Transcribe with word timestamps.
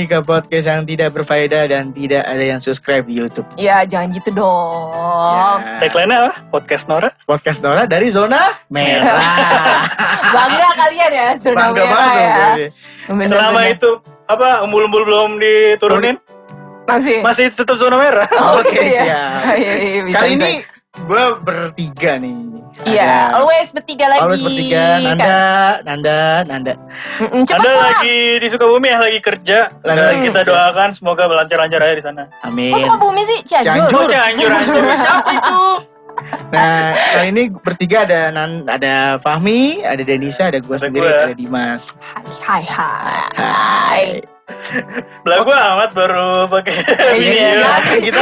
lagi 0.00 0.16
ke 0.16 0.24
podcast 0.24 0.64
yang 0.64 0.88
tidak 0.88 1.12
berfaedah 1.12 1.68
dan 1.68 1.92
tidak 1.92 2.24
ada 2.24 2.40
yang 2.40 2.56
subscribe 2.56 3.04
di 3.04 3.20
YouTube. 3.20 3.44
Ya 3.60 3.84
jangan 3.84 4.08
gitu 4.16 4.32
dong. 4.32 5.60
Ya. 5.60 5.76
Tagline 5.76 6.12
apa? 6.16 6.32
Podcast 6.48 6.88
Nora? 6.88 7.12
Podcast 7.28 7.60
Nora 7.60 7.84
dari 7.84 8.08
zona 8.08 8.56
merah. 8.72 9.20
Bangga 10.40 10.68
kalian 10.72 11.10
ya 11.12 11.28
zona 11.36 11.68
Bangga 11.68 11.82
merah 11.84 12.00
banget 12.00 12.32
ya. 12.32 13.28
Selama 13.28 13.60
itu 13.68 13.90
apa 14.24 14.64
umbul-umbul 14.64 15.04
belum 15.04 15.30
diturunin 15.36 16.16
masih. 16.88 17.20
masih 17.20 17.52
tetap 17.52 17.76
zona 17.76 18.00
merah. 18.00 18.28
Oh, 18.40 18.64
Oke, 18.64 18.72
gitu 18.72 18.96
ya. 18.96 19.04
siap. 19.04 19.52
Iya, 19.52 19.72
iya, 19.84 20.00
bisa, 20.00 20.16
Kali 20.16 20.32
bisa. 20.32 20.48
ini 20.48 20.52
gue 20.90 21.24
bertiga 21.40 22.18
nih. 22.18 22.34
Iya, 22.82 23.28
Ada- 23.28 23.36
always 23.36 23.68
bertiga 23.70 24.06
lagi. 24.08 24.22
Always 24.22 24.42
bertiga, 24.42 24.84
Nanda, 25.00 25.26
Kan. 25.26 25.74
Nanda, 25.84 26.18
Nanda. 26.46 26.72
Mm-mm, 27.18 27.42
Cepet 27.44 27.58
Anda 27.58 27.70
lah. 27.70 27.82
lagi 27.92 28.18
di 28.38 28.46
Sukabumi 28.46 28.88
ya 28.88 28.98
lagi 28.98 29.18
kerja. 29.20 29.58
Lagi 29.82 29.98
kerja. 30.00 30.22
kita 30.24 30.40
doakan 30.46 30.88
semoga 30.94 31.22
lancar-lancar 31.28 31.78
aja 31.80 31.94
di 31.94 32.04
sana. 32.04 32.22
Amin. 32.42 32.72
Kok 32.72 32.80
sama 32.80 32.96
bumi 32.96 33.22
sih? 33.22 33.38
Cianjur. 33.44 33.86
Cianjur. 33.86 34.00
Oh, 34.00 34.06
Cianjur, 34.08 34.48
Cianjur. 34.50 34.82
Siapa 35.04 35.30
itu? 35.30 35.60
Nah, 36.50 36.82
kali 36.92 37.26
ini 37.28 37.42
bertiga 37.52 37.98
ada 38.02 38.20
Nan, 38.30 38.50
ada 38.66 38.94
Fahmi, 39.18 39.82
ada 39.82 40.02
Denisa, 40.02 40.48
ada 40.48 40.58
gue 40.58 40.76
sendiri, 40.76 41.06
gua. 41.06 41.26
ada 41.26 41.34
Dimas. 41.34 41.94
Hai, 42.40 42.62
hai, 42.62 43.20
hai. 43.36 44.04
Belagu 45.26 45.50
amat 45.50 45.90
baru 45.92 46.46
pakai 46.46 46.74
video. 47.14 47.58
Iya, 47.58 47.72
gitu. 48.06 48.20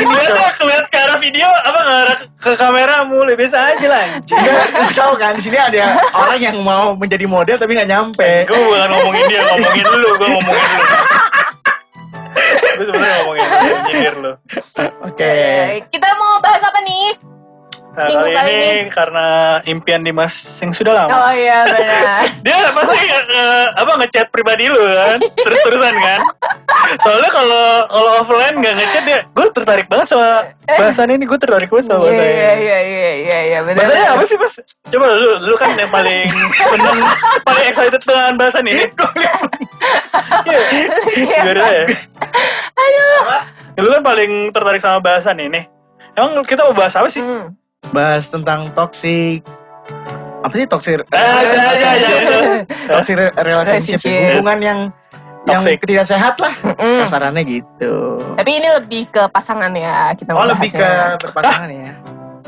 Ini 0.00 0.14
Dia 0.14 0.28
tuh, 0.30 0.50
keliat 0.62 0.84
ke 0.88 0.96
arah 0.96 1.18
video 1.18 1.48
apa 1.50 1.78
ngarah 1.82 2.18
ke 2.38 2.50
kamera 2.56 2.96
mulai 3.04 3.34
biasa 3.34 3.76
aja 3.76 3.86
lah. 3.90 4.04
enggak 4.22 4.94
tahu 4.94 5.12
kan 5.18 5.34
di 5.36 5.42
sini 5.42 5.58
ada 5.58 5.98
orang 6.14 6.40
yang 6.40 6.56
mau 6.62 6.94
menjadi 6.94 7.26
model 7.26 7.56
tapi 7.58 7.74
nggak 7.74 7.90
nyampe. 7.90 8.30
Gue 8.46 8.58
bukan 8.58 8.88
ngomongin 8.90 9.24
dia, 9.28 9.40
ngomongin 9.50 9.86
lu, 9.90 10.08
gue 10.14 10.28
ngomongin 10.30 10.66
lu. 10.70 10.84
Gue 12.80 12.84
sebenarnya 12.86 13.16
ngomongin 13.20 13.44
lu, 13.44 13.74
nyindir 13.90 14.14
lu. 14.16 14.32
Oke. 14.32 14.86
Oke, 15.10 15.34
Kita 15.90 16.08
mau 16.16 16.38
bahas 16.40 16.62
apa 16.62 16.78
nih? 16.80 17.39
Nah, 17.90 18.06
Minggu 18.06 18.22
kali, 18.22 18.32
kali 18.32 18.50
ini, 18.54 18.68
ini. 18.70 18.82
karena 18.88 19.26
impian 19.66 20.00
Dimas 20.00 20.30
yang 20.62 20.70
sudah 20.70 20.94
lama. 20.94 21.10
Oh 21.10 21.32
iya 21.34 21.66
benar. 21.66 22.22
Dia 22.46 22.70
pasti 22.70 22.96
eh, 23.02 23.66
apa 23.66 23.92
ngechat 23.98 24.30
pribadi 24.30 24.70
lu 24.70 24.78
kan, 24.78 25.18
terus-terusan 25.18 25.94
kan. 25.98 26.20
Soalnya 27.02 27.30
kalau 27.30 27.66
kalau 27.90 28.10
offline 28.22 28.56
nggak 28.56 28.74
ngechat 28.78 29.02
dia, 29.02 29.20
gue 29.26 29.46
tertarik 29.50 29.90
banget 29.90 30.06
sama 30.06 30.46
bahasan 30.64 31.10
ini, 31.10 31.26
gue 31.26 31.34
tertarik 31.34 31.66
banget 31.66 31.90
sama 31.90 31.98
Iya 32.00 32.14
bahasa 32.14 32.22
iya 32.22 32.30
ini. 32.30 32.62
iya 32.62 32.78
iya 32.78 33.10
iya 33.12 33.38
iya 33.42 33.58
benar. 33.66 33.82
Bahasanya 33.82 34.06
apa 34.14 34.24
sih 34.24 34.36
mas? 34.38 34.54
Coba 34.86 35.06
lu, 35.10 35.30
lu 35.44 35.54
kan 35.58 35.70
yang 35.74 35.90
paling 35.90 36.26
seneng, 36.54 36.98
paling 37.42 37.64
excited 37.66 38.02
dengan 38.02 38.32
bahasan 38.38 38.64
ini. 38.64 38.86
Iya, 40.40 40.60
Gimana 41.16 41.64
ya? 41.64 41.84
Aduh. 42.76 43.20
Lu 43.78 43.88
kan 43.90 44.02
paling 44.04 44.30
tertarik 44.52 44.78
sama 44.78 45.00
bahasan 45.00 45.36
ini. 45.38 45.64
Emang 46.12 46.44
kita 46.44 46.64
mau 46.64 46.76
bahas 46.76 46.92
apa 46.92 47.08
sih? 47.08 47.20
Hmm. 47.20 47.56
Bahas 47.86 48.28
tentang 48.28 48.68
toxic 48.70 49.40
apa 50.40 50.54
sih 50.54 50.66
toxic 50.66 51.00
Ah, 51.10 51.40
ya, 51.42 51.64
ya, 51.74 51.90
ya, 51.96 52.16
toxic 52.92 53.12
re- 53.14 53.32
relationship 53.34 53.96
Relationship. 54.00 54.20
hubungan 54.30 54.58
yang 54.60 54.78
yang 55.42 55.60
Toxic. 55.60 55.80
tidak 55.82 56.06
sehat 56.06 56.34
lah 56.36 56.52
kasarannya 56.76 57.42
gitu. 57.42 58.20
Tapi 58.36 58.50
ini 58.54 58.68
lebih 58.70 59.08
ke 59.08 59.24
pasangan 59.28 59.72
ya 59.72 60.12
kita 60.12 60.32
Oh 60.32 60.44
lebih 60.44 60.68
ke 60.68 60.76
membahasnya. 60.76 61.16
berpasangan 61.18 61.68
ya. 61.70 61.92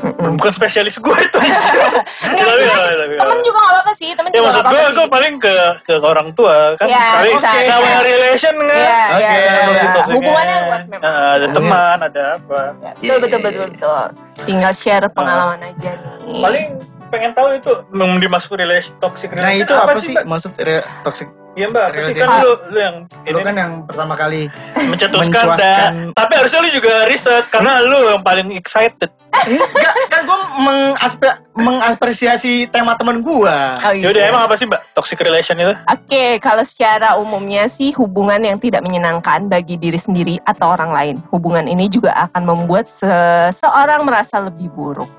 Mm-mm. 0.03 0.35
Bukan 0.35 0.51
spesialis 0.51 0.95
gue 0.95 1.15
itu. 1.17 1.37
Enggak, 1.39 2.43
Tapi, 2.49 2.63
tapi, 2.67 3.15
temen 3.15 3.37
juga 3.39 3.57
gak 3.57 3.71
apa-apa 3.71 3.93
sih, 3.93 4.09
temen 4.11 4.29
Ya 4.29 4.35
juga 4.35 4.45
maksud 4.45 4.59
gak 4.59 4.65
gue, 4.65 4.75
apa-apa 4.75 4.91
gue 4.91 4.99
sih. 5.01 5.13
paling 5.15 5.33
ke 5.39 5.55
ke 5.81 5.93
orang 5.97 6.27
tua 6.33 6.55
kan. 6.75 6.85
Iya, 6.85 7.05
kali 7.13 7.29
bisa. 7.31 7.49
namanya 7.63 7.99
relation 8.01 8.55
kan. 8.57 8.67
Iya, 8.69 8.99
Oke, 9.07 9.17
iya, 9.17 9.31
iya, 9.31 9.51
maksud 9.63 9.71
iya. 9.79 9.93
toxicnya. 9.93 10.15
Hubungannya 10.17 10.55
luas 10.61 10.83
memang. 10.85 11.01
Nah, 11.01 11.29
ada 11.31 11.39
Iya. 11.41 11.53
teman, 11.53 11.97
ada 12.03 12.23
apa. 12.35 12.59
Ya, 12.77 12.91
betul, 12.93 13.17
betul, 13.17 13.39
betul, 13.41 13.65
betul. 13.71 14.03
Tinggal 14.43 14.71
share 14.71 15.07
pengalaman 15.09 15.59
aja 15.63 15.91
nih. 15.95 16.41
Paling 16.41 16.65
pengen 17.07 17.31
tahu 17.31 17.47
itu 17.53 17.71
mau 17.89 18.17
dimasuk 18.17 18.51
relation 18.53 18.93
toxic 18.97 19.29
relation. 19.29 19.47
Nah 19.47 19.55
itu 19.55 19.71
apa, 19.71 19.99
sih 19.99 20.11
Mbak? 20.11 20.25
maksud 20.25 20.51
re- 20.57 20.85
toxic? 21.01 21.29
Iya 21.53 21.69
mbak, 21.69 21.85
apa 21.93 22.01
sih 22.09 22.17
kan 22.17 22.41
lu, 22.41 22.51
lu 22.73 22.79
yang 22.81 22.95
Lu 23.05 23.37
ini 23.37 23.41
kan 23.45 23.55
yang 23.55 23.71
pertama 23.85 24.17
kali 24.17 24.49
mencetuskan 24.73 25.53
dah. 25.53 25.85
Tapi 26.17 26.31
harusnya 26.33 26.59
lu 26.65 26.69
juga 26.73 27.05
riset 27.05 27.45
karena 27.53 27.77
lu 27.85 28.09
yang 28.09 28.25
paling 28.25 28.57
excited. 28.57 29.13
Enggak, 29.45 29.93
kan 30.09 30.25
gue 30.25 30.39
mengaspe- 30.57 31.39
mengapresiasi 31.53 32.65
tema 32.73 32.97
temen 32.97 33.21
gua. 33.21 33.77
Oh, 33.85 33.93
gitu. 33.93 34.09
Yaudah 34.09 34.23
emang 34.33 34.43
apa 34.49 34.57
sih 34.57 34.65
mbak 34.65 34.81
toxic 34.97 35.21
relation 35.21 35.53
itu? 35.61 35.73
Oke, 35.93 36.41
kalau 36.41 36.65
secara 36.65 37.21
umumnya 37.21 37.69
sih 37.69 37.93
hubungan 38.01 38.41
yang 38.41 38.57
tidak 38.57 38.81
menyenangkan 38.81 39.45
bagi 39.45 39.77
diri 39.77 39.99
sendiri 40.01 40.41
atau 40.49 40.73
orang 40.73 40.89
lain. 40.89 41.15
Hubungan 41.29 41.69
ini 41.69 41.85
juga 41.85 42.17
akan 42.17 42.49
membuat 42.49 42.89
seseorang 42.89 44.01
merasa 44.01 44.41
lebih 44.41 44.73
buruk 44.73 45.09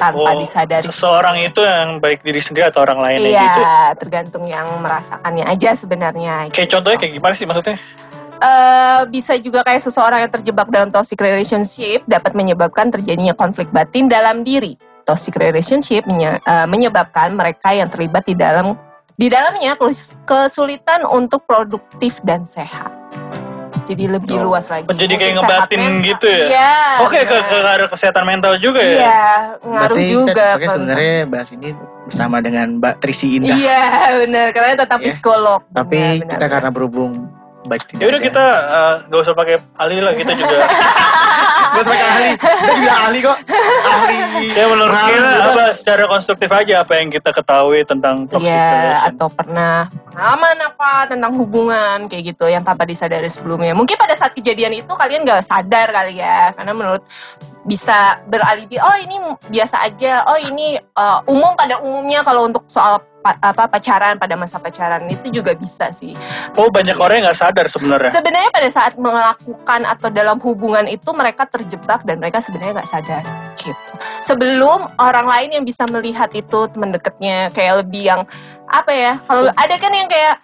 tanpa 0.00 0.32
Oh, 0.32 0.40
disadari. 0.40 0.88
Seseorang 0.88 1.36
itu 1.44 1.60
yang 1.60 2.00
baik 2.00 2.24
diri 2.24 2.40
sendiri 2.40 2.72
atau 2.72 2.80
orang 2.80 2.96
lain 2.96 3.20
Iya, 3.20 3.44
gitu. 3.44 3.62
tergantung 4.00 4.44
yang 4.48 4.64
merasakannya 4.80 5.44
aja 5.44 5.76
sebenarnya. 5.76 6.48
Kayak 6.48 6.56
gitu. 6.56 6.72
contohnya 6.80 6.98
kayak 6.98 7.12
gimana 7.12 7.34
sih 7.36 7.44
maksudnya? 7.44 7.76
Eh, 8.40 9.00
bisa 9.12 9.36
juga 9.36 9.60
kayak 9.60 9.84
seseorang 9.84 10.24
yang 10.24 10.32
terjebak 10.32 10.72
dalam 10.72 10.88
toxic 10.88 11.20
relationship 11.20 12.00
dapat 12.08 12.32
menyebabkan 12.32 12.88
terjadinya 12.88 13.36
konflik 13.36 13.68
batin 13.68 14.08
dalam 14.08 14.40
diri. 14.40 14.80
Toxic 15.04 15.36
relationship 15.36 16.08
menye- 16.08 16.40
eh, 16.40 16.66
menyebabkan 16.66 17.36
mereka 17.36 17.76
yang 17.76 17.92
terlibat 17.92 18.24
di 18.24 18.32
dalam 18.32 18.72
di 19.20 19.28
dalamnya 19.28 19.76
kesulitan 20.24 21.04
untuk 21.04 21.44
produktif 21.44 22.24
dan 22.24 22.48
sehat. 22.48 22.89
Jadi 23.90 24.04
lebih 24.06 24.36
Oh, 24.38 24.42
luas 24.46 24.70
lagi. 24.70 24.86
jadi 24.88 25.10
kayak 25.12 25.32
Mungkin 25.32 25.34
ngebatin 25.42 25.80
mental. 25.80 26.06
gitu 26.06 26.26
ya? 26.28 26.44
Iya. 26.46 26.72
Oke 27.02 27.18
ke, 27.18 27.26
benar. 27.26 27.42
ke 27.42 27.56
arah 27.74 27.88
kesehatan 27.90 28.24
mental 28.24 28.52
juga 28.56 28.78
ya? 28.78 28.94
Iya, 28.96 29.26
ngaruh 29.60 29.74
Berarti 29.90 30.02
juga. 30.06 30.46
kalau- 30.54 30.70
sebenarnya 30.70 31.14
bahas 31.26 31.48
ini 31.50 31.68
bersama 32.00 32.36
dengan 32.38 32.66
Mbak 32.76 32.94
Trisi 32.98 33.26
Indah. 33.36 33.50
Iya, 33.52 33.82
benar. 34.20 34.46
Karena 34.52 34.74
tetap 34.76 34.98
Ya. 34.98 35.06
psikolog. 35.08 35.60
Tapi 35.68 35.98
benar, 35.98 36.22
kita 36.22 36.36
benar. 36.38 36.48
karena 36.48 36.70
berhubung 36.70 37.12
baik 37.62 37.82
tidak 37.84 37.98
Ya 37.98 38.06
udah 38.06 38.16
ada. 38.16 38.26
kita 38.26 38.44
eh, 38.70 38.94
nggak 39.04 39.20
usah 39.20 39.34
pakai 39.34 39.56
ahli 39.74 39.96
lah 39.98 40.12
kita 40.14 40.32
juga. 40.32 40.56
Gak 41.70 41.84
pakai 41.86 42.02
ahli. 42.02 42.30
Kita 42.36 42.72
juga 42.74 42.94
ahli 43.06 43.18
kok. 43.22 43.38
Ahli. 43.80 44.18
ya 44.52 44.64
menurut 44.66 44.96
kita 44.96 45.28
apa 45.40 45.64
secara 45.72 46.04
konstruktif 46.06 46.50
aja 46.50 46.74
apa 46.82 46.92
yang 46.98 47.08
kita 47.08 47.30
ketahui 47.30 47.80
tentang 47.86 48.26
toxic 48.26 48.50
Iya, 48.50 48.66
relation. 48.66 49.08
atau 49.14 49.26
pernah 49.30 49.74
pengalaman 50.10 50.56
apa 50.66 50.90
tentang 51.06 51.32
hubungan 51.38 51.96
kayak 52.10 52.34
gitu 52.34 52.46
yang 52.50 52.66
tanpa 52.66 52.82
disadari 52.84 53.30
sebelumnya. 53.30 53.72
Mungkin 53.72 53.94
pada 53.94 54.14
saat 54.18 54.34
kejadian 54.34 54.74
itu 54.74 54.92
kalian 54.92 55.22
gak 55.22 55.46
sadar 55.46 55.88
kali 55.90 56.18
ya, 56.18 56.50
karena 56.58 56.72
menurut 56.74 57.02
bisa 57.64 58.20
beralibi, 58.24 58.80
oh 58.80 58.96
ini 58.96 59.20
biasa 59.52 59.84
aja, 59.84 60.24
oh 60.24 60.38
ini 60.40 60.80
uh, 60.96 61.20
umum 61.28 61.52
pada 61.52 61.76
umumnya 61.80 62.24
kalau 62.24 62.48
untuk 62.48 62.64
soal 62.66 63.04
pa- 63.20 63.36
apa 63.40 63.68
pacaran 63.68 64.16
pada 64.16 64.32
masa 64.34 64.56
pacaran 64.56 65.04
itu 65.12 65.28
juga 65.28 65.52
bisa 65.52 65.92
sih. 65.92 66.16
Oh 66.56 66.72
banyak 66.72 66.96
orang 66.96 67.20
yang 67.20 67.26
nggak 67.28 67.40
sadar 67.40 67.66
sebenarnya. 67.68 68.10
Sebenarnya 68.10 68.50
pada 68.50 68.68
saat 68.72 68.96
melakukan 68.96 69.80
atau 69.84 70.08
dalam 70.08 70.40
hubungan 70.40 70.88
itu 70.88 71.12
mereka 71.12 71.44
terjebak 71.44 72.00
dan 72.08 72.16
mereka 72.16 72.40
sebenarnya 72.40 72.80
nggak 72.80 72.90
sadar 72.90 73.24
gitu. 73.60 73.92
Sebelum 74.24 74.96
orang 74.96 75.28
lain 75.28 75.60
yang 75.60 75.64
bisa 75.68 75.84
melihat 75.92 76.32
itu 76.32 76.64
teman 76.72 76.96
dekatnya 76.96 77.52
kayak 77.52 77.84
lebih 77.84 78.08
yang 78.08 78.20
apa 78.72 78.92
ya? 78.92 79.12
Kalau 79.28 79.52
ada 79.52 79.74
kan 79.76 79.92
yang 79.92 80.08
kayak 80.08 80.40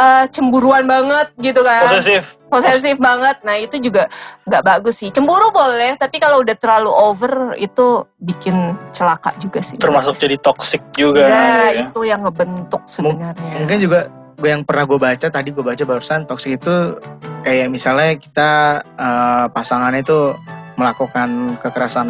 eh, 0.00 0.24
cemburuan 0.30 0.84
banget 0.84 1.32
gitu 1.38 1.60
kan, 1.62 1.98
Posesif. 1.98 2.22
posesif 2.48 2.96
banget. 2.98 3.40
Nah 3.44 3.56
itu 3.58 3.76
juga 3.78 4.08
nggak 4.46 4.62
bagus 4.62 5.00
sih. 5.02 5.10
Cemburu 5.10 5.50
boleh, 5.52 5.94
tapi 5.96 6.18
kalau 6.20 6.40
udah 6.42 6.56
terlalu 6.56 6.90
over 6.90 7.56
itu 7.56 8.06
bikin 8.20 8.76
celaka 8.94 9.32
juga 9.38 9.60
sih. 9.60 9.76
Termasuk 9.76 10.18
jadi 10.18 10.36
toxic 10.40 10.82
juga. 10.94 11.24
Ya, 11.24 11.44
ya. 11.72 11.88
itu 11.88 12.00
yang 12.06 12.24
ngebentuk 12.24 12.82
sebenarnya. 12.84 13.62
Mungkin 13.62 13.78
juga 13.80 14.00
yang 14.42 14.66
pernah 14.66 14.84
gue 14.88 14.98
baca 14.98 15.26
tadi 15.30 15.48
gue 15.54 15.62
baca 15.62 15.84
barusan 15.86 16.26
toxic 16.26 16.58
itu 16.58 16.98
kayak 17.46 17.70
misalnya 17.70 18.18
kita 18.18 18.50
eh, 18.82 19.46
pasangannya 19.54 20.02
itu 20.02 20.34
melakukan 20.76 21.60
kekerasan 21.60 22.08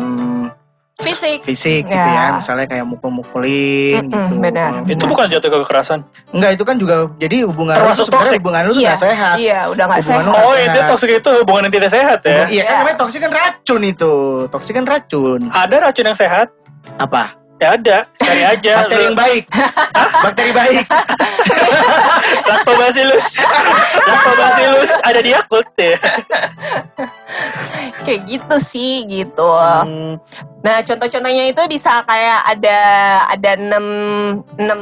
Fisik. 0.95 1.41
fisik 1.43 1.83
gitu 1.85 1.97
Ya. 1.97 2.29
ya 2.29 2.37
misalnya 2.37 2.69
kayak 2.69 2.85
mukul-mukulin 2.85 4.03
Mm-mm, 4.03 4.13
gitu 4.29 4.35
benar. 4.39 4.71
Itu 4.85 4.93
hubungan- 5.01 5.09
bukan 5.09 5.27
jatuh 5.31 5.49
ke 5.49 5.59
kekerasan. 5.65 5.99
enggak 6.31 6.51
itu 6.53 6.63
kan 6.63 6.77
juga 6.77 6.95
jadi 7.17 7.37
hubungan 7.45 7.75
lu 7.75 7.81
Termasuk 7.81 8.07
toxic. 8.09 8.39
hubungan 8.39 8.63
lu 8.69 8.73
Iya. 8.77 8.93
sehat 8.95 9.35
Iya, 9.35 9.61
udah 9.69 9.85
nggak 9.89 10.01
Hubungan 10.03 10.25
sehat. 10.29 10.45
Oh, 10.45 10.55
itu 10.55 10.79
toxic 10.87 11.11
itu 11.17 11.31
hubungan 11.35 11.63
yang 11.63 11.75
tidak 11.75 11.91
sehat 11.91 12.19
ya. 12.21 12.29
Hubungan- 12.29 12.51
iya 12.51 12.63
kan 12.63 12.69
Iya. 12.69 12.79
namanya 12.79 12.99
toxic 12.99 13.21
kan 13.21 13.33
racun 13.33 13.81
itu 13.83 14.13
toxic 14.47 14.73
kan 14.75 14.85
racun 14.85 15.41
Ada 15.49 15.77
racun 15.83 16.05
yang 16.07 16.19
sehat. 16.19 16.47
Apa? 16.97 17.23
Ya 17.63 17.79
ada, 17.79 18.11
cari 18.19 18.43
aja. 18.43 18.73
Bakteri 18.83 19.03
yang 19.07 19.15
baik. 19.15 19.45
Bakteri 20.27 20.51
baik. 20.51 20.83
Lactobacillus. 22.51 23.27
Lactobacillus 24.03 24.91
ada 25.07 25.21
di 25.23 25.31
Yakult 25.31 25.71
ya. 25.79 25.95
Kayak 28.03 28.21
gitu 28.27 28.57
sih 28.59 29.07
gitu. 29.07 29.47
Hmm, 29.47 30.19
Nah, 30.63 30.79
contoh-contohnya 30.87 31.51
itu 31.51 31.63
bisa 31.67 32.07
kayak 32.07 32.41
ada 32.47 32.79
ada 33.35 33.51
6 33.59 34.63
enam 34.63 34.81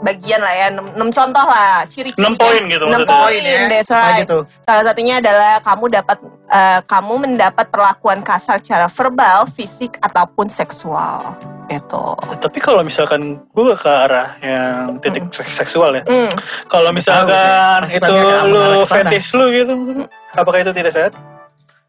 bagian 0.00 0.40
lah 0.40 0.52
ya, 0.52 0.66
6, 0.72 0.82
contoh 1.08 1.40
lah, 1.42 1.84
ciri-ciri. 1.86 2.26
6 2.26 2.36
poin 2.36 2.62
gitu 2.64 2.84
6 2.84 2.92
maksudnya. 2.92 3.08
poin, 3.08 3.42
that's 3.68 3.88
Oh, 3.88 3.96
right. 3.96 4.20
gitu. 4.22 4.38
Salah 4.60 4.82
satunya 4.84 5.14
adalah 5.18 5.60
kamu 5.60 5.84
dapat 5.90 6.18
eh, 6.46 6.80
kamu 6.84 7.14
mendapat 7.18 7.66
perlakuan 7.68 8.20
kasar 8.20 8.60
secara 8.60 8.86
verbal, 8.86 9.46
fisik 9.46 9.96
ataupun 9.98 10.46
seksual. 10.46 11.34
Itu. 11.66 12.14
Tapi 12.38 12.62
kalau 12.62 12.86
misalkan 12.86 13.42
gue 13.50 13.74
ke 13.74 13.90
arah 13.90 14.38
yang 14.38 15.02
titik 15.02 15.26
seks- 15.34 15.58
seksual 15.58 15.98
ya. 15.98 16.06
Hmm. 16.06 16.30
Kalau 16.66 16.94
misalkan 16.94 17.82
Pasti 17.82 17.98
itu 17.98 18.14
lu 18.46 18.86
fetish 18.86 19.34
lu 19.34 19.50
gitu, 19.50 19.72
apakah 20.32 20.62
itu 20.62 20.70
tidak 20.70 20.94
sehat? 20.94 21.12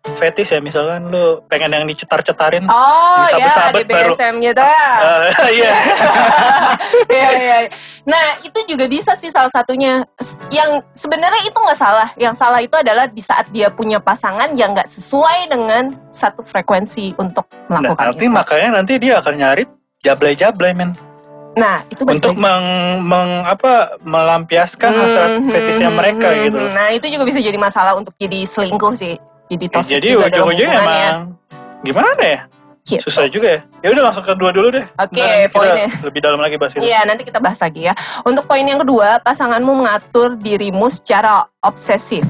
Fetish 0.10 0.50
ya 0.50 0.60
misalkan 0.60 1.08
lu 1.08 1.44
pengen 1.46 1.70
yang 1.70 1.84
dicetar-cetarin. 1.84 2.64
Oh 2.66 3.28
ya, 3.28 3.44
Disabet-sabet 3.44 3.76
di 3.78 3.86
baru. 3.90 4.12
BSM 4.12 4.36
gitu. 4.42 4.64
Eh, 4.64 5.28
Iya. 5.54 5.72
Iya, 7.08 7.30
iya. 7.34 7.58
Nah, 8.04 8.40
itu 8.40 8.60
juga 8.66 8.86
bisa 8.86 9.14
sih 9.14 9.28
salah 9.28 9.50
satunya. 9.50 10.08
Yang 10.48 10.88
sebenarnya 10.94 11.44
itu 11.44 11.56
nggak 11.56 11.76
salah. 11.76 12.10
Yang 12.16 12.36
salah 12.38 12.60
itu 12.60 12.74
adalah 12.74 13.06
di 13.06 13.20
saat 13.20 13.50
dia 13.50 13.68
punya 13.68 14.00
pasangan 14.00 14.54
yang 14.54 14.72
nggak 14.72 14.88
sesuai 14.88 15.50
dengan 15.50 15.92
satu 16.10 16.42
frekuensi 16.42 17.14
untuk 17.18 17.46
Nah, 17.68 17.84
melakukan 17.84 18.16
tapi 18.16 18.24
itu. 18.24 18.32
makanya 18.32 18.70
nanti 18.74 18.94
dia 18.96 19.20
akan 19.20 19.34
nyari 19.36 19.64
jablay-jablay 20.00 20.72
men 20.72 20.96
Nah, 21.54 21.82
itu 21.90 22.06
untuk 22.06 22.38
meng, 22.38 22.66
meng- 23.02 23.42
apa 23.44 23.98
melampiaskan 24.00 24.94
hasrat 24.94 25.30
Hmm, 25.36 25.50
fetishnya 25.50 25.90
hmm, 25.90 25.98
mereka 25.98 26.28
hmm, 26.30 26.42
gitu. 26.46 26.60
hmm. 26.62 26.72
Nah, 26.72 26.88
itu 26.94 27.06
juga 27.10 27.24
bisa 27.26 27.42
jadi 27.42 27.58
masalah 27.58 27.98
untuk 27.98 28.14
jadi 28.16 28.46
selingkuh 28.46 28.94
sih. 28.94 29.18
Jadi 29.48 29.66
Ya, 29.66 29.74
toxic 29.74 29.94
jadi 30.00 30.08
juga 30.12 30.26
dalam 30.28 30.48
ujung-ujungnya 30.52 30.80
emang 30.84 31.20
gimana 31.84 32.24
ya? 32.24 32.42
Gitu. 32.88 33.04
Susah 33.04 33.28
juga 33.28 33.48
ya. 33.60 33.62
Ya 33.84 33.88
udah 33.92 34.04
langsung 34.12 34.24
ke 34.24 34.34
dua 34.40 34.52
dulu 34.56 34.68
deh. 34.72 34.86
Oke, 34.96 35.20
kita 35.20 35.52
poinnya. 35.52 35.88
lebih 36.08 36.22
dalam 36.24 36.40
lagi 36.40 36.56
bahas 36.56 36.72
itu. 36.72 36.88
Iya, 36.88 37.04
nanti 37.04 37.28
kita 37.28 37.40
bahas 37.44 37.60
lagi 37.60 37.92
ya. 37.92 37.94
Untuk 38.24 38.48
poin 38.48 38.64
yang 38.64 38.80
kedua, 38.80 39.20
pasanganmu 39.20 39.72
mengatur 39.84 40.40
dirimu 40.40 40.88
secara 40.88 41.44
obsesif. 41.60 42.24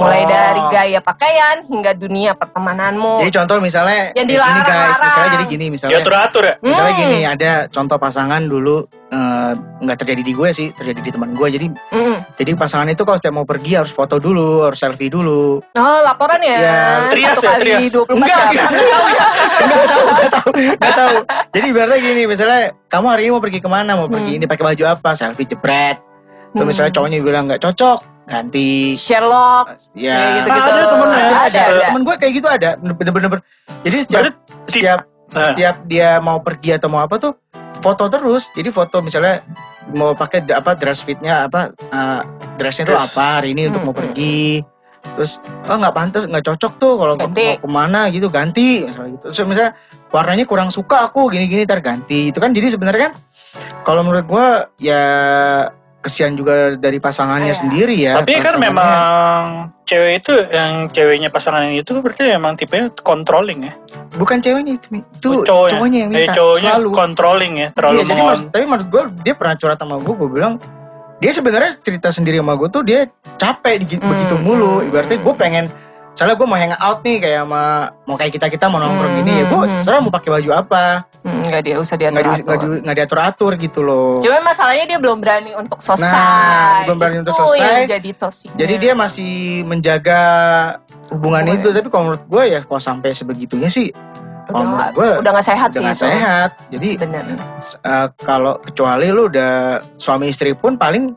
Mulai 0.00 0.22
Oh. 0.22 0.26
dari 0.26 0.62
gaya 0.68 1.00
pakaian 1.00 1.56
hingga 1.64 1.92
dunia 1.92 2.32
pertemananmu. 2.32 3.20
Jadi 3.20 3.32
contoh 3.34 3.56
misalnya 3.58 4.10
Yang 4.12 4.26
kayak 4.30 4.42
gini 4.42 4.60
guys, 4.62 4.98
misalnya 4.98 5.30
jadi 5.30 5.44
gini 5.46 5.64
Ya 5.64 5.70
misalnya. 5.70 6.00
teratur 6.00 6.42
ya. 6.42 6.54
Misalnya 6.60 6.92
Hmm. 6.92 7.02
gini, 7.02 7.18
ada 7.22 7.50
contoh 7.68 7.96
pasangan 7.96 8.42
dulu 8.42 8.76
eh, 9.10 9.52
nggak 9.80 9.96
terjadi 9.98 10.22
di 10.22 10.32
gue 10.32 10.48
sih, 10.50 10.70
terjadi 10.70 11.00
di 11.00 11.10
teman 11.10 11.34
gue. 11.34 11.48
Jadi 11.50 11.66
Mm. 11.66 12.16
jadi 12.36 12.50
pasangan 12.54 12.86
itu 12.86 13.02
kalau 13.02 13.18
setiap 13.18 13.34
mau 13.34 13.42
pergi 13.42 13.74
harus 13.74 13.90
foto 13.90 14.16
dulu, 14.16 14.62
harus 14.62 14.78
selfie 14.78 15.10
dulu. 15.10 15.58
Oh, 15.74 15.98
laporan 16.00 16.38
ya. 16.38 16.56
Ya, 16.56 16.78
trias 17.10 17.34
Satu 17.34 17.42
ya, 17.42 17.50
kali 17.50 17.62
trias. 17.66 17.80
24 17.90 18.14
Enggak, 18.14 18.30
jam. 18.30 18.46
enggak, 18.46 18.68
enggak 18.70 18.86
tahu 18.86 19.06
ya. 19.08 19.24
Enggak 19.60 19.82
tahu, 19.84 20.04
enggak 20.06 20.30
tahu, 20.30 20.48
enggak 20.54 20.94
tahu. 20.94 21.16
Jadi 21.50 21.66
ibaratnya 21.66 21.98
gini, 22.00 22.22
misalnya 22.24 22.60
kamu 22.86 23.06
hari 23.08 23.22
ini 23.24 23.30
mau 23.30 23.42
pergi 23.42 23.58
ke 23.58 23.68
mana? 23.68 23.90
Mau 23.96 24.06
pergi 24.06 24.30
Hmm. 24.30 24.38
ini 24.38 24.46
pakai 24.46 24.64
baju 24.64 24.84
apa? 24.88 25.10
Selfie 25.12 25.44
jepret. 25.44 25.96
Terus 25.98 26.54
Hmm. 26.56 26.66
misalnya 26.66 26.92
cowoknya 26.92 27.18
bilang 27.20 27.44
nggak 27.46 27.62
cocok, 27.62 27.98
ganti. 28.30 28.94
Sherlock. 28.94 29.74
Ya, 29.98 30.14
Ya, 30.14 30.26
gitu-gitu. 30.38 30.70
Ada 30.70 30.84
temennya. 30.86 31.24
Ada, 31.26 31.34
ada. 31.42 31.62
Ada. 31.66 31.84
Temen 31.90 32.02
gue 32.06 32.14
kayak 32.22 32.32
gitu 32.38 32.46
ada, 32.46 32.70
bener-bener. 32.78 33.42
Jadi 33.82 33.96
setiap 34.06 34.22
Berarti 34.22 34.70
setiap 34.70 35.00
Nah, 35.30 35.46
setiap 35.46 35.76
dia 35.86 36.18
mau 36.18 36.42
pergi 36.42 36.74
atau 36.74 36.90
mau 36.90 37.02
apa 37.02 37.14
tuh 37.22 37.38
foto 37.78 38.10
terus. 38.10 38.50
Jadi 38.50 38.74
foto 38.74 38.98
misalnya 38.98 39.46
mau 39.94 40.14
pakai 40.14 40.46
apa 40.50 40.74
dress 40.74 41.02
fitnya 41.02 41.46
apa 41.46 41.70
uh, 41.90 42.20
dressnya 42.58 42.90
tuh 42.90 42.98
apa 42.98 43.38
hari 43.38 43.54
ini 43.54 43.70
untuk 43.70 43.82
mau 43.86 43.94
Hmm, 43.94 44.10
hmm. 44.10 44.10
pergi. 44.14 44.42
Terus 45.00 45.40
oh 45.70 45.76
nggak 45.80 45.94
pantas 45.96 46.22
nggak 46.28 46.44
cocok 46.44 46.72
tuh 46.76 46.92
kalau 46.98 47.14
mau 47.16 47.30
ke 47.32 47.68
mana 47.70 48.10
gitu 48.12 48.26
ganti 48.28 48.84
misalnya 48.84 49.10
gitu. 49.16 49.26
Terus 49.32 49.46
misalnya 49.46 49.72
warnanya 50.10 50.44
kurang 50.44 50.68
suka 50.74 51.06
aku 51.06 51.30
gini-gini 51.30 51.62
ntar 51.64 51.80
ganti. 51.80 52.34
Itu 52.34 52.42
kan 52.42 52.50
jadi 52.50 52.74
sebenarnya 52.74 53.10
kan 53.10 53.12
kalau 53.86 54.02
menurut 54.02 54.26
gua 54.26 54.66
ya 54.82 55.02
kesian 56.00 56.32
juga 56.32 56.74
dari 56.74 56.96
pasangannya 56.96 57.52
Iya. 57.52 57.60
sendiri 57.60 57.94
ya. 57.94 58.12
tapi 58.16 58.32
kan 58.36 58.56
memang 58.56 59.42
cewek 59.84 60.12
itu 60.18 60.32
yang 60.48 60.88
ceweknya 60.88 61.28
pasangan 61.28 61.62
yang 61.62 61.76
itu 61.76 61.92
berarti 61.94 62.24
memang 62.26 62.54
tipenya 62.54 62.88
controlling 62.98 63.68
ya. 63.68 63.72
bukan 64.12 64.38
ceweknya 64.38 64.74
itu, 64.74 64.86
itu 64.96 65.28
Oh, 65.30 65.44
cowoknya. 65.44 65.72
cowoknya 65.76 65.98
yang 65.98 66.10
Eh, 66.10 66.18
minta 66.22 66.34
cowoknya 66.34 66.72
selalu. 66.74 66.88
controlling 66.90 67.52
ya, 67.54 67.68
terlalu 67.70 67.94
Iya, 67.94 68.04
jadi 68.06 68.20
maksud, 68.22 68.46
tapi 68.48 68.64
menurut 68.64 68.88
gue 68.88 69.02
dia 69.22 69.34
pernah 69.34 69.54
curhat 69.54 69.78
sama 69.78 69.96
gue, 69.96 70.14
gue 70.14 70.30
bilang 70.30 70.54
dia 71.18 71.30
sebenarnya 71.30 71.70
cerita 71.76 72.08
sendiri 72.08 72.36
sama 72.36 72.54
gue 72.54 72.68
tuh 72.70 72.82
dia 72.82 73.00
capek 73.36 73.74
di, 73.78 73.94
Hmm, 73.94 74.08
begitu 74.08 74.34
mulu. 74.34 74.80
hmm, 74.80 74.88
Ibaratnya 74.88 75.16
hmm. 75.16 75.26
gue 75.26 75.34
pengen, 75.36 75.64
misalnya 76.10 76.34
gue 76.34 76.44
mau 76.44 76.54
hang 76.54 76.74
out 76.76 76.98
nih 77.00 77.16
kayak 77.18 77.40
sama 77.40 77.62
mau 78.04 78.14
kayak 78.14 78.32
kita 78.32 78.46
kita 78.48 78.66
mau 78.66 78.76
nongkrong 78.76 79.08
Hmm, 79.10 79.18
gini 79.18 79.32
ya 79.32 79.44
gue 79.44 79.56
hmm, 79.56 79.72
terserah 79.72 79.98
mau 79.98 80.10
pakai 80.10 80.30
baju 80.30 80.50
apa, 80.52 80.84
Hmm, 81.20 81.44
Nggak 81.44 81.62
dia 81.62 81.76
usah 81.76 81.94
nggak 81.96 82.10
di, 82.12 82.16
diatur 82.16 82.40
nggak 82.42 82.58
di- 82.58 82.80
nggak 82.80 82.96
diatur 82.96 83.18
atur 83.20 83.52
gitu 83.54 83.80
loh. 83.80 84.16
Cuman 84.18 84.40
masalahnya 84.42 84.84
dia 84.86 84.98
belum 84.98 85.18
berani 85.18 85.52
untuk 85.52 85.76
selesai. 85.78 86.08
Nah, 86.08 86.84
belum 86.84 86.96
berani 86.96 87.16
untuk 87.20 87.32
Itu 87.32 87.42
selesai. 87.46 87.60
yang 87.60 87.90
jadi 87.90 88.10
toxic. 88.14 88.48
Jadi 88.54 88.74
dia 88.78 88.92
masih 88.94 89.32
menjaga 89.64 90.20
hubungan 91.08 91.44
Hubungan. 91.44 91.60
itu, 91.60 91.68
tapi 91.70 91.88
kalau 91.88 92.04
menurut 92.06 92.24
gue 92.24 92.42
ya 92.48 92.60
kalau 92.62 92.80
sampai 92.80 93.10
sebegitunya 93.10 93.68
sih, 93.68 93.92
udah 93.92 94.08
kalau 94.46 94.60
menurut 94.62 94.78
nggak 94.78 94.90
gue 94.92 95.08
udah 95.20 95.30
nggak 95.30 95.46
sehat 95.46 95.68
udah 95.68 95.74
sih 95.74 95.84
nggak 95.84 95.96
itu. 95.96 96.04
sehat. 96.06 96.50
Jadi 96.70 96.88
uh, 97.82 98.08
kalau 98.16 98.52
kecuali 98.58 99.06
lu 99.08 99.22
udah 99.26 99.52
suami 99.96 100.26
istri 100.26 100.52
pun 100.52 100.74
paling 100.74 101.12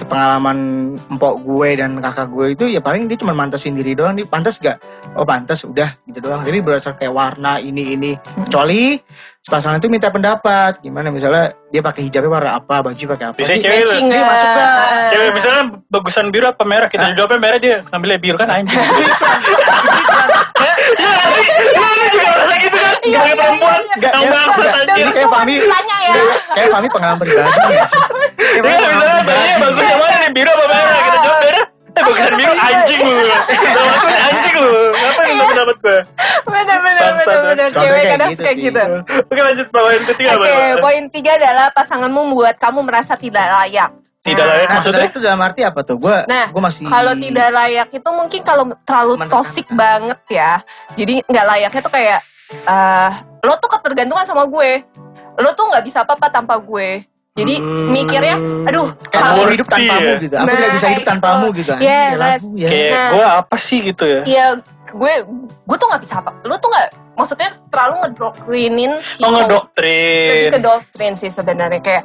pengalaman 0.00 0.58
empok 1.06 1.34
gue 1.40 1.68
dan 1.74 1.98
kakak 1.98 2.28
gue 2.28 2.46
itu 2.50 2.64
ya 2.68 2.78
paling 2.78 3.04
dia 3.04 3.16
cuma 3.16 3.32
mantesin 3.32 3.72
diri 3.72 3.92
doang 3.92 4.12
nih 4.12 4.24
pantas 4.24 4.56
gak 4.56 4.78
oh 5.12 5.22
pantas 5.22 5.62
udah 5.62 5.96
gitu 6.04 6.18
doang 6.20 6.42
jadi 6.42 6.58
berdasar 6.58 6.94
kayak 6.94 7.10
warna 7.10 7.56
ini 7.56 7.94
ini 7.94 8.10
kecuali 8.40 8.98
pasangan 9.42 9.76
itu 9.76 9.88
minta 9.88 10.06
pendapat 10.06 10.78
gimana 10.78 11.08
misalnya 11.08 11.50
dia 11.66 11.80
pakai 11.80 12.04
hijabnya 12.04 12.30
warna 12.30 12.50
apa 12.54 12.82
baju 12.82 13.04
pakai 13.08 13.26
apa 13.26 13.36
Dia- 13.36 13.56
cewek 13.56 13.82
Matching 13.82 14.04
Dia 14.04 14.14
nggak? 14.14 14.28
masuk? 14.28 14.48
Eh, 14.48 15.08
Cewek 15.10 15.30
misalnya 15.32 15.62
bagusan 15.88 16.26
biru 16.28 16.46
apa 16.46 16.62
merah 16.62 16.86
kita 16.86 17.02
Hah? 17.02 17.16
jawabnya 17.16 17.38
merah 17.40 17.58
dia 17.58 17.76
ngambilnya 17.84 18.18
biru 18.18 18.36
kan 18.36 18.48
anjing. 18.48 18.78
Iya? 18.78 19.10
Lu 21.70 21.88
lu 21.90 22.06
juga 22.10 22.28
merasa 22.30 22.54
gitu 22.58 22.76
kan? 22.76 22.94
Iya, 23.00 23.16
Sebagai 23.16 23.26
iya, 23.26 23.40
perempuan 23.40 23.80
iya, 23.80 23.96
iya. 23.96 24.10
anjir. 24.12 25.00
Ini 25.00 25.10
kayak 25.10 25.30
Fahmi 25.30 25.54
Tanya 25.56 25.96
ya. 25.98 26.14
kayak- 26.52 26.70
Fahmi 26.70 26.88
pengalaman 26.90 27.18
pribadi 27.18 27.48
Iya 28.50 28.60
misalnya 28.60 29.14
pribadi. 29.20 29.50
bagus 29.60 29.84
yang 29.84 30.00
mana 30.00 30.16
nih 30.18 30.30
biru 30.30 30.50
apa 30.50 30.64
merah 30.66 31.00
kita 31.00 31.18
jawab 31.20 31.38
merah. 31.40 31.64
Eh 31.90 32.02
bagusan 32.02 32.34
biru 32.34 32.52
anjing 32.54 33.00
lu. 33.02 33.14
Sama 33.74 33.92
aku 33.92 34.06
anjing 34.08 34.56
lu. 34.56 34.74
Apa 34.90 35.20
yang 35.22 35.38
pendapat 35.44 35.76
gue? 35.76 35.98
Bener 36.42 36.78
bener 36.80 37.00
Bangsat, 37.00 37.26
bener 37.26 37.40
bener 37.42 37.68
Contohnya 37.68 37.88
cewek 37.88 38.04
kadang 38.08 38.30
gitu 38.30 38.42
kayak 38.42 38.56
sih. 38.56 38.64
gitu. 38.64 38.82
Oke 39.26 39.40
lanjut 39.40 39.66
poin 39.68 40.00
ketiga 40.06 40.28
apa? 40.30 40.42
Oke, 40.42 40.54
poin 40.80 41.02
tiga 41.08 41.30
adalah 41.36 41.66
pasanganmu 41.70 42.20
membuat 42.24 42.56
kamu 42.56 42.80
merasa 42.80 43.14
tidak 43.14 43.42
layak. 43.44 43.90
Tidak 44.20 44.36
layak 44.44 44.66
Nah, 44.66 44.74
maksudnya? 44.76 45.06
itu 45.06 45.18
dalam 45.18 45.40
arti 45.40 45.60
apa 45.62 45.80
tuh? 45.80 45.96
Gue 45.96 46.16
Nah, 46.26 46.46
gue 46.46 46.62
masih 46.62 46.84
Kalau 46.84 47.12
tidak 47.16 47.48
layak 47.50 47.88
itu 47.90 48.10
mungkin 48.12 48.40
kalau 48.42 48.64
terlalu 48.82 49.14
toxic 49.26 49.66
banget 49.72 50.20
ya. 50.28 50.52
Jadi 50.92 51.24
nggak 51.24 51.46
layaknya 51.46 51.80
tuh 51.80 51.90
kayak 51.90 52.20
eh 52.50 53.10
lo 53.40 53.56
tuh 53.56 53.70
ketergantungan 53.70 54.22
sama 54.22 54.44
gue. 54.44 54.84
Lo 55.36 55.50
tuh 55.52 55.66
nggak 55.66 55.82
bisa 55.82 56.04
apa-apa 56.04 56.28
tanpa 56.28 56.54
gue. 56.54 57.02
Jadi 57.30 57.54
Hmm. 57.56 57.86
mikirnya, 57.88 58.36
aduh, 58.66 58.90
kayak 59.06 59.22
kalau 59.22 59.46
hidup 59.46 59.66
tanpamu 59.70 60.02
ya? 60.02 60.16
gitu. 60.18 60.34
Aku 60.34 60.44
Nah, 60.44 60.50
tidak 60.52 60.70
bisa 60.74 60.86
hidup 60.88 60.98
kayak 60.98 61.10
tanpamu 61.14 61.46
gitu. 61.54 61.72
gitu. 61.72 61.72
Yes. 61.80 62.18
Anjing, 62.18 62.52
ya 62.52 62.60
ya. 62.60 62.68
Kayak 62.68 62.90
Nah. 62.90 63.08
gue 63.08 63.24
apa 63.38 63.56
sih 63.56 63.78
gitu 63.80 64.04
ya? 64.04 64.20
ya 64.26 64.46
gue 64.90 65.12
gue 65.62 65.76
tuh 65.78 65.86
nggak 65.86 66.02
bisa 66.02 66.14
apa. 66.18 66.30
Lo 66.42 66.54
tuh 66.56 66.68
nggak, 66.68 66.86
maksudnya 67.14 67.48
terlalu 67.70 67.94
ngedoktrinin 68.02 68.92
si 69.06 69.22
Oh 69.22 69.30
cowok. 69.30 69.30
lebih 69.30 69.46
ngedoktrin. 69.46 70.50
ke 70.50 70.58
doktrin 70.60 71.12
sih 71.14 71.30
sebenarnya 71.30 71.78
kayak 71.80 72.02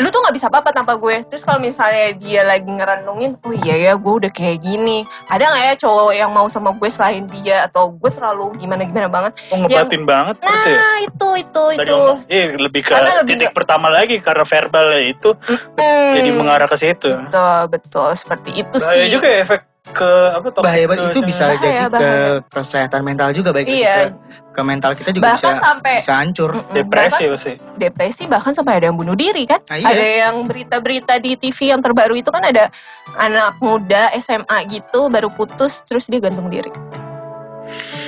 lu 0.00 0.08
tuh 0.08 0.18
nggak 0.18 0.32
bisa 0.32 0.46
apa-apa 0.46 0.70
tanpa 0.70 0.96
gue. 0.96 1.22
Terus 1.24 1.40
kalau 1.40 1.58
misalnya 1.58 2.12
dia 2.14 2.42
lagi 2.42 2.66
ngerenungin 2.66 3.36
oh 3.38 3.52
iya 3.54 3.76
ya 3.78 3.92
gue 3.94 4.14
udah 4.16 4.28
kayak 4.28 4.58
gini. 4.58 5.02
Ada 5.26 5.44
nggak 5.46 5.64
ya 5.64 5.74
cowok 5.78 6.12
yang 6.12 6.30
mau 6.30 6.46
sama 6.46 6.72
gue 6.72 6.88
selain 6.88 7.22
dia? 7.28 7.64
Atau 7.64 7.92
gue 7.92 8.08
terlalu 8.08 8.56
gimana 8.56 8.82
gimana 8.82 9.06
banget? 9.06 9.32
Oh 9.48 9.58
ngebatin 9.58 10.02
banget 10.02 10.36
berarti 10.36 10.66
ya? 10.66 10.76
nah 10.76 10.96
itu 11.00 11.28
itu 11.38 11.62
Tadi 11.70 11.82
itu. 11.82 11.94
ngomong, 11.94 12.18
Iya 12.26 12.44
lebih 12.56 12.80
ke 12.80 12.90
Karena 12.90 13.12
lebih 13.16 13.32
titik 13.36 13.48
ke- 13.48 13.56
pertama 13.56 13.86
lagi 13.86 14.16
karena 14.18 14.44
verbal 14.44 14.86
ya 14.90 15.02
itu 15.06 15.30
Hmm, 15.40 16.12
jadi 16.12 16.30
mengarah 16.32 16.66
ke 16.66 16.76
situ. 16.76 17.10
betul 17.10 17.60
betul. 17.68 18.08
Seperti 18.12 18.50
itu 18.56 18.76
Bahaya 18.76 18.96
sih. 18.98 19.10
juga 19.10 19.26
ya 19.26 19.38
efek 19.42 19.60
ke 19.90 20.10
apa 20.30 20.46
toxic 20.48 20.64
bahaya 20.64 20.84
banget 20.86 21.04
itu 21.08 21.20
bisa 21.20 21.44
Bahaya, 21.46 21.58
jadi 21.58 21.76
ke 21.76 21.88
bahaya. 21.88 22.32
kesehatan 22.48 23.00
mental 23.00 23.28
juga 23.30 23.50
baik 23.50 23.66
Iya. 23.66 23.96
ke, 23.96 24.04
ke 24.50 24.60
mental 24.60 24.90
kita 24.92 25.10
juga 25.10 25.24
bahkan 25.28 25.52
bisa 25.52 25.60
sampai 25.60 25.94
bisa 25.96 26.14
hancur. 26.16 26.50
Mm-mm, 26.52 26.72
depresi 26.72 27.10
bahkan 27.16 27.34
pasti. 27.34 27.52
depresi 27.76 28.22
bahkan 28.26 28.52
sampai 28.52 28.72
ada 28.74 28.86
yang 28.86 28.96
bunuh 28.96 29.14
diri 29.14 29.42
kan 29.44 29.60
Nah, 29.64 29.76
iya. 29.76 29.88
ada 29.88 30.04
yang 30.22 30.34
berita-berita 30.42 31.14
di 31.18 31.34
TV 31.36 31.58
yang 31.68 31.78
terbaru 31.78 32.14
itu 32.14 32.28
kan 32.28 32.42
ada 32.42 32.70
anak 33.16 33.58
muda 33.58 34.08
SMA 34.16 34.58
gitu 34.68 35.06
baru 35.06 35.28
putus 35.28 35.82
terus 35.82 36.06
dia 36.06 36.18
gantung 36.18 36.46
diri 36.46 36.70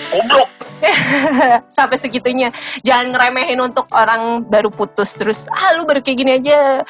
Goblok. 0.08 0.48
sampai 1.70 1.94
segitunya 1.94 2.50
jangan 2.80 3.14
ngeremehin 3.14 3.54
untuk 3.56 3.86
orang 3.88 4.42
baru 4.42 4.66
putus 4.68 5.14
terus 5.14 5.46
ah 5.48 5.72
lu 5.72 5.82
baru 5.82 5.98
kayak 5.98 6.18
gini 6.18 6.32
aja 6.34 6.82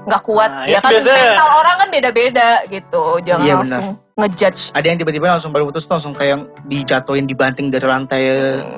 nggak 0.00 0.22
kuat 0.22 0.48
Nah, 0.48 0.64
ya 0.64 0.78
kan 0.78 0.94
biasanya- 0.94 1.18
mental 1.28 1.48
orang 1.52 1.74
kan 1.76 1.88
beda-beda 1.90 2.48
gitu 2.66 3.02
jangan 3.20 3.42
Iya, 3.42 3.54
langsung 3.56 3.86
ngejudge 4.20 4.70
Ada 4.76 4.86
yang 4.86 4.98
tiba-tiba 5.00 5.32
langsung 5.32 5.50
baru 5.50 5.68
putus 5.68 5.88
langsung 5.88 6.12
kayak 6.12 6.44
dijatuhin 6.68 7.24
dibanting 7.24 7.72
dari 7.72 7.86
lantai 7.88 8.22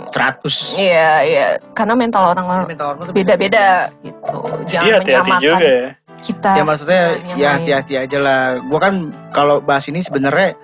100. 0.08 0.78
iya 0.78 1.10
iya 1.22 1.46
karena 1.74 1.98
mental 1.98 2.22
orang-orang 2.32 2.70
Mental 2.70 2.94
orang 2.94 3.10
tuh 3.10 3.14
beda-beda 3.14 3.90
gitu 4.00 4.38
jangan 4.70 4.86
Iya 4.86 4.94
hati-hati 4.98 5.30
menyamakan 5.30 5.42
juga 5.42 5.66
ya. 5.66 5.88
kita 6.22 6.50
Ya 6.54 6.62
maksudnya 6.62 7.02
yang 7.26 7.36
ya 7.36 7.48
hati-hati 7.58 7.94
aja 7.98 8.18
lah. 8.22 8.42
Gua 8.70 8.78
kan 8.78 8.94
kalau 9.34 9.58
bahas 9.58 9.90
ini 9.90 9.98
sebenarnya 10.00 10.54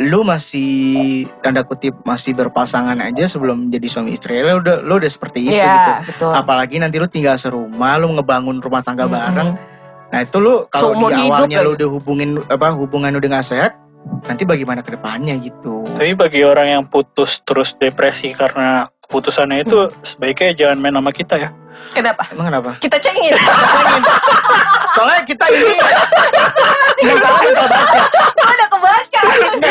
lu 0.00 0.24
masih 0.24 1.28
tanda 1.44 1.60
kutip 1.60 1.92
masih 2.08 2.32
berpasangan 2.32 2.96
aja 2.98 3.28
sebelum 3.28 3.68
jadi 3.68 3.84
suami 3.84 4.16
istri 4.16 4.40
lu 4.40 4.64
udah 4.64 4.80
lu 4.80 4.96
udah 4.96 5.10
seperti 5.12 5.44
itu 5.44 5.52
gitu. 5.52 5.60
Iya, 5.60 6.02
betul. 6.08 6.32
Apalagi 6.32 6.80
nanti 6.80 6.96
lu 6.96 7.04
tinggal 7.04 7.36
serumah, 7.36 8.00
lu 8.00 8.16
ngebangun 8.16 8.64
rumah 8.64 8.80
tangga 8.80 9.04
Mm-mm. 9.04 9.14
bareng. 9.14 9.50
Nah 10.10 10.20
itu 10.24 10.36
lu 10.40 10.66
kalau 10.72 10.96
di 10.96 11.04
hidup 11.06 11.36
awalnya 11.36 11.58
lu 11.60 11.70
lagi. 11.70 11.76
udah 11.84 11.88
hubungin 11.92 12.30
apa 12.48 12.66
hubungan 12.74 13.12
udah 13.14 13.28
gak 13.38 13.46
sehat, 13.46 13.72
nanti 14.26 14.42
bagaimana 14.48 14.80
ke 14.80 14.96
depannya 14.96 15.36
gitu. 15.40 15.84
Tapi 15.96 16.12
bagi 16.16 16.40
orang 16.44 16.66
yang 16.68 16.84
putus 16.88 17.40
terus 17.44 17.76
depresi 17.76 18.32
karena 18.32 18.88
keputusannya 19.06 19.66
itu 19.66 19.90
sebaiknya 20.06 20.54
jangan 20.54 20.78
main 20.78 20.96
sama 20.96 21.12
kita 21.12 21.34
ya. 21.36 21.50
Kenapa? 21.90 22.22
Emang 22.30 22.46
kenapa? 22.48 22.70
Kita 22.78 22.96
cengin. 22.96 23.34
Soalnya 24.90 25.20
kita 25.22 25.44
ini 25.48 25.74
mental 27.00 27.32
mental 27.36 27.66
baca. 27.66 28.00
Gua 28.32 28.48
udah 28.48 28.68
kebaca. 28.68 29.20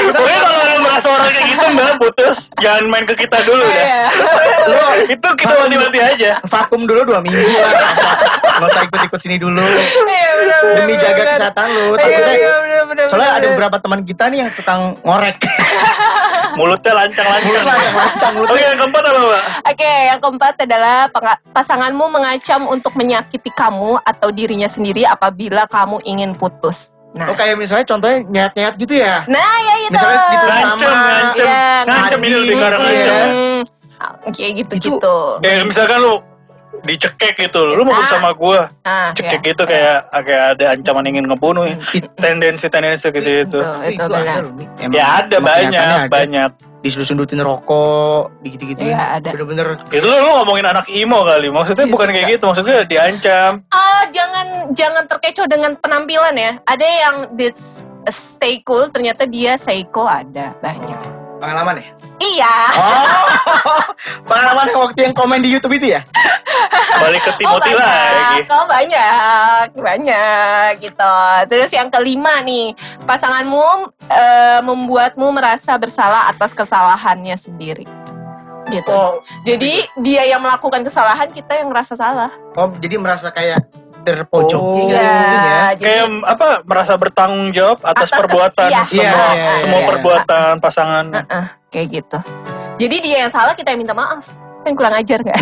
Pokoknya 0.10 0.40
kalau 0.40 0.58
orang 0.60 0.80
merasa 0.82 1.08
orang 1.10 1.30
kayak 1.30 1.48
gitu 1.48 1.66
mbak 1.70 1.96
putus, 1.98 2.38
jangan 2.58 2.84
main 2.88 3.04
ke 3.04 3.16
kita 3.16 3.38
dulu 3.44 3.64
ya. 3.64 3.76
Iya. 3.76 4.02
Lu 4.66 4.78
itu 5.08 5.28
kita 5.36 5.54
mati-mati 5.58 6.00
aja. 6.00 6.32
vakum 6.44 6.84
dulu 6.84 7.02
dua 7.06 7.20
minggu. 7.20 7.40
Nggak 7.40 7.72
usah- 8.66 8.68
Nggak 8.80 8.84
ikut-ikut 8.86 9.20
sini 9.20 9.38
dulu. 9.38 9.60
Iya, 9.60 10.76
Demi 10.76 10.94
jaga 10.98 11.24
kesehatan 11.30 11.68
lu. 11.68 11.86
Iya, 11.96 12.20
iya, 12.30 12.52
Soalnya 13.08 13.32
ada 13.34 13.48
beberapa 13.50 13.78
teman 13.78 14.04
kita 14.04 14.28
nih 14.28 14.44
yang 14.44 14.52
tukang 14.52 15.00
ngorek. 15.02 15.40
Mulutnya 16.60 16.94
lancang-lancang. 16.98 17.64
Lancang 17.64 18.34
Oke 18.34 18.40
mulutnya. 18.42 18.66
yang 18.66 18.78
keempat 18.78 19.04
apa 19.06 19.20
mbak? 19.22 19.44
Oke, 19.70 19.92
yang 20.04 20.20
keempat 20.20 20.54
adalah 20.60 20.98
penga- 21.08 21.40
pasanganmu 21.90 22.06
mengacam 22.12 22.62
untuk 22.70 22.94
menyakiti 22.94 23.50
kamu 23.50 23.98
atau 24.00 24.30
dirinya 24.30 24.70
sendiri 24.70 25.06
apabila 25.06 25.66
kamu 25.66 25.98
ingin 26.06 26.38
putus. 26.38 26.94
Nah, 27.10 27.26
Oh 27.26 27.34
kayak 27.34 27.58
misalnya 27.58 27.90
contohnya 27.90 28.22
nyayat-nyayat 28.22 28.74
gitu 28.78 28.94
ya. 28.94 29.26
nah 29.26 29.58
ya 29.58 29.76
itu. 29.82 29.98
Misalnya 29.98 30.22
gitu 30.22 30.46
sama 30.46 30.54
Ngancem, 30.54 30.94
ngancem, 30.94 31.42
Iya, 31.42 31.66
ngancem 31.90 32.20
ini 32.22 32.36
lebih 32.38 32.56
karena 32.56 32.78
Iya. 32.78 32.94
ngancem. 32.94 33.30
Hmm, 34.00 34.30
kayak 34.30 34.52
gitu-gitu. 34.56 35.18
Kayak 35.42 35.64
misalkan 35.66 36.00
lu 36.00 36.14
dicekek 36.80 37.34
gitu, 37.42 37.62
lu 37.66 37.82
mau 37.82 37.92
Nah. 37.92 38.00
bersama 38.06 38.30
gua, 38.32 38.70
Nah, 38.86 39.10
cekek 39.12 39.42
ya, 39.42 39.48
gitu 39.50 39.64
ya. 39.66 39.70
kayak 40.06 40.24
kayak 40.24 40.44
ada 40.54 40.66
ancaman 40.70 41.06
ingin 41.10 41.26
ngebunuh 41.26 41.66
ya. 41.66 41.76
It- 41.92 42.14
Tendensi-tendensi 42.16 43.10
ke 43.10 43.20
situ. 43.20 43.58
Itu, 43.58 43.62
itu 43.90 44.06
benar. 44.06 44.46
loh, 44.46 44.54
Mi. 44.54 44.64
Emang- 44.78 44.94
Ya 44.94 45.06
ada 45.18 45.38
banyak, 45.42 45.82
ada. 45.82 46.06
banyak. 46.08 46.52
Disundutin 46.80 47.44
rokok, 47.44 48.32
gitu-gitu. 48.48 48.88
Iya, 48.88 49.20
ada. 49.20 49.36
Bener-bener 49.36 49.84
Itu 49.92 50.06
lu, 50.08 50.16
lu 50.16 50.32
ngomongin 50.40 50.64
anak 50.64 50.88
imo 50.88 51.28
kali. 51.28 51.52
Maksudnya 51.52 51.86
Iya, 51.86 51.94
bukan 51.94 52.08
kayak 52.16 52.28
gitu, 52.32 52.44
maksudnya 52.48 52.78
diancam. 52.88 53.52
Ah, 53.76 54.08
jangan 54.08 54.72
jangan 54.72 55.04
terkecoh 55.04 55.48
dengan 55.52 55.76
penampilan 55.76 56.36
ya. 56.40 56.52
Ada 56.64 56.88
yang 56.88 57.16
this 57.36 57.84
stay 58.08 58.64
cool, 58.64 58.88
ternyata 58.88 59.28
dia 59.28 59.60
psycho 59.60 60.08
ada 60.08 60.56
banyak. 60.64 61.19
Pengalaman 61.40 61.80
ya. 61.80 61.90
Iya. 62.20 62.56
Oh, 62.76 63.08
pengalaman 64.30 64.68
yang 64.70 64.80
waktu 64.84 65.00
yang 65.08 65.16
komen 65.16 65.40
di 65.40 65.50
YouTube 65.56 65.80
itu 65.80 65.96
ya? 65.96 66.04
Balik 67.00 67.24
ke 67.24 67.32
Timothy 67.40 67.72
oh, 67.72 67.80
lagi. 67.80 67.88
banyak. 67.88 68.44
Oh, 68.52 68.66
banyak, 68.68 69.66
banyak 69.80 70.70
gitu. 70.84 71.16
Terus 71.48 71.72
yang 71.72 71.88
kelima 71.88 72.44
nih, 72.44 72.76
pasanganmu 73.08 73.96
eh, 74.12 74.60
membuatmu 74.62 75.32
merasa 75.32 75.80
bersalah 75.80 76.28
atas 76.28 76.52
kesalahannya 76.52 77.40
sendiri. 77.40 77.88
Gitu. 78.70 78.94
Oh, 78.94 79.26
Jadi 79.48 79.88
dia 79.98 80.30
yang 80.30 80.46
melakukan 80.46 80.86
kesalahan, 80.86 81.32
kita 81.32 81.58
yang 81.58 81.74
merasa 81.74 81.98
salah. 81.98 82.30
Oh, 82.54 82.70
jadi 82.78 83.02
merasa 83.02 83.34
kayak 83.34 83.66
terpojok 84.02 84.62
Oh. 84.62 84.76
gitu 84.76 84.92
Iya, 84.92 85.02
ya. 85.02 85.62
jadi 85.76 85.84
kayak 85.84 86.08
apa 86.26 86.48
merasa 86.64 86.94
bertanggung 86.96 87.50
jawab 87.52 87.78
atas, 87.82 88.08
Atas 88.08 88.20
perbuatan 88.20 88.68
iya. 88.68 88.84
semua 88.84 89.04
Iya, 89.04 89.34
iya, 89.36 89.52
semua 89.60 89.80
iya. 89.80 89.88
perbuatan 89.88 90.52
pasangan. 90.58 91.06
Heeh, 91.14 91.46
kayak 91.70 91.88
gitu. 91.92 92.20
Jadi 92.80 92.96
dia 93.00 93.18
yang 93.24 93.32
salah, 93.32 93.54
kita 93.54 93.70
yang 93.70 93.80
minta 93.80 93.92
maaf. 93.92 94.49
Kan 94.70 94.78
kurang 94.78 94.96
ajar 95.02 95.18
nggak? 95.26 95.42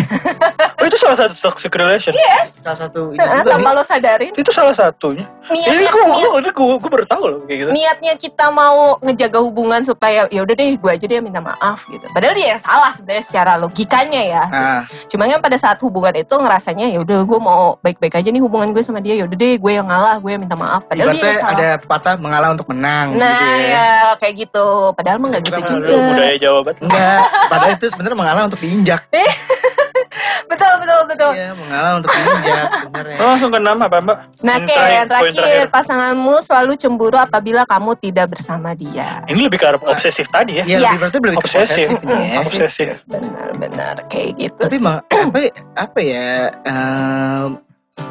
Oh 0.80 0.84
itu 0.88 0.96
salah 0.96 1.16
satu 1.20 1.34
toxic 1.36 1.68
relation. 1.76 2.16
Salah 2.64 2.78
satu 2.88 3.12
ini 3.12 3.20
juga 3.20 3.44
tanpa 3.44 3.76
lo 3.76 3.84
sadarin. 3.84 4.32
Itu 4.32 4.48
salah 4.56 4.72
satunya. 4.72 5.28
Ini 5.52 5.68
Niatnya, 5.68 5.90
gue 5.92 6.04
niat, 6.08 6.28
gue 6.32 6.52
gue 6.56 6.76
gue 6.80 6.90
baru 6.92 7.04
tahu 7.04 7.22
loh 7.28 7.40
kayak 7.44 7.58
gitu. 7.60 7.70
niatnya 7.76 8.12
kita 8.16 8.46
mau 8.48 8.96
ngejaga 9.04 9.40
hubungan 9.44 9.80
supaya 9.84 10.24
ya 10.32 10.40
udah 10.40 10.54
deh 10.56 10.80
gue 10.80 10.90
aja 10.92 11.04
dia 11.04 11.20
minta 11.20 11.44
maaf 11.44 11.84
gitu. 11.92 12.08
Padahal 12.16 12.32
dia 12.32 12.56
yang 12.56 12.62
salah 12.62 12.88
sebenarnya 12.96 13.24
secara 13.24 13.52
logikanya 13.60 14.22
ya. 14.24 14.42
Nah, 14.48 14.80
Cuma 15.12 15.28
kan 15.28 15.44
pada 15.44 15.60
saat 15.60 15.76
hubungan 15.84 16.16
itu 16.16 16.32
ngerasanya 16.32 16.88
ya 16.88 17.04
udah 17.04 17.20
gue 17.20 17.38
mau 17.40 17.76
baik-baik 17.84 18.16
aja 18.16 18.28
nih 18.32 18.40
hubungan 18.40 18.72
gue 18.72 18.80
sama 18.80 19.04
dia. 19.04 19.12
Ya 19.12 19.28
udah 19.28 19.36
deh 19.36 19.60
gue 19.60 19.72
yang 19.76 19.84
ngalah, 19.84 20.16
gue 20.24 20.30
yang 20.32 20.40
minta 20.40 20.56
maaf. 20.56 20.88
Padahal 20.88 21.12
dia 21.12 21.20
ibaratnya 21.20 21.28
yang 21.28 21.44
salah. 21.44 21.60
ada 21.60 21.68
pepatah 21.84 22.14
mengalah 22.16 22.48
untuk 22.56 22.66
menang 22.72 23.06
nah 23.12 23.28
gitu 23.28 23.44
ya. 23.44 23.68
ya 23.68 23.88
kayak 24.16 24.34
gitu. 24.48 24.68
Padahal 24.96 25.16
mah 25.20 25.28
nggak 25.36 25.44
gitu 25.44 25.60
juga. 25.68 25.92
Budaya 25.92 26.36
Jawa. 26.40 26.60
Enggak, 26.80 27.20
padahal 27.52 27.72
itu 27.76 27.86
sebenarnya 27.92 28.18
mengalah 28.18 28.42
untuk 28.48 28.60
diinjak. 28.62 29.00
Betul 30.48 30.72
betul 30.80 31.00
betul. 31.06 31.30
Iya, 31.30 31.52
mengalah 31.52 31.92
untuk 31.94 32.10
diinjak 32.10 32.68
sebenarnya. 32.80 33.16
Oh, 33.18 33.26
langsung 33.28 33.50
ke 33.50 33.58
enam 33.58 33.76
apa 33.78 33.96
mbak? 34.00 34.16
Nah, 34.40 34.54
Yang 34.54 34.64
oke, 34.64 34.72
terakhir, 34.72 34.88
yang 34.88 35.06
poin 35.06 35.32
terakhir, 35.34 35.64
pasanganmu 35.68 36.34
selalu 36.40 36.72
cemburu 36.74 37.16
apabila 37.16 37.62
kamu 37.64 37.90
tidak 37.98 38.26
bersama 38.32 38.72
dia. 38.72 39.22
Ini 39.26 39.38
lebih 39.38 39.58
ke 39.58 39.66
arah 39.66 39.78
obsesif 39.78 40.26
tadi 40.26 40.58
ya. 40.58 40.64
Iya, 40.64 40.78
lebih 40.88 40.98
berarti 40.98 41.16
lebih 41.18 41.30
ke 41.30 41.38
Obsesif. 41.38 41.68
posesif 41.68 42.00
nih 42.00 42.18
ya. 42.18 42.34
Obsesif. 42.40 42.96
Benar-benar 43.04 43.94
kayak 44.08 44.30
gitu 44.38 44.62
Tapi 44.62 44.72
sih. 44.72 44.82
emang 44.82 44.96
apa 45.28 45.38
apa 45.76 45.98
ya? 46.00 46.28
em, 46.64 47.48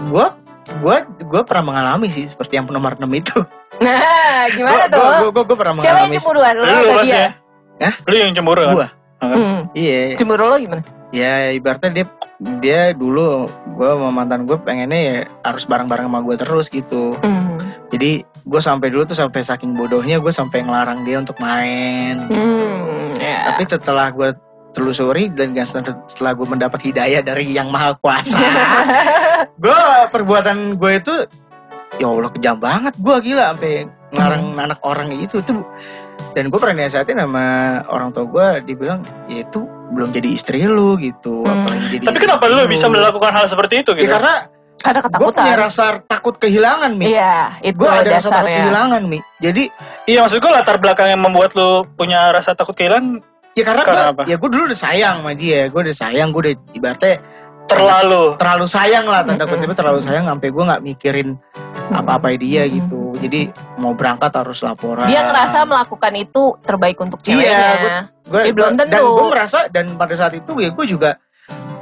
gua 0.07 0.25
gua 0.79 0.95
gua 1.19 1.41
pernah 1.43 1.63
mengalami 1.65 2.07
sih 2.07 2.25
seperti 2.25 2.53
yang 2.55 2.69
nomor 2.69 2.93
6 2.93 3.03
itu. 3.11 3.37
Nah, 3.77 4.45
gimana 4.51 4.85
Gua- 4.85 4.89
tuh? 4.89 5.01
Gua, 5.01 5.11
gua, 5.17 5.31
gua, 5.31 5.43
gua 5.43 5.57
pernah 5.57 5.73
Cewek 5.75 5.85
yang 5.85 5.97
mengalami. 6.05 6.15
cemburuan 6.15 6.53
lo 6.53 6.63
Lu 6.63 6.71
atau 6.71 6.93
pasti 6.95 7.07
dia? 7.07 7.17
ya. 7.17 7.29
Hah? 7.79 7.93
Lu 8.03 8.13
yang 8.15 8.31
cemburu 8.31 8.61
kan? 8.63 8.73
Gua. 8.73 8.87
Hmm. 9.17 9.69
Iya, 9.73 10.13
Cemburu 10.15 10.45
lo 10.45 10.57
gimana? 10.57 10.83
ya 11.07 11.55
ibaratnya 11.55 12.03
dia 12.03 12.05
dia 12.59 12.81
dulu 12.91 13.47
gua 13.79 13.95
sama 13.95 14.11
mantan 14.11 14.43
gue 14.43 14.59
pengennya 14.59 14.99
ya 14.99 15.17
harus 15.47 15.63
bareng-bareng 15.63 16.11
sama 16.11 16.19
gue 16.19 16.35
terus 16.35 16.67
gitu. 16.67 17.15
Hmm. 17.23 17.57
Jadi 17.87 18.21
gue 18.43 18.61
sampai 18.61 18.91
dulu 18.91 19.07
tuh 19.07 19.15
sampai 19.15 19.39
saking 19.39 19.71
bodohnya 19.71 20.19
gue 20.19 20.29
sampai 20.29 20.67
ngelarang 20.67 21.07
dia 21.07 21.23
untuk 21.23 21.39
main. 21.39 22.27
Hmm, 22.27 23.07
ya. 23.15 23.55
Tapi 23.55 23.63
setelah 23.65 24.11
gue 24.11 24.35
telusuri 24.75 25.31
dan 25.31 25.55
setelah, 25.63 25.95
setelah 26.05 26.31
gue 26.35 26.45
mendapat 26.45 26.79
hidayah 26.83 27.23
dari 27.23 27.55
yang 27.55 27.71
maha 27.71 27.95
kuasa, 27.97 28.37
gue 29.63 29.81
perbuatan 30.11 30.75
gue 30.77 30.91
itu 31.01 31.15
ya 31.97 32.11
Allah 32.11 32.29
kejam 32.29 32.59
banget 32.59 32.93
gue 32.99 33.15
gila 33.23 33.55
sampai 33.55 33.87
ngelarang 34.11 34.43
Hmm. 34.53 34.63
anak 34.63 34.79
orang 34.83 35.09
itu 35.15 35.39
tuh 35.41 35.63
dan 36.29 36.47
gue 36.47 36.57
pernah 36.57 36.75
nasihatin 36.79 37.17
sama 37.17 37.45
orang 37.85 38.09
tua 38.09 38.25
gue 38.25 38.47
dibilang 38.65 38.99
ya 39.25 39.41
itu 39.41 39.59
belum 39.87 40.09
jadi 40.09 40.27
istri 40.29 40.59
lu 40.63 40.97
gitu 40.97 41.41
Hmm. 41.41 41.65
apalagi 41.65 41.85
jadi 41.91 42.03
Tapi 42.05 42.17
kenapa 42.19 42.43
lu 42.47 42.61
bisa 42.65 42.85
melakukan 42.85 43.31
hal 43.31 43.45
seperti 43.45 43.81
itu 43.81 43.91
ya 43.93 43.99
gitu? 43.99 44.13
karena 44.13 44.35
Karena 44.77 44.99
gue 44.99 45.09
punya 45.09 45.25
ketakutan. 45.33 45.57
rasa 45.59 45.85
takut 46.01 46.35
kehilangan 46.37 46.91
mi 46.93 47.05
Iya, 47.09 47.35
itu 47.61 47.75
gue 47.75 47.89
ada 47.89 48.07
rasa 48.13 48.29
takut 48.31 48.47
kehilangan 48.53 49.01
mi 49.03 49.19
jadi 49.37 49.63
Iya 50.05 50.19
maksud 50.21 50.37
gue 50.37 50.51
latar 50.53 50.77
belakang 50.77 51.07
yang 51.09 51.19
membuat 51.19 51.51
lu 51.53 51.69
punya 51.91 52.29
rasa 52.29 52.53
takut 52.53 52.71
kehilangan 52.73 53.19
ya 53.51 53.63
karena 53.63 53.81
Karena 53.81 53.99
gue 53.99 54.11
apa? 54.13 54.21
ya 54.25 54.35
gue 54.35 54.49
dulu 54.49 54.63
udah 54.65 54.79
sayang 54.79 55.15
sama 55.19 55.33
dia 55.33 55.65
gue 55.65 55.81
udah 55.81 55.95
sayang 55.95 56.27
gue 56.29 56.41
udah 56.41 56.53
ibaratnya 56.71 57.15
terlalu. 57.65 58.23
terlalu 58.37 58.65
sayang 58.65 59.05
lah 59.05 59.21
tanda 59.21 59.43
kutip 59.43 59.73
terlalu 59.73 59.99
sayang 59.99 60.23
sampai 60.25 60.47
gue 60.47 60.63
nggak 60.63 60.81
mikirin 60.81 61.29
apa-apa 61.89 62.31
dia 62.35 62.63
Mm-mm. 62.63 62.75
gitu 62.77 62.99
jadi 63.19 63.41
mau 63.75 63.91
berangkat 63.91 64.31
harus 64.31 64.59
laporan 64.59 65.05
Dia 65.05 65.23
ngerasa 65.23 65.63
melakukan 65.63 66.13
itu 66.15 66.43
terbaik 66.61 66.97
untuk 66.97 67.19
Iya, 67.21 67.33
ceweknya. 67.33 67.99
gue 68.23 68.41
Ya, 68.41 68.51
belum 68.51 68.73
dan 68.73 68.87
tentu. 68.87 69.07
gue 69.15 69.27
merasa 69.29 69.59
dan 69.67 69.85
pada 69.93 70.13
saat 70.13 70.33
itu 70.33 70.51
ya 70.57 70.69
gue 70.69 70.85
juga 70.85 71.15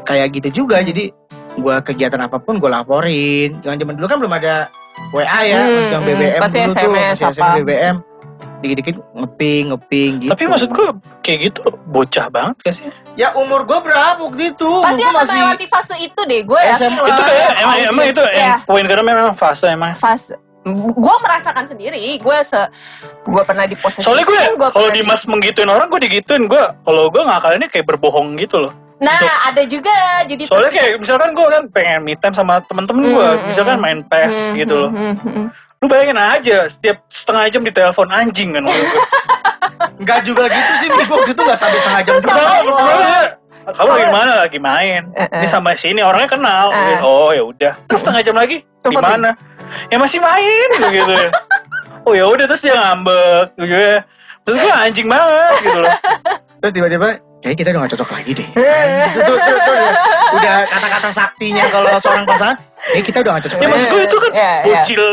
kayak 0.04 0.28
gitu 0.34 0.64
juga 0.64 0.80
jadi 0.80 1.10
gue 1.56 1.76
kegiatan 1.82 2.20
apa 2.20 2.38
pun 2.38 2.56
gue 2.56 2.68
laporin 2.68 3.58
jangan 3.60 3.78
zaman 3.78 3.96
dulu 3.96 4.06
kan 4.06 4.18
belum 4.18 4.34
ada 4.34 4.68
WA 5.12 5.24
ya 5.42 5.58
Hmm, 5.58 5.66
masih 5.66 5.90
yang 5.90 6.02
hmm. 6.02 6.10
BBM 6.10 6.40
Pasti 6.40 6.58
dulu 6.58 6.68
tuh 6.68 6.78
SMS 6.78 7.18
masih 7.20 7.28
apa. 7.36 7.48
BBM 7.58 7.96
dikit-dikit 8.56 8.96
ngeping 9.14 9.64
ngeping 9.70 10.12
gitu 10.20 10.32
Tapi 10.32 10.44
maksud 10.46 10.70
gue 10.70 10.88
kayak 11.22 11.40
gitu 11.44 11.60
bocah 11.86 12.28
banget 12.28 12.56
gak 12.62 12.74
sih? 12.74 12.86
ya 13.14 13.34
umur 13.34 13.64
gue 13.64 13.78
berapa 13.78 14.16
waktu 14.18 14.52
itu 14.52 14.70
Pasti 14.80 15.02
akan 15.02 15.14
gua 15.14 15.24
melewati 15.26 15.66
fase 15.66 15.96
itu 15.98 16.22
deh, 16.22 16.42
gue 16.42 16.60
yakin 16.62 16.80
SMA. 16.82 16.98
loh. 16.98 17.08
itu 17.08 17.22
kayak 17.22 17.50
emang, 17.58 17.78
emang 17.86 18.06
itu 18.08 18.24
ya, 18.30 18.54
poin 18.62 18.84
karena 18.84 19.04
memang 19.06 19.34
fase 19.34 19.66
emang. 19.68 19.92
fase 19.94 20.34
gue 20.68 21.16
merasakan 21.22 21.62
sendiri 21.64 22.18
gue 22.18 22.38
se 22.42 22.58
gue 23.24 23.44
pernah 23.44 23.64
di 23.64 23.78
posisi 23.78 24.02
Soalnya 24.02 24.26
gue 24.26 24.42
kalau 24.68 24.90
Dimas 24.90 25.22
menggituin 25.24 25.70
orang 25.70 25.86
gue 25.88 26.02
digituin 26.02 26.46
gue 26.46 26.64
kalau 26.82 27.08
gue 27.08 27.22
ngakalinnya 27.22 27.70
kayak 27.70 27.86
berbohong 27.86 28.34
gitu 28.36 28.58
loh. 28.60 28.74
nah 28.96 29.14
untuk- 29.14 29.44
ada 29.46 29.64
juga 29.64 29.96
jadi 30.24 30.44
Soalnya 30.46 30.58
terus- 30.66 30.74
kayak 30.74 30.94
misalkan 30.98 31.30
gue 31.32 31.46
kan 31.46 31.64
pengen 31.70 32.00
me 32.02 32.14
time 32.16 32.34
sama 32.34 32.64
temen-temen 32.64 33.04
gue, 33.06 33.28
Hmm, 33.30 33.44
misalkan 33.46 33.76
hmm, 33.76 33.84
main 33.84 34.00
PES 34.02 34.34
Hmm, 34.34 34.54
gitu 34.56 34.74
loh. 34.76 34.90
hmm, 34.90 35.14
hmm, 35.14 35.34
hmm. 35.36 35.48
Lu 35.76 35.86
bayangin 35.86 36.18
aja 36.18 36.58
setiap 36.66 36.98
setengah 37.10 37.44
jam 37.52 37.62
ditelepon 37.62 38.10
anjing 38.10 38.56
kan. 38.56 38.64
Enggak 39.96 40.24
juga 40.24 40.48
gitu 40.48 40.72
sih, 40.78 40.88
gue 40.88 41.06
waktu 41.06 41.30
itu 41.30 41.42
gak 41.44 41.60
sampai 41.60 41.78
setengah 41.78 42.02
jam 42.02 42.14
Terus? 42.16 42.26
Kamu 43.66 43.90
lagi 43.90 44.08
mana 44.08 44.34
lagi 44.40 44.60
main? 44.60 45.02
Eh, 45.12 45.26
eh. 45.26 45.42
Ini 45.42 45.48
sama 45.48 45.74
sini 45.74 46.00
orangnya 46.00 46.30
kenal. 46.30 46.70
Eh. 46.70 47.02
Oh 47.02 47.30
ya 47.30 47.44
udah. 47.44 47.74
Terus 47.86 48.00
setengah 48.00 48.22
jam 48.22 48.36
lagi 48.36 48.62
Telepon 48.80 49.02
gimana? 49.02 49.30
Ya 49.90 49.98
masih 49.98 50.20
main 50.20 50.68
gitu 50.78 51.12
ya. 51.12 51.30
Oh 52.06 52.14
ya 52.14 52.30
udah 52.30 52.46
terus 52.46 52.62
dia 52.62 52.78
ngambek 52.78 53.58
gitu 53.58 53.74
ya. 53.74 54.06
Terus 54.46 54.58
gue 54.62 54.70
anjing 54.70 55.08
banget 55.10 55.54
gitu 55.60 55.80
loh. 55.82 55.90
Terus 56.62 56.72
tiba-tiba, 56.72 57.08
kayak 57.42 57.56
kita 57.58 57.68
udah 57.74 57.80
gak 57.82 57.92
cocok 57.98 58.10
lagi 58.14 58.32
deh. 58.38 58.46
Itu 58.46 58.62
tuh, 59.26 59.38
tuh, 59.42 59.58
tuh, 59.58 59.74
udah- 59.74 59.96
udah 60.38 60.56
kata-kata 60.70 61.10
saktinya 61.10 61.66
kalau 61.66 61.90
seorang 61.98 62.30
pasangan, 62.30 62.56
kayak 62.94 63.06
kita 63.06 63.18
udah 63.26 63.32
gak 63.34 63.44
cocok 63.44 63.58
Ya 63.58 63.62
lagi. 63.64 63.74
maksud 63.74 63.90
gue 63.90 64.02
itu 64.06 64.18
kan 64.22 64.32
Iya, 64.32 64.46
iya. 64.46 64.62
bocil 64.62 65.04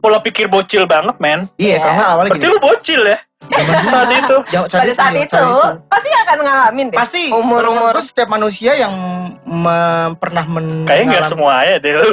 pola 0.00 0.18
pikir 0.18 0.46
bocil 0.48 0.82
banget 0.88 1.16
men. 1.20 1.40
Iya, 1.60 1.68
Iya. 1.68 1.78
karena 1.84 2.04
awalnya 2.08 2.30
Berarti 2.32 2.40
gini. 2.40 2.54
lu 2.56 2.60
bocil 2.64 3.00
ya 3.04 3.18
saat 3.52 4.10
itu. 4.10 4.36
Jauh- 4.48 4.68
pada 4.70 4.92
saat 4.92 5.12
iya, 5.12 5.24
itu 5.24 5.44
pasti 5.86 6.08
akan 6.10 6.38
ngalamin 6.40 6.86
deh 6.88 6.96
Pasti 6.96 7.22
umur 7.28 7.62
umur 7.66 7.94
setiap 7.98 8.28
manusia 8.28 8.72
yang 8.74 8.94
me- 9.42 10.14
pernah 10.16 10.44
men 10.44 10.84
Kayaknya 10.84 11.06
nggak 11.10 11.24
semua 11.28 11.54
ya 11.62 11.76
deh 11.76 11.92
lu. 11.94 12.06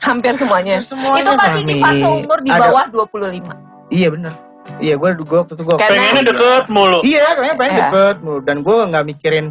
hampir 0.00 0.32
semuanya 0.34 0.74
Semuanya, 0.80 1.20
itu 1.20 1.32
pasti 1.34 1.60
di 1.62 1.74
fase 1.78 2.04
umur 2.04 2.38
di 2.40 2.50
Ada- 2.50 2.60
bawah 2.66 2.84
25 2.90 3.54
Iya 3.88 4.08
bener. 4.10 4.32
Iya 4.76 4.94
gue 4.96 5.08
gue 5.14 5.38
waktu 5.38 5.54
itu 5.54 5.62
gue 5.62 5.74
Pengennya 5.76 6.22
deket 6.24 6.64
mulu. 6.66 6.98
Iya, 7.02 7.24
kayaknya 7.32 7.54
pengen 7.54 7.70
Iya. 7.70 7.84
deket 7.86 8.16
mulu. 8.18 8.38
dan 8.40 8.56
gue 8.60 8.76
nggak 8.86 9.04
mikirin 9.06 9.46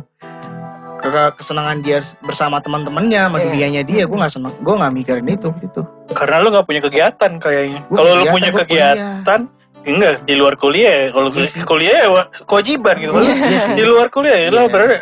ke- 0.99 1.33
kesenangan 1.35 1.77
dia 1.79 1.99
bersama 2.19 2.57
teman-temannya, 2.57 3.21
sama 3.21 3.37
Iya. 3.37 3.45
dunianya 3.45 3.81
dia. 3.83 4.03
Gue 4.03 4.17
nggak 4.17 4.33
senang, 4.33 4.55
gue 4.55 4.73
nggak 4.73 4.93
mikirin 4.93 5.27
itu 5.27 5.49
gitu. 5.59 5.81
Karena 6.09 6.39
lu 6.39 6.47
nggak 6.49 6.65
punya 6.65 6.81
kegiatan 6.81 7.31
kayaknya. 7.37 7.79
Kalau 7.85 8.01
lu 8.09 8.11
kegiatan, 8.17 8.33
punya 8.33 8.49
kegiatan, 8.55 9.39
enggak 9.85 10.23
di 10.23 10.33
luar 10.33 10.55
kuliah 10.55 10.93
ya. 10.97 11.07
Kalau 11.11 11.29
Iya 11.29 11.47
sih. 11.47 11.61
kuliah 11.63 11.97
ya 11.97 12.09
wa- 12.09 12.29
kewajiban 12.43 12.95
gitu. 12.97 13.11
Iya, 13.15 13.33
iya 13.45 13.59
sih. 13.59 13.73
Di 13.73 13.83
luar 13.83 14.07
kuliah 14.07 14.37
ya 14.37 14.49
lo 14.49 14.59
Iya. 14.59 14.69
berarti. 14.69 14.97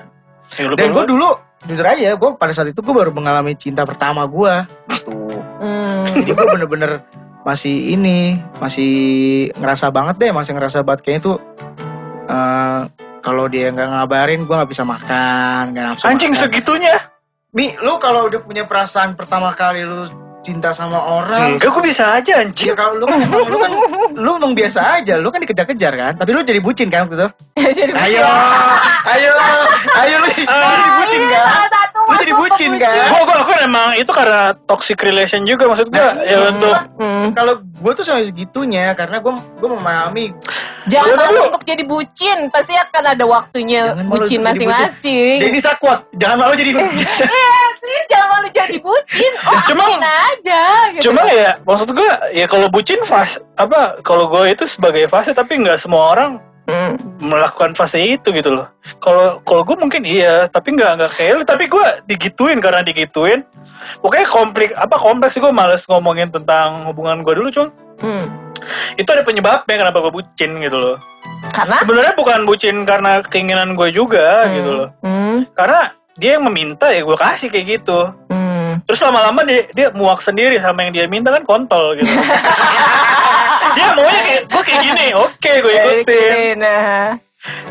Ya, 0.51 0.63
Dan 0.69 0.89
gue 0.91 1.05
dulu 1.07 1.29
jujur 1.61 1.85
aja, 1.85 2.09
gue 2.11 2.29
pada 2.35 2.51
saat 2.51 2.67
itu 2.67 2.79
gue 2.79 2.91
baru 2.91 3.09
mengalami 3.09 3.53
cinta 3.53 3.81
pertama 3.81 4.25
gue. 4.25 4.53
Gitu. 4.89 5.13
Hmm. 5.57 6.03
Jadi 6.11 6.27
gue 6.27 6.45
bener-bener 6.49 6.91
masih 7.41 7.93
ini, 7.93 8.35
masih 8.57 8.91
ngerasa 9.55 9.89
banget 9.89 10.15
deh, 10.17 10.31
masih 10.31 10.51
ngerasa 10.51 10.81
banget 10.81 11.01
kayaknya 11.01 11.23
tuh. 11.23 11.37
eh, 12.23 12.81
kalau 13.19 13.45
dia 13.45 13.69
nggak 13.69 13.87
ngabarin, 13.87 14.41
gue 14.41 14.55
nggak 14.55 14.71
bisa 14.71 14.81
makan, 14.81 15.71
nggak 15.71 15.83
nafsu 15.85 16.05
anjing 16.05 16.31
makan. 16.31 16.41
segitunya. 16.41 16.95
Mi, 17.51 17.75
lu 17.77 17.95
kalau 17.97 18.25
udah 18.25 18.39
punya 18.39 18.63
perasaan 18.63 19.13
pertama 19.13 19.51
kali 19.51 19.83
lu 19.83 20.07
cinta 20.41 20.73
sama 20.73 20.97
orang, 20.97 21.55
Enggak, 21.55 21.69
gue 21.69 21.83
bisa 21.85 22.17
aja 22.17 22.31
Ya 22.33 22.41
anjing. 22.41 22.73
kalau 22.73 22.97
lu 22.97 23.05
kan 23.05 23.19
lu 23.29 23.57
kan 23.57 23.71
lu 24.11 24.29
emang 24.35 24.53
biasa 24.53 24.79
aja, 24.97 25.13
lu 25.15 25.29
kan 25.29 25.39
dikejar-kejar 25.39 25.93
kan, 25.93 26.13
tapi 26.17 26.33
lu 26.33 26.41
jadi 26.41 26.57
bucin 26.57 26.89
kan 26.89 27.05
waktu 27.05 27.15
itu. 27.15 27.27
jadi 27.77 27.93
Ayo, 27.93 28.25
ayo, 29.07 29.31
ayu 29.95 30.15
lu, 30.17 30.27
lu 30.27 30.33
jadi 30.33 30.89
bucin 30.97 31.21
kan? 31.23 31.45
salah 31.45 31.69
Lu 32.11 32.19
jadi 32.19 32.33
bucin, 32.33 32.69
kan? 32.75 33.07
Gue 33.07 33.21
gue 33.23 33.37
aku 33.37 33.51
emang 33.61 33.89
itu 33.93 34.11
karena 34.11 34.41
toxic 34.61 34.99
relation 34.99 35.41
juga 35.41 35.65
maksud 35.65 35.87
gue 35.87 35.97
Nah, 35.97 36.13
ya 36.17 36.27
iya. 36.27 36.37
untuk 36.49 36.75
Hmm. 36.97 37.31
Kalau 37.31 37.53
gue 37.57 37.91
tuh 37.93 38.03
sampai 38.03 38.25
segitunya 38.25 38.91
karena 38.91 39.17
gue 39.17 39.31
gue 39.31 39.69
memahami 39.71 40.25
Jangan 40.83 41.07
Lu- 41.07 41.17
malu 41.19 41.33
lu- 41.35 41.45
untuk 41.47 41.61
jadi 41.61 41.83
bucin, 41.83 42.49
pasti 42.49 42.73
akan 42.73 43.03
ada 43.07 43.21
waktunya 43.23 43.93
Jangan 43.93 44.07
bucin 44.07 44.39
jadi 44.39 44.45
masing-masing. 44.47 45.37
Denny 45.39 45.61
Sakwat, 45.61 45.99
jangan 46.11 46.37
malu 46.39 46.53
jadi 46.53 46.71
Iya, 47.21 47.53
sih, 47.77 47.99
jangan 48.07 48.27
malu 48.31 48.47
jadi 48.49 48.77
bucin. 48.77 49.31
Oh, 49.43 49.61
Cuma- 49.69 49.85
aja. 49.93 50.61
Gitu. 50.91 51.03
Cuma 51.05 51.21
ya 51.27 51.53
maksud 51.61 51.89
gue 51.91 52.09
ya 52.33 52.45
kalau 52.45 52.65
bucin 52.67 52.97
fase 53.01 53.37
apa 53.53 54.01
kalau 54.01 54.25
gue 54.27 54.49
itu 54.49 54.65
sebagai 54.65 55.05
fase 55.05 55.31
tapi 55.31 55.61
nggak 55.61 55.77
semua 55.77 56.11
orang. 56.11 56.41
Melakukan 57.19 57.75
fase 57.75 57.99
itu 57.99 58.31
gitu 58.31 58.49
loh. 58.53 58.67
Kalau 59.03 59.43
kalau 59.43 59.61
gue 59.65 59.77
mungkin 59.77 60.01
iya, 60.07 60.47
tapi 60.47 60.73
nggak 60.73 60.91
nggak 60.97 61.11
kayak. 61.13 61.33
Tapi 61.43 61.63
gue 61.67 61.85
digituin 62.07 62.59
karena 62.63 62.81
digituin. 62.81 63.43
Pokoknya 63.99 64.27
komplik 64.29 64.71
apa 64.77 64.95
kompleks 64.95 65.35
sih 65.35 65.41
gue 65.41 65.49
males 65.49 65.83
ngomongin 65.89 66.29
tentang 66.29 66.85
hubungan 66.85 67.25
gue 67.25 67.33
dulu 67.33 67.49
cuma 67.49 67.69
Hmm. 68.01 68.25
itu 68.97 69.05
ada 69.13 69.21
penyebabnya 69.21 69.77
kenapa 69.77 70.01
gue 70.01 70.09
bucin 70.09 70.57
gitu 70.57 70.73
loh. 70.73 70.97
Karena 71.53 71.85
Sebenarnya 71.85 72.13
bukan 72.17 72.49
bucin 72.49 72.81
karena 72.81 73.21
keinginan 73.21 73.77
gue 73.77 73.93
juga 73.93 74.45
Hmm. 74.45 74.53
gitu 74.57 74.71
loh. 74.73 74.89
Hmm. 75.05 75.45
Karena 75.53 75.93
dia 76.17 76.37
yang 76.37 76.45
meminta 76.49 76.89
ya 76.89 77.05
gue 77.05 77.13
kasih 77.13 77.53
kayak 77.53 77.81
gitu. 77.81 78.09
Hmm. 78.29 78.81
Terus 78.89 79.01
lama-lama 79.05 79.45
dia 79.45 79.69
dia 79.69 79.87
muak 79.93 80.25
sendiri 80.25 80.57
sama 80.57 80.81
yang 80.81 80.93
dia 80.93 81.05
minta 81.05 81.29
kan 81.29 81.45
kontol 81.45 81.93
gitu. 81.93 82.09
dia 83.73 83.87
maunya 83.91 84.21
kayak 84.23 84.43
gue 84.45 84.61
kayak 84.63 84.81
gini, 84.83 85.07
oke 85.13 85.51
gue 85.57 85.73
ikutin. 85.73 86.05
gini, 86.05 86.45
Nah. 86.55 87.15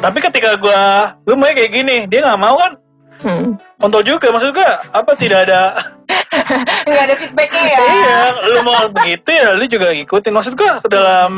Tapi 0.00 0.18
ketika 0.20 0.50
gue 0.56 0.82
lu 1.24 1.34
maunya 1.34 1.54
kayak 1.56 1.72
gini, 1.72 1.96
dia 2.04 2.20
nggak 2.22 2.38
mau 2.38 2.56
kan 2.56 2.72
Hmm. 3.20 3.52
kontol 3.76 4.00
juga. 4.02 4.28
Maksud 4.28 4.50
gue 4.50 4.64
apa 4.90 5.10
tidak 5.14 5.44
ada 5.44 5.76
Nggak 6.88 7.02
ada 7.02 7.14
feedbacknya 7.14 7.62
ya. 7.62 7.78
iya, 7.78 8.18
lu 8.46 8.58
mau 8.62 8.88
begitu 8.88 9.28
ya 9.28 9.52
lu 9.52 9.64
juga 9.64 9.92
ikutin. 9.92 10.32
Maksud 10.32 10.54
gue 10.54 10.70
dalam 10.86 11.32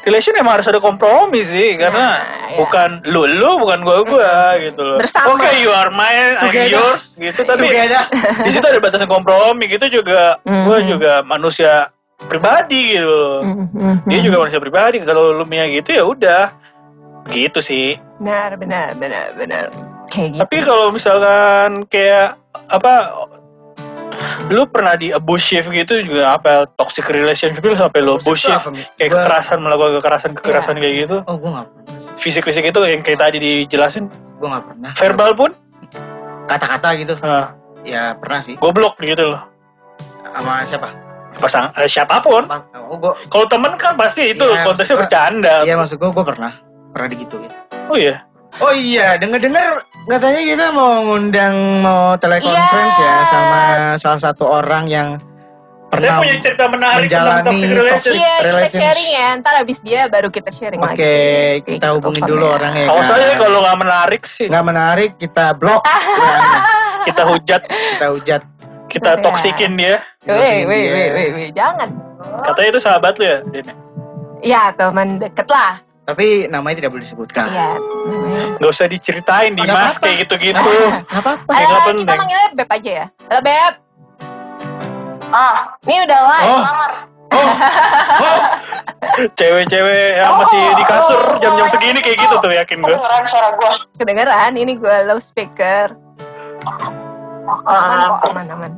relation 0.00 0.36
emang 0.36 0.54
harus 0.54 0.68
ada 0.68 0.76
kompromi 0.76 1.40
sih 1.42 1.74
karena 1.74 2.06
Nah, 2.14 2.16
ya. 2.46 2.56
bukan 2.56 2.88
lu 3.06 3.24
lu 3.26 3.56
bukan 3.58 3.80
gua 3.80 3.98
gua 4.02 4.32
gitu 4.58 4.78
loh. 4.78 4.96
Bersama. 4.96 5.32
Oke, 5.34 5.48
you 5.58 5.72
are 5.72 5.88
mine, 5.90 6.36
I'm 6.36 6.44
Together. 6.46 6.76
yours 6.76 7.04
gitu 7.16 7.40
tapi 7.40 7.64
Together. 7.64 8.04
di 8.44 8.50
situ 8.50 8.62
ada 8.62 8.78
batasan 8.78 9.08
kompromi 9.08 9.64
gitu 9.66 9.88
juga 9.90 10.36
gua 10.44 10.78
Mhm. 10.78 10.86
juga 10.86 11.12
manusia 11.22 11.88
pribadi 12.22 12.94
gitu 12.94 13.06
loh. 13.06 13.40
Hmm, 13.40 13.66
hmm, 13.70 13.96
Dia 14.04 14.20
juga 14.20 14.36
manusia 14.38 14.58
pribadi 14.58 15.00
kalau 15.00 15.32
lu 15.32 15.44
punya 15.44 15.64
gitu 15.66 15.90
ya 15.90 16.04
udah. 16.04 16.44
Gitu 17.26 17.60
sih. 17.60 17.88
Benar, 18.16 18.56
benar, 18.56 18.92
benar, 18.94 19.32
benar. 19.34 19.64
Kayak 20.06 20.28
gitu. 20.30 20.40
Tapi 20.42 20.56
kalau 20.60 20.86
misalkan 20.90 21.70
kayak 21.86 22.34
apa 22.66 22.94
lu 24.46 24.66
pernah 24.66 24.94
di 24.94 25.08
abuse 25.08 25.40
shift 25.46 25.70
gitu 25.70 26.02
juga 26.02 26.34
apa 26.34 26.66
toxic 26.74 27.06
relationship 27.06 27.62
lu 27.62 27.72
sampai 27.74 28.00
lu 28.00 28.16
abuse 28.16 28.36
shift 28.42 28.66
kayak 28.98 29.08
Gua- 29.08 29.22
kekerasan 29.22 29.58
melakukan 29.58 29.92
kekerasan 29.96 30.30
kekerasan 30.34 30.74
Iya. 30.74 30.82
kayak 30.82 30.94
gitu 30.98 31.16
Oh, 31.24 31.36
gue 31.38 31.50
gak 31.50 31.66
pernah 31.70 31.96
sih. 31.96 32.12
fisik 32.18 32.42
fisik 32.42 32.64
itu 32.66 32.80
yang 32.82 33.00
kayak 33.00 33.20
tadi 33.20 33.36
dijelasin 33.38 34.10
Gue 34.36 34.48
gak 34.50 34.66
pernah. 34.66 34.90
verbal 34.92 35.30
pun 35.32 35.50
Kata-kata 36.44 36.88
gitu. 36.98 37.14
nah, 37.16 37.54
Ya 37.80 38.12
pernah 38.12 38.40
sih. 38.40 38.58
goblok 38.58 38.98
gitu 38.98 39.24
loh 39.24 39.40
Sama 40.26 40.64
siapa? 40.64 40.90
Pasang 41.40 41.72
eh, 41.74 41.86
siapa 41.86 42.20
pun 42.20 42.44
Oh, 42.86 42.98
kalau 43.26 43.46
temen 43.46 43.72
kan 43.74 43.94
pasti 43.94 44.30
itu 44.30 44.42
Iya, 44.42 44.62
konteksnya 44.62 44.94
gua- 44.94 45.02
bercanda 45.02 45.54
Iya 45.62 45.74
maksud 45.74 45.96
gue, 45.96 46.08
gue 46.08 46.24
pernah 46.26 46.52
pernah 46.90 47.08
digituin. 47.08 47.50
oh 47.86 47.96
iya 47.96 48.16
Oh 48.58 48.72
iya, 48.72 49.14
denger-dengar 49.14 49.78
katanya 50.04 50.42
kita 50.42 50.66
mau 50.68 51.00
ngundang 51.00 51.54
mau 51.80 52.12
telekonferensi 52.16 52.58
Iya. 52.98 53.14
ya 53.14 53.22
sama 53.24 53.60
salah 53.96 54.20
satu 54.20 54.42
orang 54.44 54.84
yang 54.84 55.08
saya 55.88 55.96
pernah. 56.02 56.18
punya 56.18 56.34
cerita 56.40 56.64
menarik 56.66 57.02
menjalani 57.04 57.46
toxic 57.46 57.70
relation 57.72 57.94
toxic 57.96 58.14
Iya, 58.16 58.34
kita 58.42 58.68
sharing 58.72 59.08
ya. 59.12 59.28
Ntar 59.36 59.54
abis 59.56 59.78
dia 59.80 60.00
baru 60.06 60.28
kita 60.28 60.50
sharing 60.50 60.78
lagi. 60.78 60.94
Oke, 60.94 61.14
kita 61.64 61.70
gitu 61.78 61.86
hubungin 61.92 62.02
teleponnya. 62.16 62.30
dulu 62.32 62.46
orangnya. 62.48 62.84
kalau 62.84 63.00
kan. 63.00 63.08
saya 63.08 63.28
kalau 63.36 63.58
nggak 63.60 63.78
menarik 63.80 64.22
sih 64.24 64.46
nggak 64.46 64.64
menarik, 64.64 65.10
kita 65.16 65.44
blok, 65.52 65.82
WA-nya. 65.82 66.60
kita 67.06 67.22
hujat 67.24 67.60
kita 67.66 68.06
hujat. 68.08 68.42
Kita 68.90 69.10
Iya. 69.12 69.22
toksikin 69.22 69.72
dia 69.74 70.02
dia. 70.20 70.34
weh, 70.36 70.60
weh, 70.66 71.28
weh, 71.32 71.48
jangan. 71.50 71.88
katanya 72.42 72.68
itu 72.68 72.80
sahabat 72.80 73.14
lu 73.16 73.24
ya 73.24 73.38
Dene? 73.46 73.72
Ya, 74.40 74.62
teman 74.72 75.16
deket 75.16 75.46
lah. 75.46 75.78
Tapi 76.02 76.48
namanya 76.48 76.80
tidak 76.80 76.90
boleh 76.90 77.04
disebutkan. 77.04 77.46
Iya. 77.46 77.70
namanya. 77.76 78.44
nggak 78.58 78.70
usah 78.70 78.86
diceritain 78.86 79.52
Dimas 79.54 79.94
kayak 79.96 80.26
gitu-gitu 80.26 80.58
Nggak 80.58 81.06
apa-apa. 81.14 81.52
Penting. 81.86 82.02
kita 82.02 82.14
manggilnya 82.16 82.48
Beb 82.52 82.70
aja 82.70 82.90
ya. 82.90 83.06
Halo, 83.24 83.40
Beb. 83.40 83.74
Ah, 85.30 85.56
ini 85.86 85.96
udah 86.02 86.20
live. 86.26 86.50
Oh. 86.50 86.64
Oh, 87.30 88.38
cewek-cewek 89.32 90.18
yang 90.18 90.34
masih 90.34 90.62
di 90.74 90.84
kasur 90.84 91.20
jam-jam 91.38 91.66
segini 91.70 92.00
kayak 92.02 92.18
gitu 92.18 92.34
tuh 92.36 92.50
yakin 92.50 92.78
gue. 92.80 92.90
Kedengeran 92.90 93.24
suara 93.24 93.48
gue. 93.54 93.70
Kedengeran, 93.96 94.52
ini 94.56 94.72
gue 94.74 94.96
low 95.06 95.22
speaker. 95.22 95.94
Aman 97.66 97.98
kok, 98.06 98.20
aman, 98.30 98.46
aman. 98.54 98.72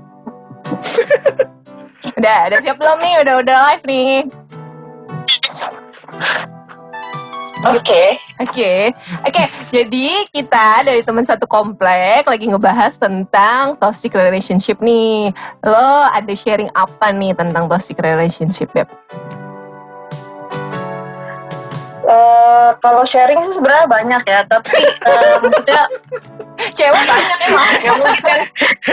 udah, 2.19 2.39
udah 2.49 2.59
siap 2.65 2.77
belum 2.81 2.99
nih? 3.01 3.15
Udah, 3.21 3.35
udah 3.45 3.57
live 3.69 3.85
nih. 3.85 4.13
Oke. 7.63 8.19
Oke, 8.43 8.91
oke. 9.23 9.43
Jadi 9.71 10.27
kita 10.35 10.83
dari 10.83 10.99
teman 11.07 11.23
satu 11.23 11.47
komplek 11.47 12.27
lagi 12.27 12.51
ngebahas 12.51 12.99
tentang 12.99 13.79
toxic 13.79 14.11
relationship 14.19 14.83
nih. 14.83 15.31
Lo 15.63 16.11
ada 16.11 16.33
sharing 16.35 16.75
apa 16.75 17.15
nih 17.15 17.39
tentang 17.39 17.71
toxic 17.71 18.03
relationship, 18.03 18.67
Beb? 18.75 18.91
Eh, 22.73 22.81
kalau 22.81 23.05
sharing 23.05 23.41
sih 23.45 23.53
sebenarnya 23.53 23.85
banyak 23.85 24.23
ya, 24.25 24.41
tapi 24.49 24.81
eh, 24.81 25.35
maksudnya 25.39 25.83
Cewek 26.63 27.05
banyak 27.05 27.39
emang. 27.51 27.69
nggak 27.75 27.97
mungkin. 28.07 28.41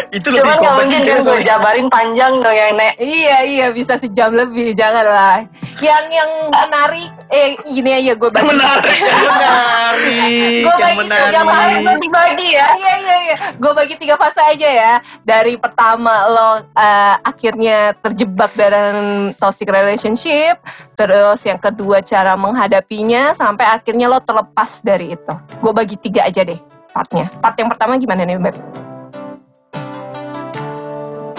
Itu 0.10 0.28
lebih 0.34 0.42
Cuman 0.42 0.56
nggak 0.58 0.64
kompleks 0.66 0.90
mungkin 0.90 1.02
kan 1.06 1.20
gue 1.22 1.40
jabarin 1.46 1.88
panjang 1.88 2.34
kayak 2.42 2.70
nek. 2.74 2.94
iya, 2.98 3.38
iya 3.46 3.68
bisa 3.70 3.94
sejam 3.94 4.34
lebih, 4.34 4.74
janganlah. 4.74 5.46
Yang 5.78 6.06
yang 6.10 6.32
menarik, 6.50 7.10
eh 7.30 7.56
gini 7.62 7.92
aja 7.94 8.12
gue 8.18 8.30
bagi. 8.34 8.48
Menarik. 8.50 9.00
menarik, 9.00 10.64
Gua 10.66 10.74
yang 10.74 10.82
bagi 10.82 10.98
menarik. 10.98 11.32
yang 11.32 11.46
paling 11.48 11.78
Gue 11.80 11.96
dibagi 12.02 12.50
ya. 12.52 12.68
Iya 12.74 12.94
iya 12.98 13.18
iya. 13.22 13.38
Gue 13.56 13.72
bagi 13.72 13.96
tiga 13.96 14.16
fase 14.18 14.42
aja 14.42 14.66
ya. 14.68 14.94
Dari 15.22 15.54
pertama 15.56 16.26
lo 16.26 16.50
eh, 16.74 17.16
akhirnya 17.22 17.94
terjebak 18.02 18.50
dalam 18.58 19.30
toxic 19.38 19.70
relationship, 19.70 20.58
terus 20.98 21.46
yang 21.46 21.62
kedua 21.62 22.02
cara 22.02 22.34
menghadapinya 22.34 23.38
sampai 23.38 23.69
akhirnya 23.78 24.10
lo 24.10 24.18
terlepas 24.18 24.82
dari 24.82 25.14
itu. 25.14 25.34
Gue 25.62 25.74
bagi 25.76 26.00
tiga 26.00 26.26
aja 26.26 26.42
deh 26.42 26.58
partnya. 26.90 27.30
Part 27.38 27.56
yang 27.62 27.70
pertama 27.70 27.96
gimana 28.02 28.26
nih 28.26 28.42
Beb? 28.42 28.56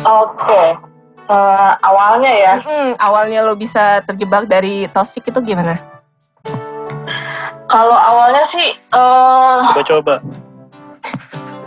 Oke. 0.00 0.62
Eh, 1.30 1.72
awalnya 1.86 2.32
ya, 2.34 2.54
Mm-mm, 2.58 2.98
awalnya 2.98 3.46
lo 3.46 3.54
bisa 3.54 4.02
terjebak 4.02 4.50
dari 4.50 4.90
toxic 4.90 5.30
itu 5.30 5.38
gimana? 5.42 5.78
kalau 7.70 7.94
awalnya 7.94 8.42
sih, 8.50 8.74
eh 8.74 9.58
Coba-coba. 9.70 10.18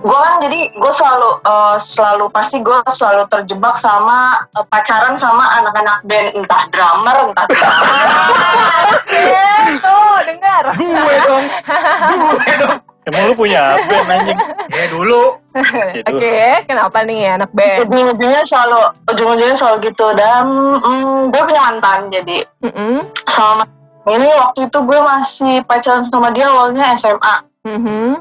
Gue 0.04 0.20
kan 0.20 0.36
jadi 0.44 0.60
gue 0.76 0.92
selalu 1.00 1.30
eh, 1.48 1.78
selalu 1.80 2.26
pasti 2.36 2.60
gue 2.60 2.76
selalu 2.92 3.24
terjebak 3.32 3.80
sama 3.80 4.44
eh, 4.52 4.66
pacaran 4.68 5.16
sama 5.16 5.48
anak-anak 5.64 6.04
band 6.04 6.36
entah 6.36 6.64
drummer 6.76 7.18
entah 7.32 7.46
tuh 9.84 10.16
dengar. 10.28 10.64
Gue 10.76 11.18
dong, 11.24 11.46
gue 12.20 12.56
dong. 12.60 12.78
Emang 13.04 13.24
lu 13.32 13.34
punya 13.36 13.80
band 13.80 14.08
anjing? 14.12 14.40
Ya 14.78 14.86
dulu. 14.92 15.40
Oke, 16.08 16.66
kenapa 16.68 17.04
nih 17.08 17.40
anak 17.40 17.50
band? 17.56 17.88
ujung-ujungnya 17.88 18.44
selalu 18.44 18.82
ujung-ujungnya 19.08 19.56
selalu 19.56 19.78
gitu 19.92 20.08
dan 20.20 20.46
mm, 20.84 21.32
gue 21.32 21.42
punya 21.48 21.62
mantan 21.72 22.12
jadi 22.12 22.38
Mm-mm, 22.66 23.06
sama 23.30 23.64
ini 24.10 24.28
waktu 24.28 24.68
itu 24.68 24.78
gue 24.84 25.00
masih 25.00 25.56
pacaran 25.64 26.04
sama 26.10 26.34
dia 26.36 26.50
awalnya 26.50 26.92
SMA 26.98 27.36
mhm, 27.64 28.20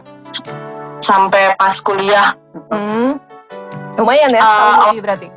sampai 1.03 1.53
pas 1.55 1.75
kuliah 1.77 2.33
mm. 2.69 3.19
Lumayan 3.93 4.31
ya, 4.31 4.41
Ah, 4.41 4.49
setahun 4.49 4.87
lebih 4.89 5.03
berarti. 5.03 5.29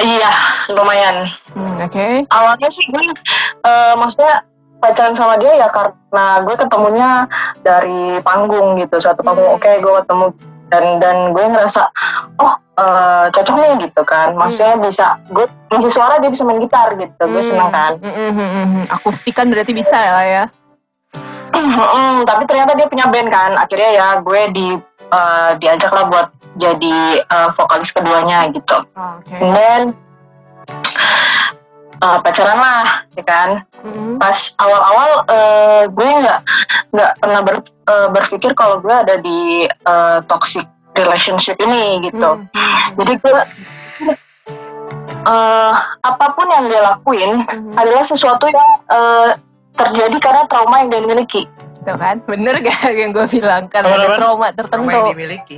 iya 0.00 0.32
lumayan 0.70 1.28
Hmm, 1.50 1.76
Oke. 1.76 2.24
awalnya 2.28 2.70
sih 2.70 2.86
gue 2.86 3.02
eh, 3.60 3.92
maksudnya 3.92 4.46
pacaran 4.78 5.12
sama 5.12 5.34
dia 5.36 5.52
ya 5.56 5.68
karena 5.68 6.26
gue 6.40 6.54
ketemunya 6.56 7.10
dari 7.60 8.16
panggung 8.20 8.78
gitu 8.78 8.96
satu 8.96 9.20
panggung 9.20 9.44
Hmm. 9.46 9.58
oke 9.58 9.70
gue 9.76 9.92
ketemu 9.98 10.26
dan 10.70 10.84
dan 10.96 11.16
gue 11.30 11.44
ngerasa 11.44 11.82
oh 12.38 12.52
eh, 12.78 13.24
cocok 13.28 13.56
nih 13.58 13.72
gitu 13.84 14.00
kan 14.02 14.32
maksudnya 14.32 14.78
bisa 14.78 15.06
gue 15.28 15.44
ngisi 15.68 15.90
suara 15.90 16.16
dia 16.16 16.30
bisa 16.30 16.42
main 16.42 16.56
gitar 16.58 16.94
gitu 16.94 17.20
gue 17.20 17.42
seneng 17.42 17.68
kan 17.68 17.92
Hmm, 17.98 18.08
hmm, 18.08 18.30
hmm, 18.30 18.48
hmm, 18.48 18.66
hmm. 18.72 18.84
Akustikan 18.88 19.46
berarti 19.46 19.72
bisa 19.74 19.92
lah 19.92 20.24
ya. 20.24 20.44
Mm, 21.54 22.24
tapi 22.26 22.42
ternyata 22.46 22.72
dia 22.78 22.86
punya 22.86 23.06
band 23.10 23.28
kan. 23.30 23.52
Akhirnya 23.58 23.90
ya 23.94 24.08
gue 24.22 24.42
di 24.54 24.68
eh, 25.10 25.50
diajak 25.58 25.90
lah 25.90 26.04
buat 26.06 26.28
jadi 26.58 27.22
eh, 27.22 27.48
vokalis 27.54 27.90
keduanya 27.94 28.50
gitu. 28.50 28.76
Oke. 28.94 29.34
dan 29.54 29.94
eh, 32.00 32.18
pacaran 32.22 32.58
lah 32.58 32.86
ya 33.14 33.24
kan. 33.26 33.50
Hmm, 33.82 34.16
pas 34.20 34.38
awal-awal 34.60 35.10
eh, 35.28 35.82
gue 35.90 36.08
nggak 36.08 36.40
nggak 36.94 37.12
pernah 37.18 37.40
ber- 37.42 37.72
eh, 37.88 38.08
berpikir 38.12 38.50
kalau 38.54 38.78
gue 38.78 38.92
ada 38.92 39.18
di 39.18 39.66
eh, 39.66 40.18
toxic 40.26 40.66
relationship 40.94 41.56
ini 41.62 42.10
gitu. 42.10 42.38
Hmm, 42.38 42.46
hmm, 42.50 42.78
jadi 42.98 43.12
gue 43.18 43.38
eh, 45.20 45.72
apa 46.02 46.26
pun 46.32 46.46
yang 46.48 46.64
dia 46.70 46.80
lakuin 46.82 47.44
hmm. 47.44 47.76
adalah 47.76 48.04
sesuatu 48.04 48.48
yang 48.48 48.70
eh, 48.90 49.30
terjadi 49.80 50.16
karena 50.20 50.42
trauma 50.44 50.84
yang 50.84 50.88
dia 50.88 51.02
miliki. 51.02 51.42
Tuh 51.80 51.96
kan, 51.96 52.20
bener 52.28 52.60
gak 52.60 52.92
yang 53.00 53.10
gue 53.10 53.26
bilang? 53.26 53.64
Kan 53.72 53.88
Apa, 53.88 53.96
ada 53.96 54.08
trauma 54.20 54.28
Rumah 54.28 54.46
yang 54.46 54.56
tertentu. 54.56 55.00
dimiliki. 55.16 55.56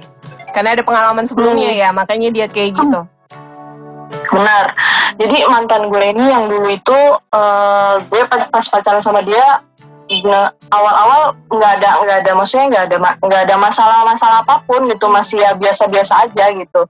Karena 0.52 0.68
ada 0.76 0.82
pengalaman 0.85 1.24
sebelumnya 1.24 1.70
ya, 1.72 1.88
makanya 1.90 2.28
dia 2.30 2.46
kayak 2.46 2.76
gitu. 2.76 3.00
benar. 4.28 4.64
Jadi 5.16 5.37
mantan 5.44 5.88
gue 5.88 6.04
ini 6.04 6.24
yang 6.28 6.44
dulu 6.48 6.68
itu 6.68 6.98
eh, 7.32 7.94
gue 8.06 8.22
pas, 8.28 8.42
pas 8.48 8.64
pacaran 8.64 9.00
sama 9.00 9.20
dia 9.24 9.61
awal-awal 10.68 11.33
nggak 11.48 11.72
ada 11.81 11.88
nggak 12.05 12.18
ada 12.25 12.33
maksudnya 12.37 12.66
nggak 12.68 12.85
ada 12.90 12.96
nggak 13.22 13.42
ada 13.48 13.57
masalah-masalah 13.57 14.38
apa 14.44 14.61
pun 14.68 14.85
gitu 14.88 15.07
masih 15.09 15.40
ya 15.40 15.57
biasa-biasa 15.57 16.29
aja 16.29 16.44
gitu 16.53 16.85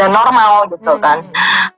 dan 0.00 0.08
normal 0.12 0.68
gitu 0.72 0.92
hmm, 0.96 1.02
kan 1.02 1.18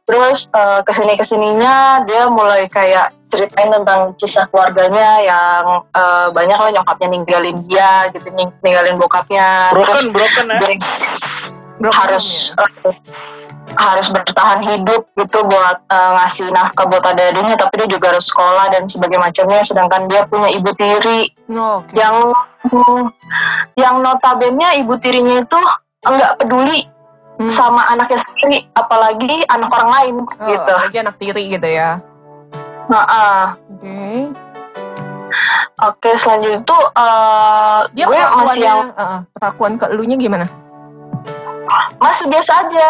terus 0.07 0.47
eh, 0.55 0.81
ke 0.87 0.93
sini 0.95 1.13
ke 1.19 1.25
sininya 1.27 2.07
dia 2.07 2.31
mulai 2.31 2.71
kayak 2.71 3.11
ceritain 3.27 3.75
tentang 3.75 4.15
kisah 4.19 4.47
keluarganya 4.51 5.23
yang 5.23 5.65
eh, 5.91 6.27
banyak 6.31 6.59
lah 6.59 6.71
nyokapnya 6.71 7.09
ninggalin 7.11 7.59
dia 7.67 8.07
gitu 8.15 8.31
ning- 8.35 8.55
ninggalin 8.63 8.95
bokapnya 8.95 9.75
Broken, 9.75 10.15
broken 10.15 10.47
ya. 10.51 10.59
dia 10.63 10.75
Broken 11.83 11.99
harus 11.99 12.55
ya? 12.55 12.67
eh, 12.91 12.97
harus 13.77 14.09
bertahan 14.09 14.61
hidup 14.65 15.05
gitu 15.15 15.39
buat 15.45 15.77
eh, 15.87 16.11
ngasih 16.17 16.49
nafkah 16.51 16.85
buat 16.85 17.05
adiknya 17.05 17.55
tapi 17.55 17.85
dia 17.85 17.89
juga 17.89 18.17
harus 18.17 18.27
sekolah 18.27 18.73
dan 18.73 18.85
sebagainya 18.85 19.23
macamnya 19.23 19.61
sedangkan 19.63 20.09
dia 20.09 20.25
punya 20.25 20.49
ibu 20.51 20.71
tiri 20.75 21.31
Oh, 21.47 21.79
Oke. 21.79 21.95
yang 21.95 22.35
yang 23.77 24.03
notabene 24.03 24.83
ibu 24.83 24.99
tirinya 24.99 25.41
itu 25.41 25.61
nggak 26.03 26.33
peduli 26.39 26.89
Hmm. 27.37 27.53
sama 27.53 27.85
anaknya 27.87 28.17
sendiri 28.17 28.65
apalagi 28.73 29.45
anak 29.47 29.69
orang 29.69 29.91
lain 29.93 30.15
Oh, 30.25 30.49
gitu 30.49 30.73
lagi 30.73 30.97
anak 30.97 31.21
tiri 31.21 31.53
gitu 31.53 31.69
ya. 31.69 32.01
nah 32.89 33.05
ah. 33.05 33.47
Oke. 33.69 34.33
oke 35.77 36.11
selanjutnya 36.17 36.65
itu 36.65 36.77
eh, 36.97 37.81
Dia 37.93 38.05
gue 38.09 38.17
masih 38.41 38.63
yang 38.65 38.89
uh, 38.97 39.21
perlakuan 39.37 39.77
ke 39.77 39.85
elunya 39.93 40.17
gimana? 40.17 40.49
masih 42.01 42.25
biasa 42.25 42.53
aja 42.65 42.89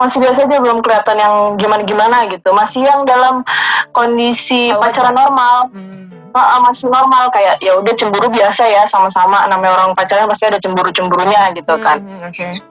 masih 0.00 0.18
biasa 0.24 0.48
aja 0.48 0.56
belum 0.64 0.80
kelihatan 0.80 1.16
yang 1.20 1.34
gimana 1.60 1.82
gimana 1.84 2.16
gitu 2.32 2.48
masih 2.56 2.88
yang 2.88 3.04
dalam 3.04 3.44
kondisi 3.92 4.72
pacaran 4.72 5.12
aja. 5.12 5.20
normal 5.28 5.56
Hmm. 5.70 6.08
Masih 6.30 6.86
normal 6.86 7.26
kayak 7.34 7.58
ya 7.58 7.74
udah 7.74 7.90
cemburu 7.98 8.30
biasa 8.30 8.62
ya 8.62 8.86
sama-sama 8.86 9.50
namanya 9.50 9.82
orang 9.82 9.98
pacaran 9.98 10.30
pasti 10.30 10.46
ada 10.46 10.62
cemburu-cemburunya 10.62 11.50
gitu 11.58 11.74
kan. 11.82 11.98
Hmm, 11.98 12.30
Oke. 12.30 12.62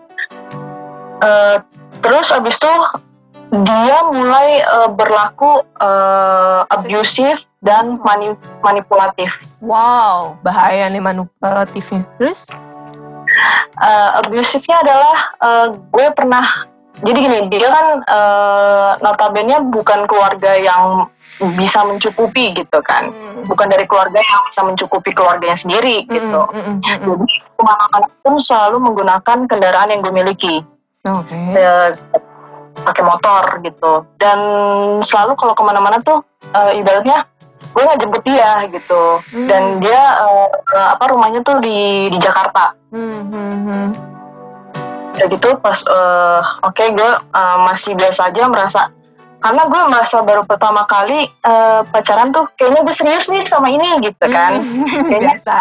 Eh, 1.20 1.56
terus 2.00 2.32
abis 2.32 2.56
itu 2.56 2.74
dia 3.68 4.00
mulai 4.08 4.64
eh, 4.64 4.90
berlaku 4.96 5.60
eh, 5.76 6.62
abusif 6.72 7.52
dan 7.60 8.00
mani- 8.00 8.40
manipulatif. 8.64 9.44
Wow, 9.60 10.40
bahaya 10.40 10.88
nih 10.88 11.04
manipulatifnya. 11.04 12.08
Terus? 12.16 12.48
Eh, 13.76 14.10
abusifnya 14.24 14.80
adalah 14.88 15.18
eh, 15.36 15.68
gue 15.76 16.08
pernah 16.16 16.69
jadi 17.00 17.18
gini 17.20 17.38
dia 17.48 17.70
kan 17.72 17.88
eh, 18.04 18.92
notabene 19.00 19.56
bukan 19.72 20.10
keluarga 20.10 20.56
yang 20.60 21.08
bisa 21.56 21.88
mencukupi 21.88 22.52
gitu 22.52 22.80
kan. 22.84 23.08
Hmm. 23.08 23.48
Bukan 23.48 23.72
dari 23.72 23.88
keluarga 23.88 24.20
yang 24.20 24.42
bisa 24.52 24.62
mencukupi 24.68 25.16
keluarganya 25.16 25.56
sendiri 25.56 26.04
gitu. 26.12 26.42
Hmm, 26.52 26.60
hmm, 26.60 26.76
hmm, 26.84 26.98
hmm. 27.00 27.08
Jadi 27.16 27.36
ke 27.56 27.62
mana-mana 27.64 28.08
pun 28.20 28.36
selalu 28.44 28.78
menggunakan 28.84 29.38
kendaraan 29.48 29.90
yang 29.92 30.04
gue 30.04 30.14
miliki, 30.14 30.56
Oke. 31.08 31.40
Ya, 31.56 31.96
pakai 32.84 33.04
motor 33.08 33.44
gitu. 33.64 34.04
Dan 34.20 34.40
selalu 35.00 35.40
kalau 35.40 35.56
ke 35.56 35.64
mana-mana 35.64 36.04
tuh 36.04 36.20
eh, 36.52 36.80
ibaratnya 36.80 37.24
gue 37.70 37.82
nggak 37.86 38.00
jemput 38.04 38.24
dia 38.28 38.68
gitu. 38.68 39.04
Hmm. 39.32 39.48
Dan 39.48 39.64
dia 39.80 40.02
eh, 40.28 40.48
apa 40.76 41.08
rumahnya 41.08 41.40
tuh 41.48 41.64
di 41.64 42.12
di 42.12 42.18
Jakarta. 42.20 42.76
Hmm, 42.92 43.32
hmm, 43.32 43.56
hmm. 43.64 43.88
Udah 45.20 45.28
gitu 45.30 45.50
pas 45.60 45.76
eh, 45.84 46.42
oke 46.64 46.84
gue 46.96 47.12
eh, 47.36 47.58
masih 47.62 47.92
biasa 47.94 48.32
aja 48.32 48.48
merasa 48.48 48.82
karena 49.40 49.64
gue 49.68 49.82
merasa 49.88 50.20
baru 50.20 50.44
pertama 50.44 50.84
kali 50.84 51.28
eh, 51.28 51.82
pacaran 51.86 52.32
tuh 52.32 52.48
kayaknya 52.56 52.82
gue 52.82 52.96
serius 52.96 53.28
nih 53.28 53.44
sama 53.44 53.68
ini 53.68 54.00
gitu 54.00 54.26
kan. 54.26 54.60
Hmm, 54.60 54.88
Kayaknya- 55.12 55.36
Biasa. 55.36 55.58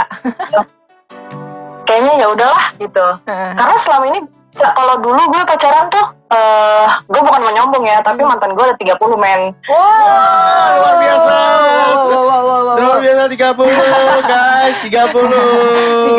Kayaknya 1.83 2.13
ya 2.21 2.27
udahlah 2.29 2.65
gitu. 2.77 3.07
Karena 3.27 3.77
selama 3.81 4.05
ini 4.13 4.21
kalau 4.59 4.95
dulu 5.01 5.23
gue 5.31 5.43
pacaran 5.43 5.87
tuh 5.89 6.07
eh 6.29 6.87
gue 7.09 7.21
bukan 7.25 7.41
mau 7.41 7.53
nyombong 7.53 7.85
ya, 7.85 7.99
tapi 8.05 8.21
mantan 8.21 8.53
gue 8.53 8.61
ada 8.61 8.77
30 8.77 9.17
men. 9.17 9.41
Wow, 9.65 10.69
luar 10.77 10.95
biasa. 11.01 11.33
Wow, 11.33 12.05
wow, 12.05 12.05
wow, 12.05 12.43
wow, 12.45 12.61
wow. 12.69 12.77
Luar 12.77 12.99
biasa 13.01 13.23
30 13.33 14.29
guys, 14.29 14.75
30. 14.85 14.89
Tiga 14.89 15.03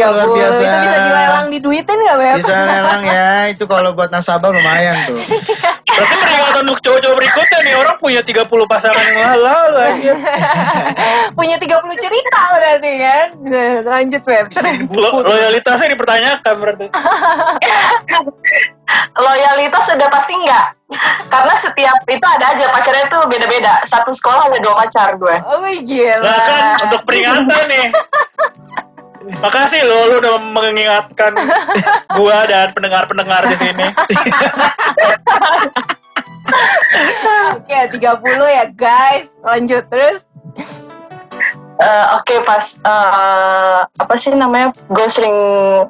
Luar 0.10 0.26
puluh. 0.26 0.36
biasa. 0.36 0.60
Itu 0.62 0.78
bisa 0.82 0.98
dilelang 1.00 1.48
diduitin 1.50 1.98
nggak 2.00 2.18
Beb? 2.18 2.36
Bisa 2.42 2.56
lelang 2.58 3.04
ya. 3.06 3.30
Itu 3.54 3.64
kalau 3.70 3.94
buat 3.94 4.10
nasabah 4.10 4.50
lumayan 4.50 4.96
tuh. 5.06 5.20
Berarti 6.00 6.16
peringatan 6.16 6.64
untuk 6.64 6.80
cowok-cowok 6.80 7.16
berikutnya 7.20 7.60
nih 7.68 7.76
orang 7.76 7.96
punya 8.00 8.22
30 8.24 8.48
pasangan 8.72 9.04
yang 9.12 9.20
halal 9.36 9.70
aja. 9.76 10.14
Punya 11.38 11.56
30 11.60 11.76
cerita 12.00 12.42
berarti 12.56 12.92
kan. 13.04 13.28
Lanjut 13.84 14.22
Beb. 14.24 14.46
Lo- 14.96 15.24
loyalitasnya 15.28 15.92
dipertanyakan 15.92 16.54
berarti. 16.56 16.86
Loyalitas 19.20 19.84
sudah 19.86 20.08
pasti 20.10 20.34
enggak. 20.34 20.66
Karena 21.30 21.54
setiap 21.60 21.98
itu 22.10 22.26
ada 22.26 22.46
aja 22.56 22.66
pacarnya 22.72 23.06
tuh 23.12 23.22
beda-beda. 23.28 23.84
Satu 23.86 24.16
sekolah 24.16 24.50
ada 24.50 24.58
dua 24.64 24.74
pacar 24.80 25.20
gue. 25.20 25.36
Oh 25.46 25.68
gila. 25.84 26.24
Nah 26.24 26.40
kan 26.48 26.64
untuk 26.90 27.02
peringatan 27.06 27.64
nih. 27.70 27.88
Makasih 29.38 29.82
lo, 29.84 29.98
lo 30.08 30.16
udah 30.18 30.34
mengingatkan 30.42 31.38
gua 32.14 32.50
dan 32.50 32.74
pendengar-pendengar 32.74 33.46
di 33.46 33.56
sini. 33.56 33.86
Oke, 37.54 37.78
30 37.94 38.02
ya 38.50 38.66
guys. 38.72 39.38
Lanjut 39.42 39.86
terus. 39.88 40.26
Eh, 41.80 42.06
Oke 42.12 42.44
pas 42.44 42.76
eh, 42.76 43.80
apa 43.88 44.14
sih 44.20 44.36
namanya 44.36 44.76
gue 44.92 45.08
sering 45.08 45.32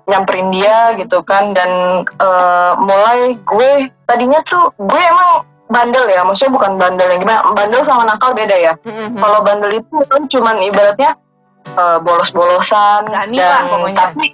nyamperin 0.05 0.53
dia 0.53 0.93
gitu 1.01 1.25
kan 1.25 1.57
dan 1.57 2.05
eh, 2.05 2.71
mulai 2.77 3.33
gue 3.33 3.69
tadinya 4.05 4.37
tuh 4.45 4.69
gue 4.77 5.01
emang 5.01 5.41
bandel 5.65 6.05
ya 6.05 6.21
maksudnya 6.21 6.53
bukan 6.53 6.77
bandel 6.77 7.09
yang 7.09 7.21
gimana 7.25 7.41
bandel 7.57 7.81
sama 7.81 8.05
nakal 8.05 8.37
beda 8.37 8.53
ya 8.53 8.73
Mhm. 8.85 9.17
kalau 9.17 9.41
bandel 9.41 9.81
itu 9.81 9.95
kan 10.05 10.29
cuman 10.29 10.61
ibaratnya 10.61 11.17
eh, 11.65 11.97
bolos-bolosan 11.99 13.05
Berani 13.05 13.37
lah 13.37 13.61
pokoknya. 13.65 13.97
tapi 14.05 14.25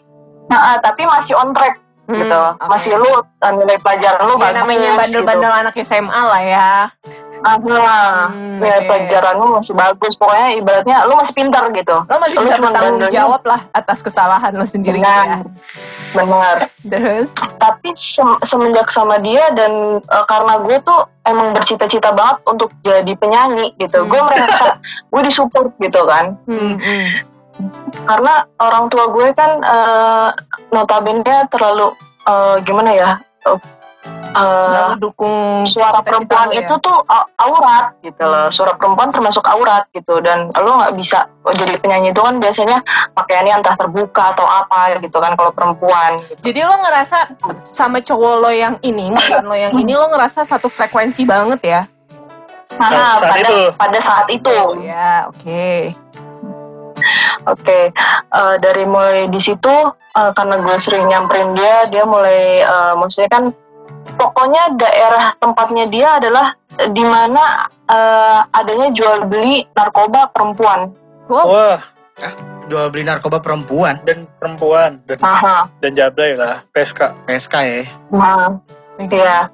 nah, 0.46 0.78
tapi 0.78 1.02
masih 1.06 1.36
on 1.36 1.52
track 1.52 1.82
Hmm, 2.06 2.22
gitu 2.22 2.38
oke. 2.38 2.70
masih 2.70 2.94
lu 2.96 3.10
eh, 3.18 3.52
nilai 3.52 3.82
pelajaran 3.82 4.30
lu 4.30 4.38
Ya, 4.38 4.42
bagus 4.44 4.58
namanya 4.62 4.90
bandel-bandel 4.96 5.52
anak 5.58 5.74
SMA 5.82 6.22
lah 6.22 6.38
ya. 6.40 6.70
Ah, 7.46 7.62
nah, 7.62 8.34
Hmm, 8.34 8.58
nilai 8.58 8.82
oke. 8.82 8.88
pelajaran 8.90 9.34
lu 9.38 9.46
masih 9.54 9.78
bagus 9.78 10.18
pokoknya 10.18 10.48
ibaratnya 10.58 10.98
lu 11.06 11.14
masih 11.14 11.34
pintar 11.34 11.70
gitu 11.70 11.98
Lo 12.02 12.16
masih 12.18 12.36
Lu 12.36 12.42
bisa 12.42 12.58
bertanggung 12.58 13.06
jawab 13.08 13.42
lah 13.46 13.62
atas 13.70 14.02
kesalahan 14.02 14.50
lo 14.52 14.66
sendiri 14.66 14.98
gitu 14.98 15.06
ya. 15.06 15.22
Benar. 15.22 15.46
Benar. 16.16 16.58
Terus? 16.82 17.30
Tapi 17.38 17.94
sem- 17.94 18.42
semenjak 18.42 18.90
sama 18.90 19.22
dia 19.22 19.54
dan 19.54 19.72
eh, 20.00 20.26
karena 20.26 20.58
gue 20.58 20.78
tuh 20.82 21.06
emang 21.22 21.54
bercita-cita 21.54 22.10
banget 22.12 22.42
untuk 22.46 22.74
jadi 22.82 23.14
penyanyi 23.14 23.78
gitu. 23.78 24.02
Hmm. 24.02 24.10
Gue 24.10 24.22
merasa 24.26 24.82
gue 25.14 25.22
disupport 25.22 25.70
gitu 25.78 26.02
kan. 26.02 26.34
Hmm, 26.50 26.82
hmm. 26.82 27.06
Karena 28.04 28.34
orang 28.58 28.90
tua 28.90 29.06
gue 29.14 29.28
kan 29.32 29.52
eh, 29.62 30.30
notabene 30.72 31.22
terlalu 31.48 31.94
eh, 32.26 32.56
gimana 32.66 32.90
ya? 32.90 33.10
Nggak 34.36 34.84
eh, 34.84 34.88
ngedukung 34.94 35.64
suara 35.64 36.04
cita-cita 36.04 36.08
perempuan 36.12 36.48
lo 36.52 36.54
ya. 36.54 36.68
itu 36.68 36.76
tuh 36.84 36.98
a- 37.08 37.30
aurat 37.40 37.86
gitu 38.04 38.24
loh. 38.24 38.48
Suara 38.52 38.74
perempuan 38.76 39.10
termasuk 39.10 39.48
aurat 39.48 39.88
gitu 39.96 40.20
dan 40.20 40.52
lo 40.52 40.72
nggak 40.84 40.94
bisa 41.00 41.26
oh, 41.48 41.56
jadi 41.56 41.80
penyanyi 41.80 42.12
itu 42.12 42.20
kan 42.20 42.36
biasanya 42.38 42.84
pakaiannya 43.16 43.64
entah 43.64 43.76
terbuka 43.80 44.36
atau 44.36 44.44
apa 44.44 45.00
gitu 45.00 45.18
kan 45.24 45.40
kalau 45.40 45.52
perempuan 45.56 46.20
gitu. 46.28 46.52
Jadi 46.52 46.60
lo 46.68 46.76
ngerasa 46.84 47.18
sama 47.64 48.04
cowok 48.04 48.34
lo 48.44 48.52
yang 48.52 48.76
ini, 48.84 49.10
mantan 49.16 49.48
lo 49.48 49.56
yang 49.56 49.72
ini 49.74 49.96
lo 49.96 50.12
ngerasa 50.12 50.44
satu 50.44 50.68
frekuensi 50.68 51.24
banget 51.24 51.62
ya? 51.64 51.82
Nah, 52.76 53.16
saat 53.16 53.40
pada 53.40 53.40
itu. 53.40 53.60
pada 53.78 54.00
saat 54.04 54.28
itu. 54.28 54.52
Oh 54.52 54.76
ya, 54.82 55.30
oke. 55.32 55.96
Oke, 57.46 57.94
eh, 58.34 58.56
dari 58.58 58.84
mulai 58.90 59.30
di 59.30 59.38
situ 59.38 59.76
eh, 60.18 60.32
karena 60.34 60.58
gue 60.60 60.76
sering 60.82 61.06
nyamperin 61.08 61.54
dia, 61.54 61.86
dia 61.88 62.04
mulai 62.04 62.66
eh, 62.66 62.94
maksudnya 62.98 63.30
kan 63.30 63.44
pokoknya 64.14 64.78
daerah 64.78 65.34
tempatnya 65.42 65.86
dia 65.90 66.08
adalah 66.22 66.54
eh, 66.78 66.90
di 66.94 67.02
mana 67.02 67.66
eh, 67.90 68.40
adanya 68.54 68.94
jual 68.94 69.26
beli 69.26 69.66
narkoba 69.74 70.30
perempuan. 70.30 70.94
Wow. 71.26 71.46
Wah, 71.50 71.82
Jual 72.66 72.90
beli 72.90 73.06
narkoba 73.06 73.44
perempuan. 73.44 74.02
dan 74.08 74.26
perempuan 74.42 74.98
dan 75.06 75.18
Aha, 75.22 75.70
dan 75.84 75.92
jablay 75.94 76.34
lah, 76.34 76.66
PSK. 76.74 77.14
PSK 77.30 77.56
ya. 77.62 77.82
nah, 78.10 78.58
iya. 79.06 79.52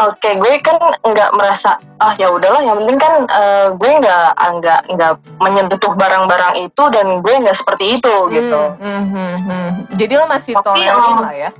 Oke, 0.00 0.34
gue 0.40 0.56
kan 0.64 0.80
nggak 1.04 1.30
merasa 1.36 1.76
ah 2.00 2.16
ya 2.16 2.32
udahlah, 2.32 2.64
yang 2.64 2.80
penting 2.80 2.98
kan 2.98 3.14
eh, 3.28 3.66
gue 3.76 3.90
nggak 4.00 4.28
nggak 4.34 4.80
nggak 4.96 5.12
menyentuh 5.36 5.92
barang-barang 5.92 6.64
itu 6.64 6.82
dan 6.90 7.06
gue 7.20 7.34
nggak 7.44 7.56
seperti 7.56 8.00
itu 8.00 8.14
gitu. 8.32 8.60
Hmm, 8.80 9.04
hmm, 9.04 9.04
hmm, 9.12 9.36
hmm. 9.46 9.68
Jadi 9.92 10.12
lo 10.16 10.24
masih 10.26 10.56
Tapi, 10.56 10.64
tolerin 10.64 10.96
um, 10.96 11.20
lah 11.20 11.34
ya? 11.36 11.50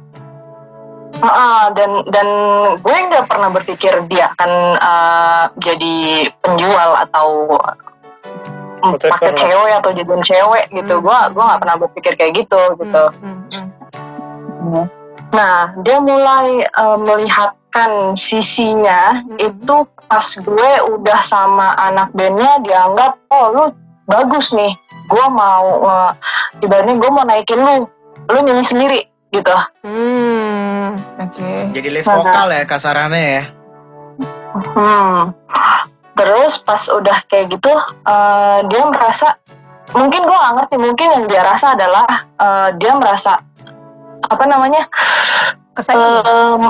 Ah, 1.22 1.70
dan 1.70 2.02
dan 2.10 2.28
gue 2.82 2.96
nggak 3.06 3.30
pernah 3.30 3.48
berpikir 3.54 3.94
dia 4.10 4.34
akan 4.34 4.52
uh, 4.82 5.44
jadi 5.62 6.26
penjual 6.42 6.90
atau 6.98 7.54
pakai 8.82 9.30
cewek 9.38 9.72
atau 9.78 9.90
jadian 9.94 10.22
cewek 10.22 10.66
gitu. 10.74 10.98
Hmm. 10.98 11.04
Gue 11.06 11.18
gue 11.30 11.44
nggak 11.46 11.60
pernah 11.62 11.76
berpikir 11.78 12.12
kayak 12.18 12.32
gitu 12.42 12.60
gitu. 12.82 13.04
Hmm, 13.22 13.38
hmm, 13.54 13.68
hmm. 14.66 14.86
Nah, 15.32 15.72
dia 15.86 15.96
mulai 16.02 16.66
uh, 16.76 16.98
melihatkan 16.98 18.18
sisinya 18.18 19.22
Hmm. 19.22 19.38
itu 19.38 19.76
pas 20.10 20.26
gue 20.26 20.70
udah 20.92 21.18
sama 21.24 21.72
anak 21.78 22.10
bandnya 22.12 22.60
dianggap 22.66 23.16
oh 23.30 23.46
lu 23.54 23.64
bagus 24.10 24.50
nih. 24.52 24.74
Gue 25.06 25.26
mau 25.30 25.86
uh, 25.86 26.10
ibaratnya 26.58 26.98
gue 26.98 27.10
mau 27.14 27.24
naikin 27.24 27.62
lu, 27.62 27.86
lu 28.26 28.38
nyanyi 28.42 28.64
sendiri 28.66 29.00
gitu. 29.32 29.56
Hmm, 29.80 30.31
oke. 30.96 31.50
Jadi 31.72 31.88
live 31.88 32.06
vokal 32.06 32.48
ya 32.52 32.62
kasarannya 32.64 33.22
ya. 33.22 33.44
Hmm. 34.52 35.32
Terus 36.12 36.60
pas 36.60 36.82
udah 36.92 37.24
kayak 37.26 37.56
gitu, 37.56 37.72
eh, 38.04 38.58
dia 38.68 38.82
merasa 38.84 39.40
mungkin 39.96 40.24
gue 40.24 40.36
gak 40.36 40.54
ngerti 40.56 40.76
mungkin 40.80 41.08
yang 41.12 41.24
dia 41.28 41.42
rasa 41.44 41.76
adalah 41.76 42.06
eh, 42.40 42.68
dia 42.80 42.92
merasa 42.96 43.40
apa 44.22 44.44
namanya 44.46 44.86
Kesannya. 45.72 46.08
em, 46.22 46.62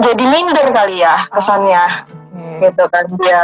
jadi 0.00 0.24
minder 0.24 0.66
kali 0.72 1.04
ya 1.04 1.28
kesannya 1.30 2.06
Oke. 2.08 2.70
gitu 2.70 2.84
kan 2.88 3.04
dia 3.20 3.40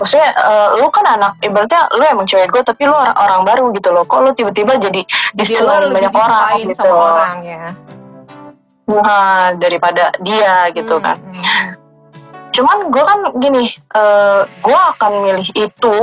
maksudnya 0.00 0.28
eh, 0.34 0.68
lu 0.80 0.88
kan 0.90 1.04
anak 1.06 1.36
ibaratnya 1.44 1.86
lu 1.94 2.02
emang 2.08 2.26
cewek 2.26 2.48
gue 2.50 2.62
tapi 2.64 2.88
lu 2.88 2.94
orang, 2.96 3.14
orang 3.14 3.40
baru 3.44 3.64
gitu 3.76 3.92
loh 3.92 4.02
kok 4.08 4.24
lu 4.24 4.30
tiba-tiba 4.34 4.80
jadi 4.80 5.02
Jadi 5.36 5.52
banyak 5.62 6.14
orang 6.14 6.64
gitu 6.64 6.74
sama 6.74 6.94
orang 6.96 7.36
ya? 7.44 7.64
Nah, 9.00 9.56
daripada 9.56 10.12
dia 10.20 10.68
gitu 10.74 11.00
Hmm, 11.00 11.04
kan 11.04 11.16
hmm, 11.16 11.40
hmm. 11.40 11.68
cuman 12.52 12.78
gue 12.92 13.04
kan 13.06 13.18
gini 13.40 13.64
gue 14.60 14.80
akan 14.92 15.12
milih 15.24 15.48
itu 15.56 15.96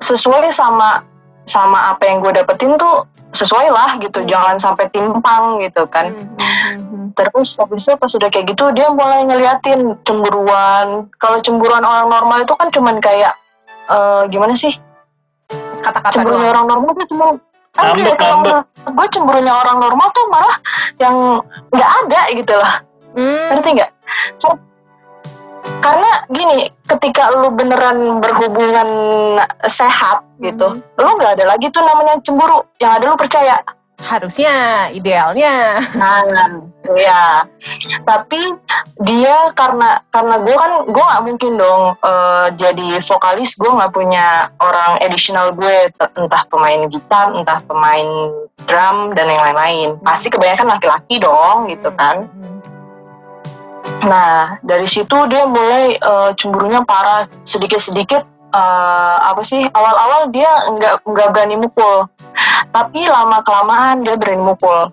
sesuai 0.00 0.52
sama 0.52 1.00
sama 1.48 1.96
apa 1.96 2.04
yang 2.04 2.20
gue 2.20 2.36
dapetin 2.36 2.76
tuh 2.76 3.08
sesuai 3.32 3.70
lah 3.70 3.96
gitu 4.02 4.20
Hmm. 4.20 4.28
jangan 4.28 4.56
sampai 4.60 4.90
timpang 4.92 5.62
gitu 5.64 5.86
kan 5.88 6.12
Hmm, 6.12 6.36
hmm, 6.36 6.76
hmm, 6.84 7.06
terus 7.14 7.56
habis 7.56 7.86
itu 7.88 7.96
pas 7.96 8.10
udah 8.10 8.28
kayak 8.28 8.46
gitu 8.52 8.64
dia 8.74 8.90
mulai 8.90 9.24
ngeliatin 9.24 9.96
cemburuan 10.04 11.08
kalau 11.16 11.38
cemburuan 11.40 11.82
orang 11.82 12.10
normal 12.10 12.42
itu 12.42 12.54
kan 12.54 12.68
cuman 12.68 12.98
kayak 12.98 13.32
eh, 13.90 14.22
gimana 14.30 14.54
sih. 14.54 14.70
Kata-kata 15.82 16.14
cemburunya 16.14 16.46
doang. 16.46 16.54
orang 16.54 16.66
normal 16.70 16.90
tuh 16.94 17.06
cuma 17.10 17.26
Ngambek, 17.80 18.04
iya, 18.04 18.14
kalau 18.16 18.60
gue 18.92 19.06
cemburunya 19.12 19.52
orang 19.54 19.76
normal 19.80 20.08
tuh 20.12 20.24
malah 20.28 20.56
yang 21.00 21.16
nggak 21.72 21.90
ada 22.04 22.20
gitu 22.36 22.54
lah 22.56 22.74
Hmm, 23.10 23.58
ngerti 23.58 23.70
nggak? 23.74 23.90
So- 24.38 24.60
karena 25.80 26.10
gini, 26.30 26.70
ketika 26.86 27.32
lu 27.34 27.50
beneran 27.52 28.20
berhubungan 28.20 28.88
sehat 29.66 30.22
gitu, 30.40 30.76
Mhm. 30.76 31.00
lu 31.00 31.10
nggak 31.18 31.40
ada 31.40 31.44
lagi 31.56 31.66
tuh 31.72 31.82
namanya 31.84 32.20
cemburu. 32.22 32.64
Yang 32.78 32.92
ada 32.96 33.04
lu 33.08 33.16
percaya. 33.16 33.56
Harusnya, 34.04 34.88
idealnya. 34.92 35.80
Nah, 35.96 36.24
ya. 36.96 37.44
Tapi 38.04 38.40
dia 39.00 39.52
karena 39.52 40.00
karena 40.12 40.36
gue 40.40 40.56
kan 40.56 40.72
gue 40.88 41.04
nggak 41.04 41.24
mungkin 41.24 41.52
dong 41.56 41.82
eh, 42.04 42.46
jadi 42.56 43.00
vokalis 43.00 43.56
gue 43.56 43.70
nggak 43.70 43.92
punya 43.92 44.48
orang 44.60 45.00
additional 45.00 45.52
gue 45.56 45.88
entah 45.96 46.44
pemain 46.52 46.88
gitar 46.92 47.32
entah 47.32 47.60
pemain 47.64 48.08
drum 48.68 49.16
dan 49.16 49.26
yang 49.28 49.42
lain-lain 49.52 49.88
pasti 50.04 50.28
kebanyakan 50.28 50.76
laki-laki 50.76 51.16
dong 51.16 51.68
gitu 51.72 51.88
kan 51.96 52.28
Hmm, 52.28 52.60
Nah, 54.00 54.56
dari 54.64 54.88
situ 54.88 55.16
dia 55.28 55.44
mulai 55.44 55.96
eh, 55.96 56.30
cemburunya 56.36 56.80
parah 56.84 57.28
sedikit-sedikit. 57.44 58.24
Eh, 58.50 59.16
apa 59.24 59.42
sih? 59.42 59.62
Awal-awal 59.70 60.30
dia 60.34 60.50
nggak 60.74 60.94
nggak 61.06 61.28
berani 61.34 61.56
mukul, 61.58 62.06
tapi 62.70 63.06
lama 63.06 63.40
kelamaan 63.46 64.02
dia 64.02 64.14
berani 64.18 64.42
mukul. 64.42 64.90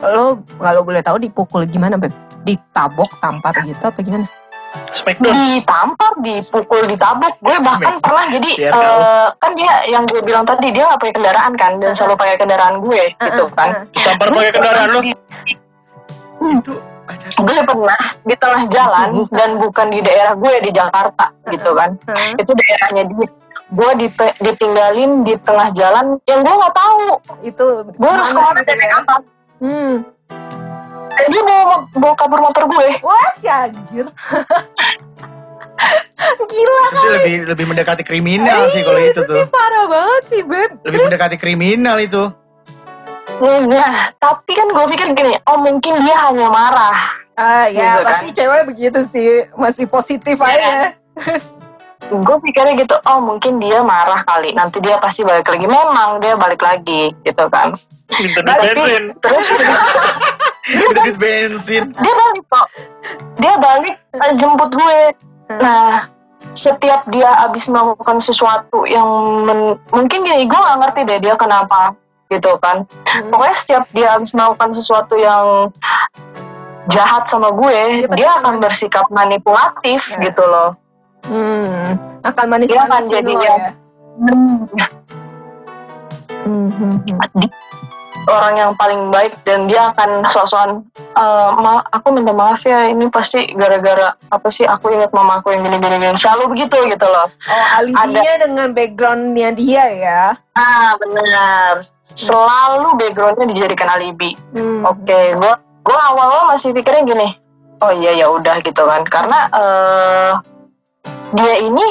Lo 0.00 0.40
kalau 0.56 0.80
boleh 0.80 1.04
tahu 1.04 1.20
dipukul 1.20 1.68
gimana, 1.68 2.00
Beb? 2.00 2.14
ditabok, 2.44 3.08
tampar 3.24 3.56
gitu 3.64 3.80
apa 3.80 3.98
gimana? 4.04 4.28
Smackdown. 4.92 5.32
ditampar, 5.32 6.12
dipukul, 6.20 6.84
ditabuk. 6.84 7.34
Gue 7.40 7.56
bahkan 7.62 7.96
Smack. 7.96 8.04
pernah 8.04 8.24
jadi 8.28 8.50
Biar 8.58 8.72
eh, 8.74 8.78
tahu. 8.84 9.00
kan 9.40 9.50
dia 9.56 9.72
yang 9.88 10.04
gue 10.04 10.20
bilang 10.20 10.44
tadi 10.44 10.68
dia 10.74 10.84
nggak 10.84 11.00
punya 11.00 11.14
kendaraan 11.14 11.52
kan 11.56 11.72
dan 11.80 11.88
Uh-uh. 11.88 11.96
selalu 11.96 12.14
pakai 12.20 12.36
kendaraan 12.36 12.76
gue 12.84 13.02
gitu 13.16 13.44
kan. 13.56 13.88
Tampar 13.96 14.28
pakai 14.28 14.52
kendaraan 14.52 14.88
lu. 14.92 15.00
Itu 16.44 16.74
Gue 17.36 17.58
pernah 17.60 18.00
di 18.20 18.34
tengah 18.34 18.62
jalan 18.66 19.08
Uh. 19.14 19.28
dan 19.30 19.50
bukan 19.56 19.86
di 19.88 20.00
daerah 20.00 20.32
gue 20.32 20.54
di 20.60 20.70
Jakarta 20.70 21.26
gitu 21.46 21.70
kan. 21.72 21.90
Hah? 22.06 22.32
Itu 22.34 22.52
daerahnya 22.52 23.02
dia. 23.06 23.28
Gue 23.66 23.90
dite- 23.98 24.36
ditinggalin 24.38 25.22
di 25.22 25.34
tengah 25.38 25.68
jalan 25.70 26.16
yang 26.22 26.40
gue 26.40 26.54
nggak 26.54 26.74
tahu. 26.74 27.04
Itu 27.42 27.64
Gue 27.90 28.10
harus 28.10 28.30
mana 28.30 28.56
gitu 28.56 28.66
dan 28.66 28.76
naik 28.76 28.86
ya? 28.86 28.96
apa. 28.98 29.14
Hmm. 29.58 29.94
Dan 31.10 31.26
dia 31.28 31.42
bawa, 31.42 31.64
bawa 31.92 32.14
kabur 32.14 32.40
motor 32.40 32.64
gue. 32.66 32.86
Wah 33.00 33.28
si 33.34 33.46
anjir. 33.46 34.06
Gila 36.24 36.82
Itu 36.86 36.96
sih 36.96 37.10
lebih 37.10 37.34
lebih 37.46 37.64
mendekati 37.66 38.02
kriminal 38.02 38.70
sih 38.70 38.80
kalau 38.80 39.00
itu 39.02 39.20
tuh. 39.22 39.36
sih 39.36 39.46
parah 39.46 39.84
banget 39.84 40.22
sih 40.24 40.40
Beb. 40.40 40.70
Lebih 40.82 40.98
mendekati 41.04 41.36
kriminal 41.36 41.96
itu. 41.98 42.30
Nah, 43.36 43.90
tapi 44.14 44.52
kan 44.52 44.68
gue 44.68 44.84
pikir 44.88 45.06
gini, 45.12 45.34
oh 45.44 45.58
mungkin 45.58 45.98
dia 46.00 46.16
hanya 46.20 46.46
marah. 46.48 46.96
Ah 47.34 47.66
ya 47.66 47.74
Gitu 47.74 47.98
kan? 47.98 48.06
pasti 48.06 48.28
cewek 48.32 48.62
begitu 48.64 48.98
sih 49.02 49.28
masih 49.54 49.86
positif 49.86 50.38
Iya. 50.38 50.46
aja. 50.46 50.70
gue 52.04 52.36
pikirnya 52.42 52.76
gitu 52.76 52.94
oh 53.02 53.18
mungkin 53.18 53.56
dia 53.58 53.80
marah 53.80 54.20
kali 54.22 54.52
nanti 54.52 54.76
dia 54.78 55.00
pasti 55.00 55.24
balik 55.24 55.48
lagi 55.48 55.64
memang 55.64 56.20
dia 56.20 56.36
balik 56.36 56.60
lagi 56.60 57.16
gitu 57.24 57.44
kan 57.48 57.74
Minta 58.12 58.44
bensin. 58.54 59.16
terus 59.18 59.46
Kita 60.62 60.92
duit 60.94 61.16
bensin. 61.16 61.82
dia 61.90 62.12
balik 62.14 62.44
kok 62.46 62.66
dia 63.34 63.54
balik 63.56 63.96
eh, 64.12 64.32
jemput 64.36 64.70
gue 64.70 64.98
nah 65.56 66.04
setiap 66.52 67.08
dia 67.08 67.30
abis 67.40 67.66
melakukan 67.66 68.20
sesuatu 68.20 68.84
yang 68.84 69.08
men- 69.42 69.80
mungkin 69.88 70.22
gini 70.22 70.44
gue 70.44 70.60
gak 70.60 70.78
ngerti 70.78 71.00
deh 71.04 71.18
dia 71.20 71.34
kenapa 71.34 71.96
gitu 72.34 72.58
kan 72.58 72.82
Hmm. 73.04 73.30
pokoknya 73.30 73.56
setiap 73.56 73.84
dia 73.90 74.08
abis 74.12 74.34
melakukan 74.34 74.70
sesuatu 74.72 75.14
yang 75.14 75.70
jahat 76.86 77.24
sama 77.26 77.48
gue 77.48 78.04
Dia 78.04 78.08
dia 78.12 78.30
akan 78.38 78.58
bersikap 78.58 79.06
manipulatif 79.08 80.02
Ya. 80.10 80.18
gitu 80.20 80.42
loh 80.42 80.74
Hmm. 81.24 81.96
Akan 82.20 82.52
manis 82.52 82.68
Dia 82.68 82.84
akan 82.84 83.02
jadi 83.08 83.32
ya. 83.32 83.56
Hmm, 84.20 84.68
hmm, 86.44 86.68
hmm. 86.68 86.94
di- 87.34 87.52
orang 88.26 88.54
yang 88.54 88.70
paling 88.74 89.08
baik 89.08 89.36
dan 89.42 89.66
dia 89.66 89.90
akan 89.90 90.24
sok-sokan 90.28 90.70
"Eh, 90.96 91.48
ma 91.54 91.82
aku 91.88 92.10
minta 92.10 92.30
maaf 92.30 92.62
ya 92.62 92.86
ini 92.86 93.08
pasti 93.08 93.52
gara-gara 93.52 94.12
apa 94.28 94.48
sih 94.48 94.62
aku 94.62 94.90
ingat 94.90 95.10
mama 95.10 95.38
aku 95.38 95.50
yang 95.50 95.62
gini-gini 95.62 95.96
gini." 96.02 96.16
selalu 96.16 96.44
begitu 96.52 96.76
gitu 96.88 97.06
loh 97.06 97.26
Oh 97.44 97.64
alibinya 97.76 98.32
dengan 98.40 98.68
backgroundnya 98.70 99.48
dia 99.52 99.84
ya. 99.88 100.22
ah 100.54 100.94
benar 100.96 101.84
selalu 102.04 102.96
backgroundnya 102.96 103.46
dijadikan 103.48 103.88
alibi 103.90 104.36
Hmm. 104.52 104.84
oke 104.84 105.20
gua 105.36 105.54
gua 105.82 105.98
awal-awal 106.08 106.42
masih 106.48 106.70
pikirnya 106.70 107.02
gini 107.04 107.28
oh 107.80 107.92
iya 107.92 108.12
ya 108.14 108.26
udah 108.28 108.56
gitu 108.60 108.80
kan 108.80 109.02
karena 109.04 109.38
eh 109.50 110.32
dia 111.34 111.54
ini 111.58 111.86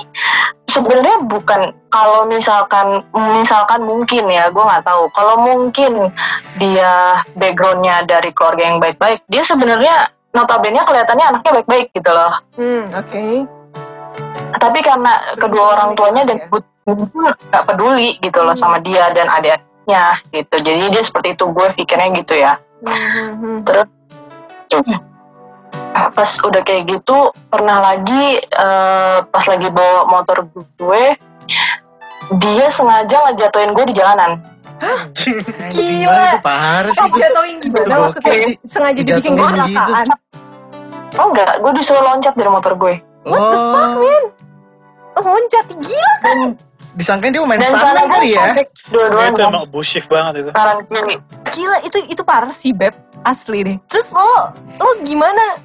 sebenarnya 0.66 1.28
bukan 1.28 1.62
kalau 1.88 2.26
misalkan 2.26 3.04
misalkan 3.36 3.84
mungkin 3.84 4.26
ya 4.28 4.48
gue 4.48 4.64
nggak 4.64 4.84
tahu 4.84 5.12
kalau 5.12 5.36
mungkin 5.38 6.10
dia 6.56 7.20
backgroundnya 7.36 8.04
dari 8.04 8.32
keluarga 8.32 8.64
yang 8.66 8.80
baik-baik 8.80 9.20
dia 9.28 9.44
sebenarnya 9.44 10.08
notabene 10.32 10.82
kelihatannya 10.82 11.26
anaknya 11.30 11.52
baik-baik 11.54 11.88
gitu 11.92 12.10
loh 12.10 12.34
Hmm, 12.56 12.84
oke. 12.90 13.26
tapi 14.56 14.80
karena 14.80 15.12
kedua 15.36 15.76
orang 15.76 15.94
tuanya 15.94 16.24
dan 16.24 16.38
Ya. 16.40 16.46
ibu 16.48 16.58
ibu 16.84 17.04
nggak 17.52 17.64
peduli 17.66 18.10
gitu 18.18 18.40
loh 18.40 18.56
sama 18.56 18.80
dia 18.80 19.12
dan 19.12 19.28
adik-adiknya 19.28 20.04
gitu 20.32 20.56
jadi 20.58 20.84
dia 20.90 21.04
seperti 21.04 21.36
itu 21.36 21.46
gue 21.46 21.68
pikirnya 21.76 22.10
gitu 22.18 22.34
ya 22.34 22.54
Hmm, 22.84 22.92
hmm, 22.92 23.32
hmm. 23.38 23.58
terus 23.64 23.88
pas 26.10 26.30
udah 26.40 26.62
kayak 26.62 26.84
gitu 26.88 27.18
pernah 27.48 27.82
lagi 27.82 28.38
eh, 28.40 29.18
pas 29.24 29.46
lagi 29.46 29.68
bawa 29.68 30.06
motor 30.06 30.46
gue 30.76 31.04
dia 32.38 32.68
sengaja 32.70 33.18
ngejatuhin 33.26 33.72
gue 33.72 33.86
di 33.88 33.96
jalanan 33.96 34.32
Anjing, 34.76 35.40
Gila. 36.04 36.44
parah 36.44 36.92
sih. 36.92 37.00
Oh, 37.00 37.08
jatuhin 37.10 37.56
gimana 37.58 37.88
Gokil 37.88 38.04
maksudnya? 38.04 38.36
Sengaja 38.66 39.00
dibikin 39.00 39.32
Dijatuhin 39.32 39.48
kecelakaan. 39.64 40.06
oh 41.14 41.26
enggak 41.30 41.52
gue 41.58 41.72
disuruh 41.74 42.04
loncat 42.04 42.34
dari 42.34 42.50
motor 42.50 42.74
gue 42.76 42.96
What 43.24 43.40
the 43.40 43.60
fuck, 43.72 43.90
Oh, 43.90 44.02
man? 44.02 44.24
Loncat, 45.16 45.68
gila. 45.78 46.14
dan 46.20 46.38
disangkain 46.94 47.30
dia 47.30 47.42
main 47.42 47.58
dan 47.58 47.74
saran 47.74 48.06
kali 48.06 48.32
ya. 48.32 48.54
dua-duanya 48.88 49.30
Itu 49.30 49.42
emang 49.42 49.64
abusive 49.64 50.06
banget 50.06 50.34
itu. 50.40 50.50
kanan 50.52 50.78
kiri 50.86 51.16
Gila, 51.50 51.78
itu 51.82 51.98
itu 52.08 52.22
parah 52.22 52.50
sih, 52.50 52.72
Beb. 52.72 52.94
Asli 53.22 53.62
deh. 53.62 53.78
Terus 53.88 54.10
lo, 54.12 54.50
lo 54.76 54.90
gimana? 55.02 55.62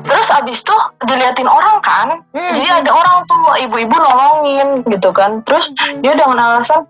terus 0.00 0.26
abis 0.28 0.58
tuh 0.60 0.74
diliatin 1.04 1.46
orang 1.46 1.78
kan 1.80 2.08
Hmm. 2.30 2.54
jadi 2.58 2.82
ada 2.82 2.90
orang 2.90 3.22
tuh 3.24 3.38
ibu-ibu 3.60 3.94
nolongin 3.94 4.82
gitu 4.84 5.10
kan 5.10 5.38
terus 5.44 5.70
dia 6.02 6.12
dengan 6.12 6.34
alasan 6.34 6.82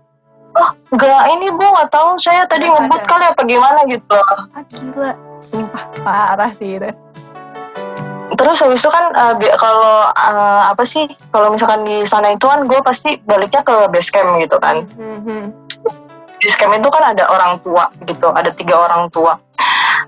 oh 0.51 0.69
enggak 0.89 1.29
ini 1.29 1.47
bu 1.49 1.61
nggak 1.61 1.89
tahu 1.91 2.17
saya 2.17 2.45
tadi 2.45 2.65
ngebut 2.65 3.01
kali 3.05 3.21
apa 3.23 3.41
gimana 3.45 3.79
gitu 3.85 4.17
Ah, 4.49 4.63
gila. 4.65 5.11
Sumpah, 5.37 5.83
parah 6.01 6.49
sih 6.51 6.77
itu. 6.77 6.89
Terus 8.31 8.57
habis 8.57 8.79
itu 8.79 8.87
kan 8.87 9.05
bi- 9.35 9.51
kalau 9.55 10.07
eh, 10.07 10.61
apa 10.67 10.83
sih 10.83 11.03
kalau 11.29 11.51
misalkan 11.51 11.83
di 11.83 12.05
sana 12.05 12.31
itu 12.31 12.43
kan 12.43 12.63
gue 12.63 12.79
pasti 12.79 13.19
baliknya 13.23 13.59
ke 13.61 13.87
base 13.87 14.07
camp 14.07 14.39
gitu 14.39 14.55
kan 14.57 14.87
Hmm, 14.95 15.19
hmm. 15.21 15.43
base 16.37 16.55
camp 16.55 16.71
itu 16.71 16.89
kan 16.89 17.03
ada 17.11 17.27
orang 17.27 17.59
tua 17.59 17.91
gitu 18.03 18.31
ada 18.31 18.49
tiga 18.51 18.75
orang 18.79 19.09
tua 19.09 19.35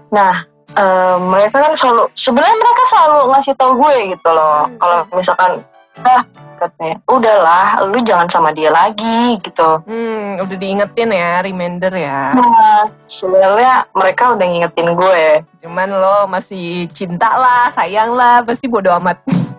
nah 0.09 0.39
eh, 0.71 1.17
mereka 1.19 1.61
kan 1.61 1.73
selalu 1.75 2.07
sebenarnya 2.13 2.55
mereka 2.55 2.81
selalu 2.87 3.19
ngasih 3.31 3.53
tau 3.55 3.71
gue 3.75 3.95
gitu 4.15 4.29
loh 4.29 4.65
Hmm. 4.65 4.77
kalau 4.79 4.97
misalkan 5.11 5.51
ah 5.99 6.25
katanya 6.55 6.97
udahlah 7.05 7.65
lu 7.85 8.01
jangan 8.01 8.25
sama 8.25 8.49
dia 8.49 8.69
lagi 8.69 9.37
gitu 9.39 9.83
Hmm, 9.83 10.41
udah 10.41 10.57
diingetin 10.57 11.11
ya, 11.11 11.39
reminder 11.39 11.91
ya. 11.91 12.33
nah 12.33 12.89
sebenarnya 12.97 13.85
mereka 13.91 14.33
udah 14.33 14.41
ngingetin 14.43 14.89
gue 14.91 15.25
Cuman 15.61 15.89
lo 15.91 16.25
masih 16.25 16.89
cinta 16.89 17.29
lah, 17.29 17.69
sayang 17.69 18.11
lah, 18.11 18.41
pasti 18.41 18.65
bodo 18.65 18.89
amat. 18.95 19.21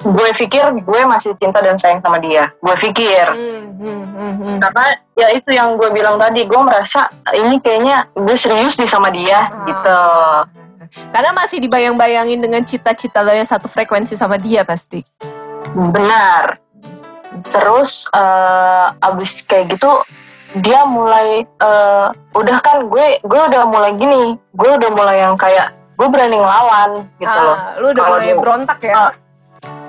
gue 0.00 0.30
pikir 0.36 0.62
gue 0.78 1.00
masih 1.04 1.34
cinta 1.34 1.58
dan 1.58 1.74
sayang 1.74 1.98
sama 1.98 2.18
dia 2.18 2.46
gue 2.56 2.76
pikir 2.80 3.26
Hmm, 3.28 3.66
hmm, 3.76 4.02
hmm, 4.08 4.32
hmm. 4.36 4.56
karena 4.60 4.86
ya 5.12 5.28
itu 5.32 5.50
yang 5.50 5.74
gue 5.74 5.90
bilang 5.90 6.14
tadi 6.16 6.42
gue 6.42 6.60
merasa 6.60 7.10
ini 7.32 7.58
kayaknya 7.58 8.06
gue 8.12 8.36
serius 8.36 8.74
nih 8.74 8.86
sama 8.86 9.10
dia 9.10 9.46
Ah. 9.46 9.66
gitu 9.66 10.00
Karena 11.12 11.36
masih 11.36 11.60
dibayang-bayangin 11.60 12.40
dengan 12.40 12.62
cita-cita 12.62 13.20
lo 13.20 13.28
yang 13.28 13.44
satu 13.44 13.68
frekuensi 13.68 14.16
sama 14.16 14.40
dia 14.40 14.64
pasti. 14.64 15.04
Benar 15.74 16.56
terus 17.48 18.08
eh, 18.10 18.86
abis 19.00 19.44
kayak 19.44 19.76
gitu 19.76 20.02
dia 20.58 20.82
mulai 20.84 21.44
eh, 21.44 22.06
udah 22.32 22.56
kan 22.60 22.88
gue 22.88 23.20
gue 23.20 23.40
udah 23.46 23.62
mulai 23.64 23.92
gini 23.94 24.34
gue 24.52 24.70
udah 24.70 24.90
mulai 24.90 25.16
yang 25.20 25.36
kayak 25.36 25.70
gue 25.94 26.08
berani 26.08 26.36
ngelawan 26.36 26.90
gitu 27.18 27.38
loh 27.38 27.54
ah, 27.54 27.74
lu 27.76 27.86
udah 27.88 28.02
Kalau 28.02 28.16
mulai 28.16 28.26
dia- 28.26 28.38
berontak 28.38 28.78
ya? 28.80 28.94
Ah. 28.94 29.10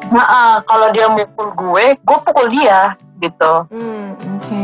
nah 0.09 0.25
ah, 0.25 0.55
kalau 0.63 0.87
dia 0.89 1.07
mukul 1.07 1.47
gue 1.53 1.85
gue 1.95 2.17
pukul 2.23 2.47
dia 2.49 2.97
gitu 3.19 3.53
Hmm, 3.67 4.15
oke. 4.15 4.63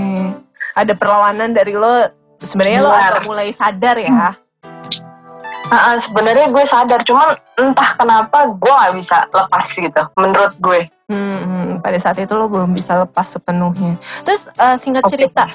Ada 0.75 0.91
perlawanan 0.91 1.51
dari 1.51 1.71
lo. 1.71 2.07
Sebenarnya 2.39 2.79
lo 2.79 2.91
agak 2.91 3.23
mulai 3.23 3.47
sadar 3.49 3.95
ya. 3.95 4.31
Ah, 5.73 5.97
sebenarnya 5.97 6.53
gue 6.53 6.63
sadar 6.69 7.01
cuman 7.01 7.33
entah 7.57 7.97
kenapa 7.97 8.53
gue 8.53 8.69
nggak 8.69 8.93
bisa 9.01 9.25
lepas 9.33 9.65
gitu 9.73 10.01
menurut 10.13 10.53
gue 10.61 10.81
Hmm, 11.05 11.85
pada 11.85 12.01
saat 12.01 12.17
itu 12.17 12.33
lo 12.33 12.49
belum 12.49 12.73
bisa 12.73 13.05
lepas 13.05 13.29
sepenuhnya. 13.29 13.93
Terus 14.25 14.49
eh, 14.57 14.73
singkat 14.73 15.05
Oke. 15.05 15.13
cerita, 15.13 15.45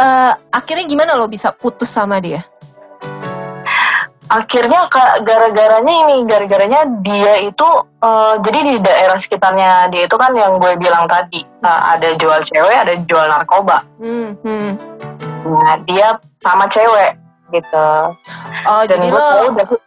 eh, 0.00 0.32
akhirnya 0.48 0.88
gimana 0.88 1.12
lo 1.12 1.28
bisa 1.28 1.52
putus 1.52 1.92
sama 1.92 2.16
dia? 2.24 2.40
akhirnya 4.24 4.88
gara-garanya 5.20 5.94
ini 6.08 6.24
gara-garanya 6.24 6.88
dia 7.04 7.44
itu 7.44 7.68
eh, 8.00 8.34
jadi 8.40 8.58
di 8.64 8.74
daerah 8.80 9.18
sekitarnya 9.20 9.92
dia 9.92 10.08
itu 10.08 10.16
kan 10.16 10.32
yang 10.32 10.56
gue 10.56 10.72
bilang 10.80 11.04
tadi 11.04 11.44
eh, 11.44 11.80
ada 11.92 12.16
jual 12.16 12.40
cewek 12.40 12.72
ada 12.88 12.96
jual 13.04 13.26
narkoba 13.28 13.84
Hmm, 14.00 14.32
hmm. 14.40 14.70
nah 15.44 15.76
dia 15.84 16.16
sama 16.40 16.64
cewek 16.72 17.20
gitu 17.54 17.90
Oh 18.64 18.82
dan 18.82 18.96
jadi 18.96 19.08
lo 19.08 19.28
udah 19.52 19.66
ke- 19.66 19.82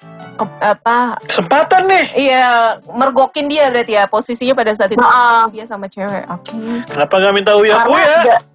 apa? 0.60 1.18
Kesempatan 1.26 1.90
nih. 1.90 2.06
Iya 2.16 2.46
mergokin 2.88 3.50
dia 3.50 3.68
berarti 3.68 3.92
ya 3.92 4.06
posisinya 4.06 4.54
pada 4.54 4.70
saat 4.72 4.94
itu 4.94 5.02
Nah, 5.02 5.50
dia 5.50 5.66
sama 5.66 5.90
cewek. 5.90 6.30
Oke. 6.30 6.54
Kenapa 6.86 7.14
gak 7.16 7.34
minta 7.34 7.58
uya 7.58 7.74
karena 7.80 8.00
ya? 8.06 8.20
da- 8.24 8.46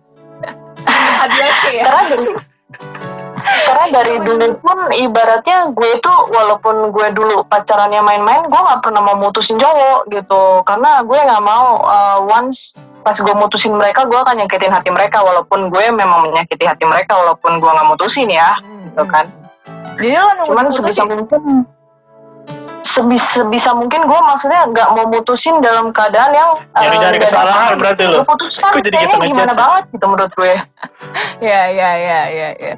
Hadiah 1.18 1.58
ya. 1.68 1.82
karena 1.82 2.02
dari 2.08 2.26
karena 3.42 3.84
dari 3.92 4.14
dulu 4.20 4.46
pun 4.56 4.78
ibaratnya 4.88 5.58
gue 5.68 5.88
itu 5.92 6.12
walaupun 6.28 6.74
gue 6.88 7.06
dulu 7.12 7.42
pacarannya 7.44 7.98
main-main 8.00 8.42
gue 8.44 8.60
nggak 8.60 8.80
pernah 8.80 9.02
mau 9.02 9.18
mutusin 9.18 9.58
cowok 9.58 10.06
gitu 10.08 10.42
karena 10.62 11.02
gue 11.02 11.18
nggak 11.18 11.42
mau 11.42 11.78
uh, 11.78 12.18
once 12.24 12.74
pas 13.02 13.14
gue 13.14 13.34
mutusin 13.34 13.74
mereka 13.74 14.02
gue 14.04 14.14
akan 14.14 14.38
nyakitin 14.38 14.70
hati 14.70 14.88
mereka 14.88 15.18
walaupun 15.20 15.68
gue 15.68 15.84
memang 15.84 16.22
menyakiti 16.24 16.62
hati 16.62 16.86
mereka 16.86 17.14
walaupun 17.14 17.58
gue 17.58 17.66
nggak 17.68 17.88
mutusin 17.88 18.30
ya 18.30 18.56
gitu 18.92 19.04
kan 19.08 19.26
Jadi 19.96 20.16
lo 20.16 20.30
nunggu 20.36 20.52
cuman 20.52 20.66
sebisa 20.68 21.02
mungkin 21.08 21.64
sebisa, 22.92 23.28
sebisa 23.40 23.70
mungkin 23.72 24.04
gue 24.04 24.20
maksudnya 24.20 24.68
nggak 24.68 24.88
mau 24.92 25.06
mutusin 25.08 25.64
dalam 25.64 25.90
keadaan 25.96 26.30
yang 26.36 26.50
uh, 26.76 26.80
Nyari-nyari 26.80 27.16
nggak 27.16 27.24
ada 27.24 27.32
kesalahan 27.32 27.74
berarti 27.80 28.02
lo. 28.04 28.16
Lu 28.20 28.28
putuskan 28.28 28.68
Kok 28.68 28.80
jadi 28.84 28.92
kayaknya 28.92 29.16
gitu 29.16 29.28
gimana 29.32 29.52
banget 29.56 29.84
gitu 29.96 30.04
menurut 30.04 30.32
gue 30.36 30.54
Ya, 31.52 31.62
ya, 31.72 31.90
ya, 31.98 32.20
ya, 32.28 32.48
ya. 32.54 32.74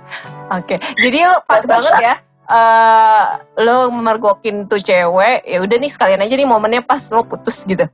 Oke. 0.54 0.78
Jadi 0.78 1.18
lo 1.26 1.36
pas 1.44 1.62
banget 1.66 1.92
ya. 2.00 2.14
eh 2.44 3.24
lo 3.64 3.88
mergokin 3.92 4.68
tuh 4.68 4.76
cewek, 4.80 5.44
ya 5.48 5.58
udah 5.64 5.76
nih 5.80 5.90
sekalian 5.90 6.20
aja 6.20 6.34
nih 6.36 6.48
momennya 6.48 6.82
pas 6.84 7.00
lo 7.12 7.24
putus 7.24 7.64
gitu. 7.64 7.88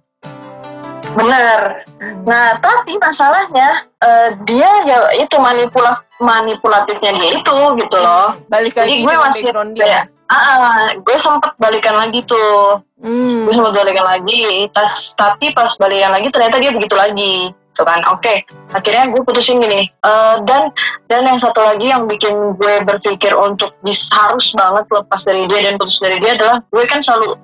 Bener. 1.15 1.85
Nah, 2.27 2.59
tapi 2.63 2.95
masalahnya 3.01 3.89
eh, 4.03 4.29
dia 4.47 4.71
ya 4.87 4.99
itu 5.19 5.37
manipula 5.41 5.99
manipulatifnya 6.23 7.13
dia 7.19 7.29
itu 7.41 7.57
gitu 7.81 7.97
loh. 7.99 8.39
Balik 8.47 8.77
Jadi 8.77 9.03
lagi 9.03 9.07
gue 9.07 9.15
masih 9.17 9.43
background 9.51 9.73
dia. 9.75 10.07
ah, 10.31 10.35
ah, 10.35 10.79
gue 10.95 11.17
sempet 11.19 11.53
balikan 11.59 11.97
lagi 11.99 12.23
tuh. 12.23 12.79
Hmm. 13.03 13.49
Gue 13.49 13.55
sempet 13.57 13.75
balikan 13.75 14.07
lagi. 14.07 14.71
Tas, 14.71 15.15
tapi 15.19 15.51
pas 15.51 15.75
balikan 15.81 16.15
lagi 16.15 16.31
ternyata 16.31 16.57
dia 16.63 16.71
begitu 16.71 16.95
lagi. 16.95 17.51
Tuh 17.75 17.87
kan, 17.87 18.03
oke. 18.11 18.35
Akhirnya 18.75 19.11
gue 19.11 19.23
putusin 19.27 19.59
gini. 19.59 19.91
Eh, 19.91 20.37
dan 20.47 20.71
dan 21.11 21.27
yang 21.27 21.39
satu 21.43 21.59
lagi 21.59 21.91
yang 21.91 22.07
bikin 22.07 22.55
gue 22.55 22.75
berpikir 22.87 23.35
untuk 23.35 23.75
bis, 23.83 24.07
harus 24.15 24.55
banget 24.55 24.87
lepas 24.91 25.21
dari 25.27 25.51
dia 25.51 25.67
dan 25.67 25.75
putus 25.79 25.99
dari 25.99 26.23
dia 26.23 26.39
adalah 26.39 26.63
gue 26.71 26.85
kan 26.87 27.03
selalu 27.03 27.35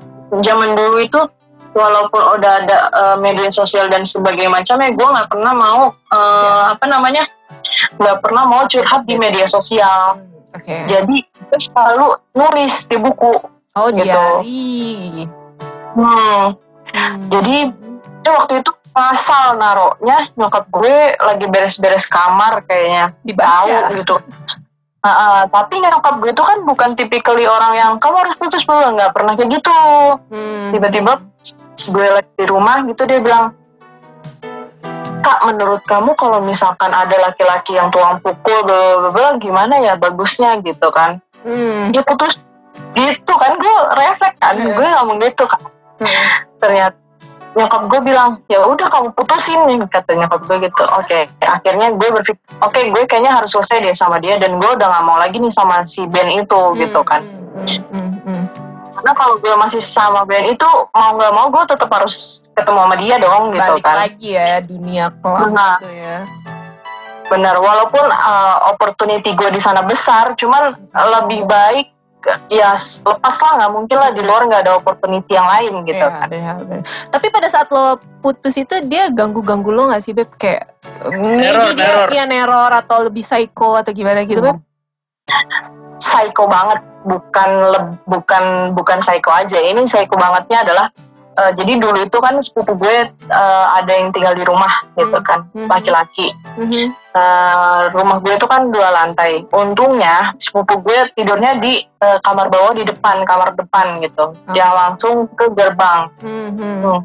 zaman 0.42 0.74
dulu 0.74 0.98
itu 0.98 1.20
walaupun 1.76 2.22
udah 2.40 2.52
ada 2.64 2.78
eh, 2.88 3.16
media 3.20 3.52
sosial 3.52 3.86
dan 3.86 4.00
sebagainya 4.02 4.48
macamnya 4.48 4.88
gue 4.90 5.04
nggak 5.06 5.28
pernah 5.28 5.52
mau 5.52 5.82
eh, 5.92 6.62
apa 6.72 6.84
namanya 6.88 7.28
nggak 8.00 8.18
pernah 8.18 8.48
mau 8.48 8.64
curhat 8.64 9.04
di 9.04 9.20
media 9.20 9.44
sosial 9.44 10.16
Oke. 10.56 10.88
jadi 10.88 11.16
gue 11.20 11.60
selalu 11.60 12.16
nulis 12.32 12.88
di 12.88 12.96
buku 12.96 13.34
Oh, 13.76 13.92
gitu. 13.92 14.08
diari. 14.08 15.28
hmm, 15.92 16.48
Hmm. 16.96 17.28
jadi 17.28 17.68
itu 17.68 18.30
waktu 18.32 18.64
itu 18.64 18.72
asal 18.96 19.60
naruhnya 19.60 20.32
nyokap 20.32 20.64
gue 20.72 21.12
lagi 21.12 21.44
beres-beres 21.44 22.08
kamar 22.08 22.64
kayaknya 22.64 23.12
tahu 23.12 23.68
dibaca. 23.68 23.92
gitu 23.92 24.16
ah, 25.04 25.44
tapi 25.46 25.76
nyokap 25.78 26.14
gue 26.18 26.32
itu 26.32 26.40
kan 26.40 26.58
bukan 26.64 26.90
tipikali 26.96 27.44
orang 27.44 27.72
yang 27.76 27.92
kamu 28.00 28.16
harus 28.16 28.34
putus 28.40 28.64
dulu 28.64 28.96
nggak 28.96 29.12
pernah 29.12 29.36
kayak 29.36 29.60
gitu 29.60 29.76
Hmm. 30.32 30.72
tiba-tiba 30.72 31.12
gue 31.78 32.06
lagi 32.08 32.30
di 32.34 32.46
rumah 32.46 32.80
gitu 32.84 33.04
dia 33.04 33.20
bilang 33.20 33.52
kak 35.20 35.40
menurut 35.44 35.82
kamu 35.84 36.14
kalau 36.14 36.38
misalkan 36.40 36.88
ada 36.88 37.16
laki-laki 37.20 37.74
yang 37.74 37.90
tuang 37.90 38.22
pukul 38.22 38.62
bla 38.64 39.36
gimana 39.36 39.78
ya 39.78 39.94
bagusnya 39.94 40.60
gitu 40.62 40.88
kan 40.88 41.20
Hmm. 41.46 41.94
dia 41.94 42.02
putus 42.02 42.34
gitu 42.90 43.32
kan 43.32 43.54
gue 43.54 43.74
refleks 43.94 44.34
kan 44.40 44.56
Hmm. 44.56 44.72
gue 44.72 44.86
ngomong 44.88 45.18
gitu 45.20 45.44
kan 45.44 45.62
Hmm. 45.98 46.10
ternyata 46.58 46.96
nyokap 47.56 47.88
gue 47.88 48.00
bilang 48.04 48.30
ya 48.46 48.60
udah 48.60 48.84
kamu 48.84 49.08
putusin 49.16 49.56
nih 49.64 49.80
kata 49.88 50.12
nyokap 50.12 50.44
gue 50.44 50.56
gitu 50.68 50.82
oke 50.84 51.18
akhirnya 51.40 51.88
gue 51.94 52.08
berpikir 52.12 52.36
oke 52.60 52.76
gue 52.76 53.02
kayaknya 53.08 53.32
harus 53.32 53.48
selesai 53.48 53.80
deh 53.80 53.94
sama 53.96 54.20
dia 54.20 54.36
dan 54.36 54.60
gue 54.60 54.70
udah 54.76 54.88
gak 54.90 55.04
mau 55.06 55.16
lagi 55.16 55.40
nih 55.40 55.48
sama 55.48 55.80
si 55.88 56.04
Ben 56.04 56.28
itu 56.30 56.60
gitu 56.76 57.00
kan 57.00 57.24
Hmm, 57.56 57.64
hmm, 57.64 57.80
hmm, 57.88 58.44
hmm. 58.44 58.44
Karena 58.96 59.12
kalau 59.12 59.34
gue 59.36 59.54
masih 59.54 59.78
sama 59.78 60.24
Ben 60.24 60.48
itu 60.48 60.64
mau 60.90 61.14
nggak 61.14 61.32
mau 61.32 61.46
gue 61.48 61.62
tetap 61.68 61.88
harus 61.88 62.40
ketemu 62.50 62.78
sama 62.80 62.96
dia 62.96 63.16
dong 63.16 63.42
gitu 63.50 63.62
Balik 63.70 63.84
kan 63.84 63.96
lagi 63.98 64.28
ya 64.32 64.52
dunia 64.60 65.04
kelam 65.20 65.52
Nah. 65.52 65.76
gitu 65.76 65.90
ya. 65.90 66.18
benar 67.26 67.58
walaupun 67.58 68.06
uh, 68.06 68.70
opportunity 68.70 69.34
gue 69.34 69.50
di 69.50 69.58
sana 69.58 69.82
besar 69.82 70.32
cuman 70.34 70.78
lebih 70.94 71.42
baik 71.42 71.90
ya 72.46 72.74
lepas 73.02 73.34
lah 73.36 73.52
nggak 73.56 73.72
mungkin 73.72 73.96
lah 73.96 74.10
di 74.10 74.22
luar 74.22 74.46
nggak 74.46 74.62
ada 74.62 74.72
opportunity 74.74 75.30
yang 75.30 75.46
lain 75.46 75.82
gitu 75.84 75.94
Iya, 75.96 76.10
kan 76.10 76.26
ada, 76.26 76.38
ada. 76.58 76.76
Tapi 77.06 77.26
pada 77.30 77.46
saat 77.46 77.66
lo 77.68 77.98
putus 78.18 78.54
itu 78.54 78.74
dia 78.82 79.06
ganggu-ganggu 79.08 79.70
lo 79.70 79.86
gak 79.86 80.02
sih 80.02 80.10
Beb? 80.10 80.34
Kayak 80.34 80.74
maybe 81.06 81.38
Neror, 81.38 81.70
dia 81.70 81.86
neror. 81.86 82.08
ya 82.10 82.24
neror 82.26 82.70
atau 82.74 83.06
lebih 83.06 83.22
psycho 83.22 83.74
atau 83.74 83.90
gimana 83.90 84.22
gitu 84.22 84.42
Beb? 84.42 84.58
Psycho 85.98 86.44
banget 86.46 86.78
bukan 87.02 87.50
leb- 87.70 87.98
bukan 88.04 88.44
bukan 88.72 88.98
psycho 88.98 89.30
aja 89.30 89.56
ini 89.56 89.84
psycho 89.84 90.14
bangetnya 90.14 90.62
adalah 90.62 90.86
eh, 91.36 91.52
jadi 91.52 91.72
dulu 91.76 91.98
itu 92.00 92.16
kan 92.16 92.34
sepupu 92.38 92.72
gue 92.76 92.96
eh, 93.06 93.66
ada 93.70 93.92
yang 93.92 94.08
tinggal 94.08 94.32
di 94.32 94.42
rumah 94.42 94.72
gitu 94.94 95.12
Hmm. 95.12 95.22
kan 95.22 95.38
Mhm. 95.52 95.68
laki-laki 95.68 96.32
Mhm. 96.56 96.84
Eh, 97.12 97.82
rumah 97.92 98.20
gue 98.20 98.32
itu 98.34 98.44
kan 98.44 98.68
dua 98.68 98.88
lantai 98.90 99.40
untungnya 99.50 100.36
sepupu 100.36 100.80
gue 100.80 100.98
tidurnya 101.12 101.56
di 101.56 101.80
eh, 101.80 102.18
kamar 102.20 102.48
bawah 102.48 102.72
di 102.72 102.84
depan 102.84 103.24
kamar 103.24 103.52
depan 103.54 104.00
gitu 104.00 104.32
yang 104.52 104.68
langsung 104.70 105.28
ke 105.30 105.48
gerbang 105.52 106.08
Mhm. 106.20 106.56
Hmm. 106.82 107.00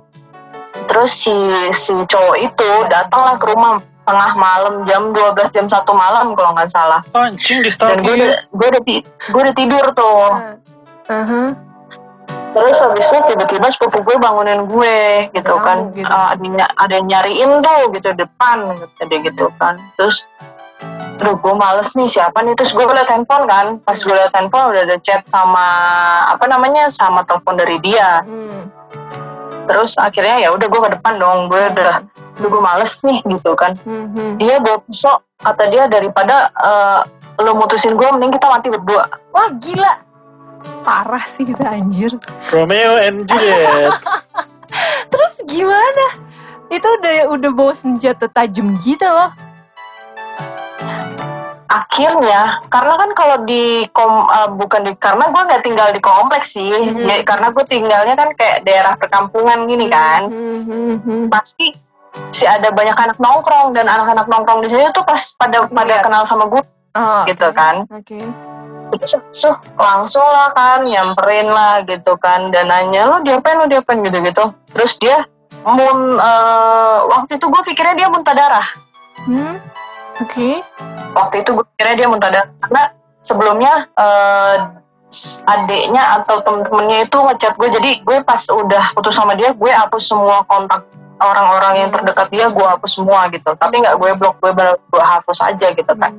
terus 0.81 1.11
si 1.13 1.31
si 1.71 1.93
cowok 1.93 2.37
itu 2.37 2.69
datanglah 2.87 3.35
ke 3.35 3.45
rumah 3.45 3.79
tengah 4.01 4.31
malam 4.33 4.81
jam 4.83 5.09
12 5.09 5.21
jam 5.51 5.65
1 5.65 5.77
malam 5.87 6.33
kalau 6.33 6.51
nggak 6.51 6.69
salah 6.69 7.01
Anjing 7.11 7.61
di 7.61 7.69
dan 7.71 7.99
gue 7.99 8.13
udah 8.15 8.31
gue 8.49 8.67
udah, 8.67 8.83
ti- 8.83 9.03
gue 9.03 9.39
udah 9.39 9.55
tidur 9.55 9.85
tuh 9.93 10.25
Aha. 11.07 11.43
Terus 12.51 12.75
habis 12.77 13.07
itu 13.07 13.19
tiba-tiba 13.25 13.67
sepupu 13.69 14.03
gue 14.03 14.17
bangunin 14.17 14.67
gue 14.67 14.99
gitu 15.31 15.53
Kamu 15.53 15.63
kan. 15.63 15.77
gitu. 15.91 16.03
Ah, 16.05 16.35
ada, 16.35 16.45
ada 16.77 16.93
yang 16.93 17.07
nyariin 17.07 17.51
tuh 17.59 17.81
gitu 17.91 18.09
depan 18.13 18.75
gitu 18.75 19.01
dia 19.07 19.19
gitu 19.23 19.45
kan. 19.55 19.79
Terus 19.95 20.27
Aduh 21.21 21.37
gue 21.37 21.53
males 21.53 21.85
nih 21.93 22.09
siapa 22.09 22.41
nih 22.41 22.57
Terus 22.57 22.73
gue 22.73 22.81
liat 22.81 23.05
handphone 23.05 23.45
kan 23.45 23.77
Pas 23.79 23.93
gue 23.93 24.09
liat 24.09 24.33
handphone 24.33 24.73
udah 24.73 24.83
ada 24.83 24.97
chat 24.97 25.21
sama 25.27 25.67
Apa 26.27 26.49
namanya 26.49 26.89
Sama 26.89 27.21
telepon 27.23 27.55
dari 27.55 27.77
dia 27.77 28.25
Hmm. 28.25 28.65
Terus 29.67 29.97
akhirnya 29.97 30.41
ya 30.41 30.49
udah 30.51 30.67
gue 30.67 30.81
ke 30.81 30.89
depan 30.97 31.13
dong 31.17 31.49
Gue 31.49 31.61
udah 31.69 32.01
gue 32.37 32.61
males 32.61 32.93
nih 33.03 33.19
gitu 33.25 33.53
kan 33.53 33.77
Mhm. 33.85 34.41
Dia 34.41 34.57
bawa 34.57 34.81
pisau 34.83 35.21
Kata 35.37 35.69
dia 35.69 35.85
daripada 35.85 36.49
eh, 36.53 36.99
Lo 37.41 37.57
mutusin 37.57 37.97
gue 37.97 38.07
Mending 38.11 38.33
kita 38.33 38.47
mati 38.49 38.67
berdua 38.69 39.05
Wah 39.31 39.49
gila. 39.57 39.93
Parah 40.81 41.25
sih 41.25 41.41
kita 41.41 41.73
anjir. 41.73 42.13
Romeo 42.53 43.01
and 43.01 43.25
Juliet. 43.25 43.93
Terus 45.11 45.33
gimana? 45.49 46.05
Itu 46.69 46.85
udah 47.01 47.33
udah 47.33 47.49
bawa 47.49 47.73
senjata 47.73 48.29
tajam 48.29 48.77
gitu 48.77 49.05
loh. 49.05 49.33
Akhirnya 51.71 52.41
karena 52.67 52.93
kan 52.93 53.09
kalau 53.11 53.37
di 53.41 53.63
kom 53.89 54.27
eh, 54.27 54.49
bukan 54.51 54.81
di 54.83 54.91
karena 54.95 55.25
gue 55.25 55.41
nggak 55.41 55.63
tinggal 55.63 55.89
di 55.89 55.99
kompleks 55.99 56.51
sih 56.51 56.67
Mhm. 56.67 57.07
Ya, 57.07 57.23
karena 57.23 57.47
gue 57.49 57.63
tinggalnya 57.63 58.13
kan 58.13 58.29
kayak 58.33 58.61
daerah 58.61 58.93
perkampungan 58.95 59.65
gini 59.65 59.87
kan 59.87 60.27
Mhm. 60.27 61.27
pasti 61.27 61.71
si 62.29 62.43
ada 62.43 62.69
banyak 62.69 62.93
anak 62.93 63.17
nongkrong 63.17 63.71
dan 63.71 63.87
anak-anak 63.87 64.27
nongkrong 64.27 64.59
di 64.61 64.69
sini 64.69 64.91
tuh 64.91 65.01
pas 65.01 65.21
pada 65.33 65.63
pada 65.65 65.95
Lihat. 65.95 66.03
kenal 66.03 66.23
sama 66.25 66.45
gue 66.45 66.59
Oh, 66.91 67.23
gitu 67.23 67.47
oke. 67.47 67.55
kan 67.55 67.87
Oke. 67.87 68.19
terus 68.91 69.15
terus 69.31 69.47
langsung 69.73 70.19
lah 70.21 70.51
kan 70.51 70.83
nyamperin 70.83 71.47
lah 71.47 71.79
gitu 71.81 72.19
kan 72.19 72.51
dan 72.51 72.67
nanya 72.67 73.07
lo 73.07 73.23
diapain 73.23 73.55
lo 73.55 73.65
diapain 73.65 74.03
gitu 74.03 74.19
gitu 74.19 74.43
terus 74.75 74.99
dia 74.99 75.23
mun 75.63 76.19
eh, 76.19 76.97
waktu 77.07 77.31
itu 77.33 77.47
gue 77.47 77.61
pikirnya 77.65 77.95
dia 77.95 78.07
muntah 78.07 78.35
darah 78.35 78.67
Hmm. 79.21 79.55
Oke. 80.21 80.61
waktu 81.11 81.35
itu 81.43 81.49
gue 81.51 81.65
kira 81.75 81.91
dia 81.97 82.07
muntah 82.07 82.31
darah 82.31 82.49
karena 82.61 82.83
sebelumnya 83.19 83.73
eh, 83.99 84.55
adiknya 85.43 86.23
atau 86.23 86.39
temen-temennya 86.39 87.03
itu 87.03 87.17
ngechat 87.19 87.53
gue 87.59 87.67
jadi 87.67 87.91
gue 87.99 88.17
pas 88.23 88.39
udah 88.47 88.95
putus 88.95 89.11
sama 89.11 89.35
dia 89.35 89.51
gue 89.51 89.71
hapus 89.71 90.07
semua 90.07 90.39
kontak 90.47 90.87
orang-orang 91.19 91.73
yang 91.85 91.89
Hmm. 91.91 91.99
terdekat 91.99 92.27
dia 92.31 92.45
gue 92.47 92.65
hapus 92.65 92.91
semua 92.95 93.27
gitu 93.27 93.51
tapi 93.59 93.83
nggak 93.83 93.99
gue 93.99 94.11
blok 94.15 94.39
gue 94.39 94.51
bener 94.55 94.79
gue 94.79 95.03
hapus 95.03 95.39
aja 95.43 95.67
gitu 95.69 95.91
kan 95.93 96.11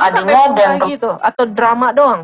Dia 0.00 0.10
sampai 0.12 0.32
adiknya 0.34 0.56
dan 0.56 0.70
gitu 0.88 1.10
atau 1.20 1.44
drama 1.46 1.88
doang? 1.92 2.20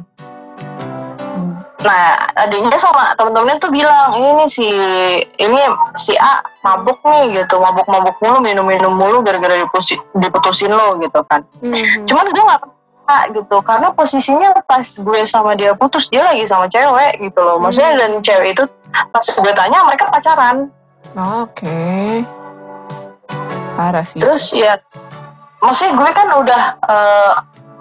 Nah 1.84 2.16
adiknya 2.34 2.74
sama 2.76 3.12
temen-temennya 3.12 3.56
tuh 3.58 3.68
bilang 3.68 4.10
ini 4.12 4.44
si 4.46 4.64
ini 5.36 5.60
si 5.94 6.16
A 6.16 6.40
mabuk 6.60 6.96
nih 7.00 7.38
gitu 7.38 7.56
mabuk-mabuk 7.56 8.16
mulu 8.18 8.40
minum-minum 8.40 8.88
mulu 8.90 9.20
gara-gara 9.20 9.60
diputusin, 9.60 10.00
diputusin 10.14 10.72
lo 10.72 10.96
gitu 10.98 11.20
kan 11.24 11.44
Mhm. 11.60 12.08
cuman 12.08 12.24
gue 12.26 12.42
gak 12.42 12.60
pernah 12.60 13.22
gitu 13.30 13.56
karena 13.60 13.88
posisinya 13.90 14.48
pas 14.64 14.80
gue 14.82 15.18
sama 15.24 15.52
dia 15.52 15.72
putus 15.72 16.08
dia 16.08 16.24
lagi 16.24 16.44
sama 16.44 16.64
cewek 16.66 17.20
gitu 17.20 17.36
loh 17.36 17.60
maksudnya 17.60 17.92
Hmm. 17.92 18.00
dan 18.00 18.10
cewek 18.18 18.48
itu 18.50 18.64
pas 19.10 19.26
gue 19.26 19.52
tanya 19.52 19.78
mereka 19.82 20.08
pacaran 20.08 20.72
Oke. 21.14 22.24
Parah 23.74 24.02
sih. 24.02 24.18
terus 24.18 24.50
ya 24.50 24.80
maksudnya 25.58 25.92
gue 25.94 26.10
kan 26.12 26.28
udah 26.32 26.62
eh, 26.80 27.32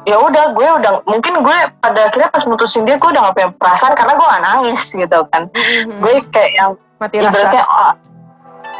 ya 0.03 0.17
udah 0.17 0.51
gue 0.51 0.67
udah 0.73 0.91
mungkin 1.03 1.33
gue 1.39 1.57
pada 1.77 1.99
akhirnya 2.05 2.29
pas 2.29 2.43
mutusin 2.43 2.83
dia 2.83 2.95
gue 2.95 3.07
udah 3.07 3.21
gak 3.23 3.33
punya 3.33 3.49
perasaan 3.55 3.93
karena 3.93 4.13
gue 4.13 4.27
gak 4.27 4.43
nangis 4.43 4.81
gitu 4.85 5.19
kan 5.27 5.43
Mhm. 5.49 5.97
gue 5.97 6.13
kayak 6.29 6.51
yang 6.53 6.71
mati 6.97 7.17
rasa. 7.17 7.31
ibaratnya 7.33 7.63
ah, 7.63 7.93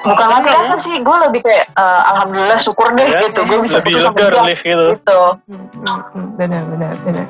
bukan 0.03 0.28
mati 0.30 0.49
rasa 0.49 0.76
sih 0.76 0.95
gue 0.97 1.17
lebih 1.21 1.41
kayak 1.41 1.65
eh, 1.69 2.01
alhamdulillah 2.09 2.57
syukur 2.57 2.91
deh 2.91 3.07
Ya, 3.07 3.19
gitu 3.24 3.39
gue 3.41 3.57
bisa 3.61 3.80
lebih 3.80 3.93
putus 3.93 4.03
sama 4.03 4.19
dia 4.19 4.28
gitu 4.53 4.86
gitu 4.93 5.21
Hmm, 5.47 5.65
hmm, 5.74 5.99
hmm. 6.11 6.28
Benar, 6.36 6.63
benar, 6.67 6.93
benar. 7.01 7.28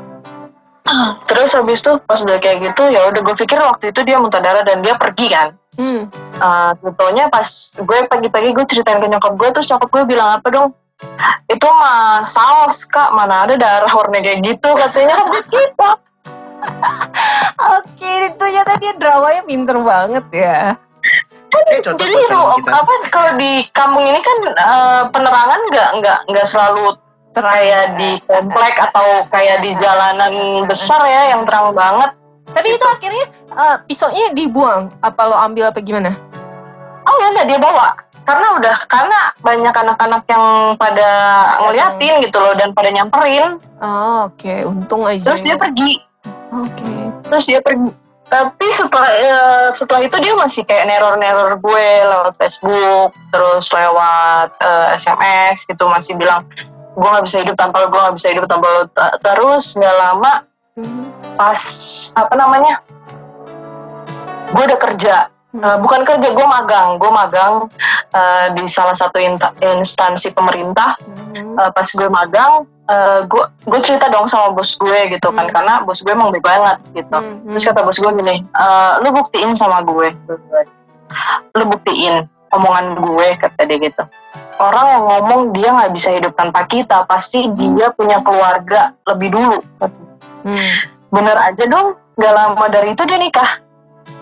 terus 1.24 1.50
habis 1.50 1.80
itu 1.80 1.92
pas 2.04 2.20
udah 2.20 2.38
kayak 2.38 2.58
gitu 2.62 2.84
ya 2.88 3.08
udah 3.08 3.22
gue 3.22 3.36
pikir 3.38 3.56
waktu 3.58 3.86
itu 3.90 4.00
dia 4.04 4.18
muntah 4.18 4.40
darah 4.40 4.62
dan 4.62 4.82
dia 4.82 4.94
pergi 4.96 5.28
kan 5.28 5.50
Hmm. 5.74 6.06
uh, 6.38 6.70
tentunya 6.78 7.26
pas 7.28 7.50
gue 7.74 7.98
pagi-pagi 8.06 8.54
gue 8.54 8.66
ceritain 8.68 8.94
ke 8.96 9.08
nyokap 9.08 9.34
gue 9.34 9.50
terus 9.52 9.66
nyokap 9.68 9.90
gue 9.90 10.04
bilang 10.06 10.30
apa 10.32 10.48
dong 10.48 10.70
itu 11.48 11.68
mah 11.68 12.26
saus 12.28 12.84
kak 12.88 13.14
mana 13.14 13.48
ada 13.48 13.56
darah 13.56 13.92
warna 13.92 14.20
kayak 14.20 14.44
gitu 14.44 14.70
katanya 14.76 15.20
kan 15.20 15.28
gitu 15.54 15.90
Oke, 17.60 18.08
itu 18.32 18.40
ternyata 18.40 18.80
dia 18.80 18.96
dramanya 18.96 19.44
pinter 19.44 19.76
banget 19.84 20.26
ya. 20.32 20.80
Ini 21.52 21.84
contoh 21.84 22.08
jadi 22.08 22.16
kita. 22.24 22.72
apa 22.72 22.94
kalau 23.12 23.32
di 23.36 23.68
kampung 23.76 24.08
ini 24.08 24.16
kan 24.24 24.38
uh, 24.56 25.02
penerangan 25.12 25.60
nggak 25.68 25.90
nggak 26.00 26.20
nggak 26.32 26.48
selalu 26.48 26.96
kayak 27.36 28.00
di 28.00 28.16
komplek 28.24 28.80
atau 28.80 29.28
kayak 29.28 29.60
di 29.60 29.76
jalanan 29.76 30.64
besar 30.72 31.04
ya 31.04 31.36
yang 31.36 31.44
terang 31.44 31.76
banget 31.76 32.16
Tapi 32.56 32.80
itu 32.80 32.86
akhirnya 32.88 33.26
eh, 33.60 33.78
pisaunya 33.92 34.32
dibuang. 34.32 34.88
Apa 35.04 35.28
lo 35.28 35.36
ambil 35.36 35.68
apa 35.68 35.84
gimana? 35.84 36.16
oh 37.08 37.16
ya 37.20 37.28
enggak 37.32 37.48
dia 37.52 37.60
bawa 37.60 37.88
karena 38.24 38.48
udah 38.54 38.76
karena 38.86 39.20
banyak 39.40 39.74
anak-anak 39.74 40.24
yang 40.26 40.46
pada 40.76 41.10
ngeliatin 41.60 42.24
gitu 42.24 42.38
loh 42.38 42.54
dan 42.54 42.72
pada 42.72 42.90
nyamperin 42.90 43.60
Oh, 43.78 44.28
oke. 44.28 44.54
Untung 44.64 45.04
aja. 45.04 45.24
terus 45.26 45.42
dia 45.42 45.54
ya. 45.54 45.60
pergi 45.60 45.92
Oke. 46.54 46.94
terus 47.26 47.46
dia 47.46 47.60
pergi 47.60 47.92
tapi 48.24 48.66
setelah 48.72 49.10
eh, 49.12 49.68
setelah 49.74 50.02
itu 50.02 50.16
dia 50.18 50.34
masih 50.34 50.64
kayak 50.64 50.88
neror-neror 50.88 51.54
gue 51.56 51.86
lewat 52.02 52.34
Facebook 52.36 53.12
terus 53.30 53.68
lewat 53.70 54.50
eh, 54.58 54.88
SMS 54.96 55.64
gitu 55.64 55.84
masih 55.86 56.16
bilang 56.16 56.42
gue 56.94 57.04
nggak 57.04 57.26
bisa 57.26 57.42
hidup 57.42 57.54
tanpa 57.54 57.82
lo 57.82 57.88
gue 57.88 58.00
nggak 58.00 58.16
bisa 58.16 58.28
hidup 58.30 58.46
tanpa 58.48 58.68
lo 58.70 58.82
terus 59.20 59.74
nggak 59.74 59.96
lama 59.96 60.34
Mhm. 60.74 61.06
pas 61.36 61.62
apa 62.16 62.34
namanya 62.34 62.82
gue 64.50 64.64
udah 64.64 64.80
kerja 64.80 65.16
Eh, 65.54 65.78
bukan 65.86 66.02
kerja 66.02 66.34
gue 66.34 66.48
magang 66.50 66.98
gue 66.98 67.12
magang 67.14 67.70
eh, 68.10 68.48
di 68.58 68.66
salah 68.66 68.98
satu 68.98 69.22
instansi 69.62 70.34
pemerintah 70.34 70.98
Mhm. 71.30 71.62
Eh, 71.62 71.70
pas 71.70 71.86
gue 71.86 72.10
magang 72.10 72.66
eh, 72.90 73.20
gue 73.30 73.44
gue 73.70 73.80
cerita 73.86 74.10
dong 74.10 74.26
sama 74.26 74.50
bos 74.50 74.74
gue 74.74 75.14
gitu 75.14 75.30
kan 75.30 75.46
Hmm. 75.46 75.54
karena 75.54 75.74
bos 75.86 76.02
gue 76.02 76.10
emang 76.10 76.34
baik 76.34 76.42
banget 76.42 76.78
gitu 76.98 77.18
Mhm. 77.22 77.54
Terus 77.54 77.64
kata 77.70 77.80
bos 77.86 77.98
gue 78.02 78.12
gini, 78.18 78.36
"Eh, 78.42 78.94
lu 79.06 79.14
buktiin 79.14 79.54
sama 79.54 79.86
gue. 79.86 80.10
Lu 81.54 81.64
buktiin 81.70 82.26
omongan 82.50 82.98
gue, 82.98 83.28
kata 83.38 83.70
dia 83.70 83.78
gitu. 83.78 84.04
Orang 84.58 84.86
yang 84.90 85.04
ngomong 85.06 85.42
dia 85.54 85.70
nggak 85.70 85.94
bisa 85.94 86.14
hidup 86.14 86.34
tanpa 86.34 86.66
kita, 86.66 87.06
pasti 87.06 87.46
dia 87.54 87.94
punya 87.94 88.22
keluarga 88.26 88.94
lebih 89.06 89.30
dulu. 89.34 89.58
Hmm. 90.42 90.74
Bener 91.14 91.38
aja 91.38 91.66
dong, 91.70 91.94
gak 92.18 92.34
lama 92.34 92.66
dari 92.70 92.98
itu 92.98 93.06
dia 93.06 93.22
nikah. 93.22 93.62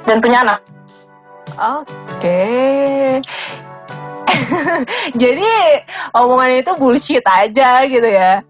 Dan 0.04 0.20
punya 0.20 0.44
anak. 0.44 0.60
Oke. 1.58 2.44
Jadi 5.22 5.50
omongan 6.14 6.52
itu 6.60 6.72
bullshit 6.78 7.24
aja 7.24 7.84
gitu 7.86 8.06
ya. 8.06 8.42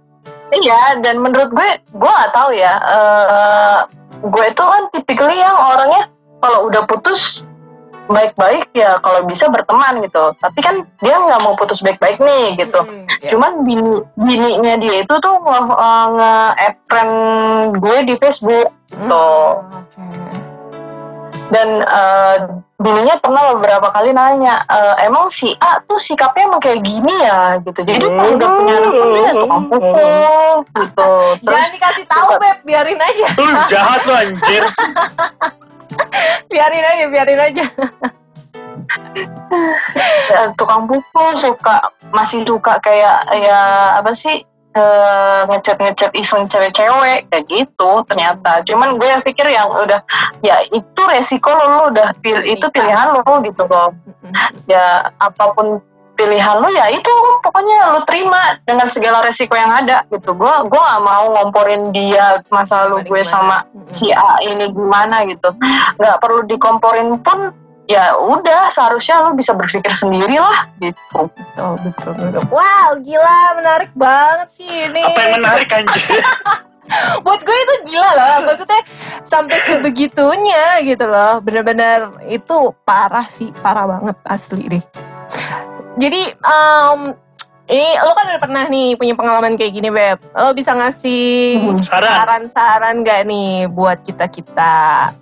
Iya, 0.51 0.99
dan 0.99 1.23
menurut 1.23 1.47
gue, 1.49 1.69
gue 1.95 2.11
gak 2.11 2.33
tahu 2.35 2.51
ya. 2.51 2.75
eh, 2.75 3.77
gue 4.21 4.45
itu 4.45 4.63
kan 4.63 4.83
tipikal 4.91 5.31
yang 5.31 5.55
orangnya 5.55 6.11
kalau 6.43 6.67
udah 6.67 6.83
putus 6.85 7.47
baik-baik 8.11 8.67
ya 8.75 8.99
kalau 8.99 9.23
bisa 9.23 9.47
berteman 9.47 10.03
gitu. 10.03 10.35
Tapi 10.37 10.59
kan 10.59 10.83
dia 10.99 11.15
nggak 11.15 11.41
mau 11.41 11.55
putus 11.55 11.79
baik-baik 11.79 12.19
nih 12.19 12.59
gitu. 12.59 12.83
Mhm, 12.83 13.07
ya. 13.23 13.29
Cuman 13.31 13.63
bini, 13.63 14.03
bininya 14.19 14.75
dia 14.75 14.95
itu 14.99 15.13
tuh 15.15 15.35
nge- 15.39 15.79
eh, 15.79 16.05
nge-add 16.11 16.75
friend 16.91 17.13
gue 17.79 17.97
di 18.03 18.13
Facebook 18.19 18.69
gitu. 18.91 19.27
Hmm, 19.55 19.79
Oke. 19.79 20.03
Dan 21.51 21.83
eh, 21.83 22.35
bininya 22.79 23.19
pernah 23.19 23.51
beberapa 23.51 23.91
kali 23.91 24.15
nanya, 24.15 24.63
"Eh, 24.71 24.95
emang 25.03 25.27
si 25.27 25.51
A 25.59 25.83
tuh 25.83 25.99
sikapnya 25.99 26.47
emang 26.47 26.63
kayak 26.63 26.79
gini 26.79 27.11
ya? 27.21 27.59
Gitu. 27.59 27.79
Jadi 27.83 28.05
pas 28.07 28.31
udah 28.31 28.49
punya 28.55 28.73
anak 28.79 28.91
pun 28.95 29.07
dia 29.11 29.31
tukang 29.35 29.63
pukul 29.67 30.51
gitu. 30.79 31.09
Terus 31.43 31.51
Jangan 31.51 31.69
dikasih 31.75 32.05
tahu 32.07 32.27
beb, 32.39 32.57
biarin 32.63 32.99
aja, 33.03 33.27
lu 33.35 33.51
jahat 33.67 33.99
lu 34.07 34.13
anjir. 34.15 34.63
Biarin 36.51 36.85
aja, 36.87 37.05
biarin 37.11 37.41
aja. 37.51 37.65
eh, 40.31 40.47
tukang 40.59 40.87
pukul 40.87 41.35
suka 41.35 41.91
masih 42.11 42.43
suka 42.43 42.79
kayak 42.79 43.27
ya 43.35 43.59
apa 43.99 44.11
sih 44.11 44.43
eh, 44.71 45.41
ngechat 45.47 45.77
ngechat 45.77 46.11
iseng 46.15 46.47
cewek-cewek 46.47 47.27
kayak 47.27 47.45
gitu 47.47 47.91
ternyata. 48.07 48.63
Cuman 48.63 48.95
gue 48.95 49.07
yang 49.07 49.23
pikir 49.23 49.47
yang 49.47 49.67
udah 49.67 49.99
ya 50.39 50.63
itu 50.71 51.01
resiko 51.11 51.51
lo 51.51 51.65
lo 51.67 51.83
udah 51.91 52.15
pil- 52.23 52.45
itu 52.45 52.63
pilihan 52.71 53.11
lo 53.11 53.23
gitu 53.43 53.63
loh. 53.67 53.91
Mhm. 53.91 54.31
ya 54.71 55.11
apa 55.19 55.51
pun 55.51 55.83
pilihan 56.15 56.61
lo 56.61 56.69
ya 56.69 56.87
itu 56.87 57.11
pokoknya 57.41 57.97
lo 57.97 58.05
terima 58.05 58.55
dengan 58.63 58.87
segala 58.87 59.25
resiko 59.25 59.57
yang 59.57 59.73
ada 59.73 60.05
gitu. 60.07 60.31
Gue 60.37 60.53
gue 60.69 60.81
gak 60.81 61.03
mau 61.03 61.33
ngomporin 61.35 61.91
dia 61.91 62.39
masa 62.47 62.85
lalu 62.87 63.03
gue 63.09 63.21
sama 63.25 63.65
Mhm. 63.75 63.91
si 63.91 64.07
A 64.13 64.39
ini 64.39 64.71
gimana 64.71 65.25
gitu. 65.27 65.51
Nggak 65.99 66.17
perlu 66.21 66.47
dikomporin 66.47 67.19
pun 67.19 67.51
ya 67.91 68.15
udah 68.15 68.71
seharusnya 68.71 69.27
lo 69.27 69.35
bisa 69.35 69.51
berpikir 69.51 69.91
sendiri 69.91 70.39
lah 70.39 70.71
gitu 70.79 71.27
Betul, 71.35 71.73
betul, 71.83 72.11
betul. 72.15 72.43
Wow, 72.47 72.95
gila, 73.03 73.59
menarik 73.59 73.91
banget 73.93 74.47
sih 74.49 74.67
ini. 74.67 75.03
apa 75.03 75.19
yang 75.19 75.33
menarik 75.43 75.69
anjir 75.69 76.03
Buat 77.23 77.39
gue 77.47 77.55
itu 77.55 77.75
gila 77.93 78.09
loh, 78.19 78.51
maksudnya 78.51 78.83
sampai 79.23 79.63
sebegitunya 79.63 80.83
gitu 80.83 81.07
loh. 81.07 81.39
Bener-bener 81.39 82.11
itu 82.27 82.75
parah 82.83 83.23
sih, 83.31 83.55
parah 83.63 83.87
banget 83.87 84.17
asli 84.27 84.67
deh. 84.67 84.83
Jadi, 85.95 86.35
em, 86.35 86.99
ini 87.71 87.95
lo 87.95 88.11
kan 88.11 88.27
udah 88.27 88.41
pernah 88.43 88.63
nih 88.67 88.99
punya 88.99 89.15
pengalaman 89.15 89.55
kayak 89.55 89.71
gini, 89.71 89.87
Beb. 89.87 90.19
Lo 90.35 90.51
bisa 90.51 90.75
ngasih. 90.75 91.63
Saran. 91.87 92.11
saran-saran 92.11 92.95
gak 93.07 93.23
nih 93.23 93.71
buat 93.71 94.03
kita-kita 94.03 95.15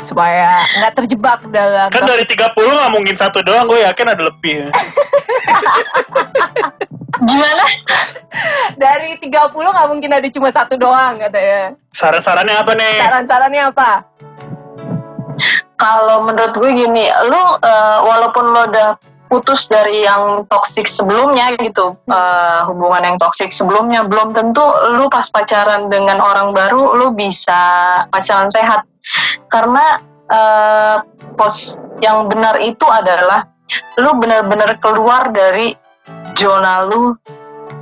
supaya 0.00 0.64
nggak 0.80 0.92
terjebak 1.02 1.40
dalam 1.48 1.88
kan 1.92 2.04
dari 2.08 2.24
30 2.24 2.56
nggak 2.56 2.92
mungkin 2.92 3.16
satu 3.16 3.44
doang 3.44 3.68
gue 3.68 3.80
yakin 3.84 4.06
ada 4.10 4.22
lebih. 4.24 4.66
Gimana? 7.20 7.64
Dari 8.80 9.20
30 9.20 9.52
nggak 9.52 9.88
mungkin 9.92 10.10
ada 10.16 10.28
cuma 10.32 10.48
satu 10.48 10.80
doang 10.80 11.20
katanya. 11.20 11.76
saran-sarannya 11.92 12.56
apa 12.56 12.72
nih? 12.78 12.96
Saran-sarannya 13.02 13.62
apa? 13.74 13.90
kalau 15.80 16.28
menurut 16.28 16.52
gue 16.52 16.70
gini 16.76 17.08
lu 17.08 17.42
eh, 17.64 17.98
walaupun 18.04 18.44
lo 18.52 18.62
udah 18.68 18.90
putus 19.30 19.70
dari 19.70 20.02
yang 20.02 20.42
toksik 20.50 20.84
sebelumnya 20.84 21.56
gitu 21.56 21.96
eh, 22.10 22.60
hubungan 22.68 23.14
yang 23.14 23.16
toksik 23.16 23.48
sebelumnya 23.48 24.04
belum 24.04 24.36
tentu 24.36 24.62
lu 25.00 25.08
pas 25.08 25.24
pacaran 25.32 25.88
dengan 25.88 26.20
orang 26.20 26.52
baru 26.52 27.00
lu 27.00 27.16
bisa 27.16 28.04
pacaran 28.12 28.52
sehat 28.52 28.84
karena 29.50 30.00
eh, 30.30 30.96
pos 31.34 31.80
yang 32.00 32.30
benar 32.30 32.60
itu 32.62 32.84
adalah 32.88 33.50
lu 33.98 34.10
benar-benar 34.18 34.78
keluar 34.82 35.30
dari 35.30 35.74
zona 36.34 36.86
lu 36.86 37.14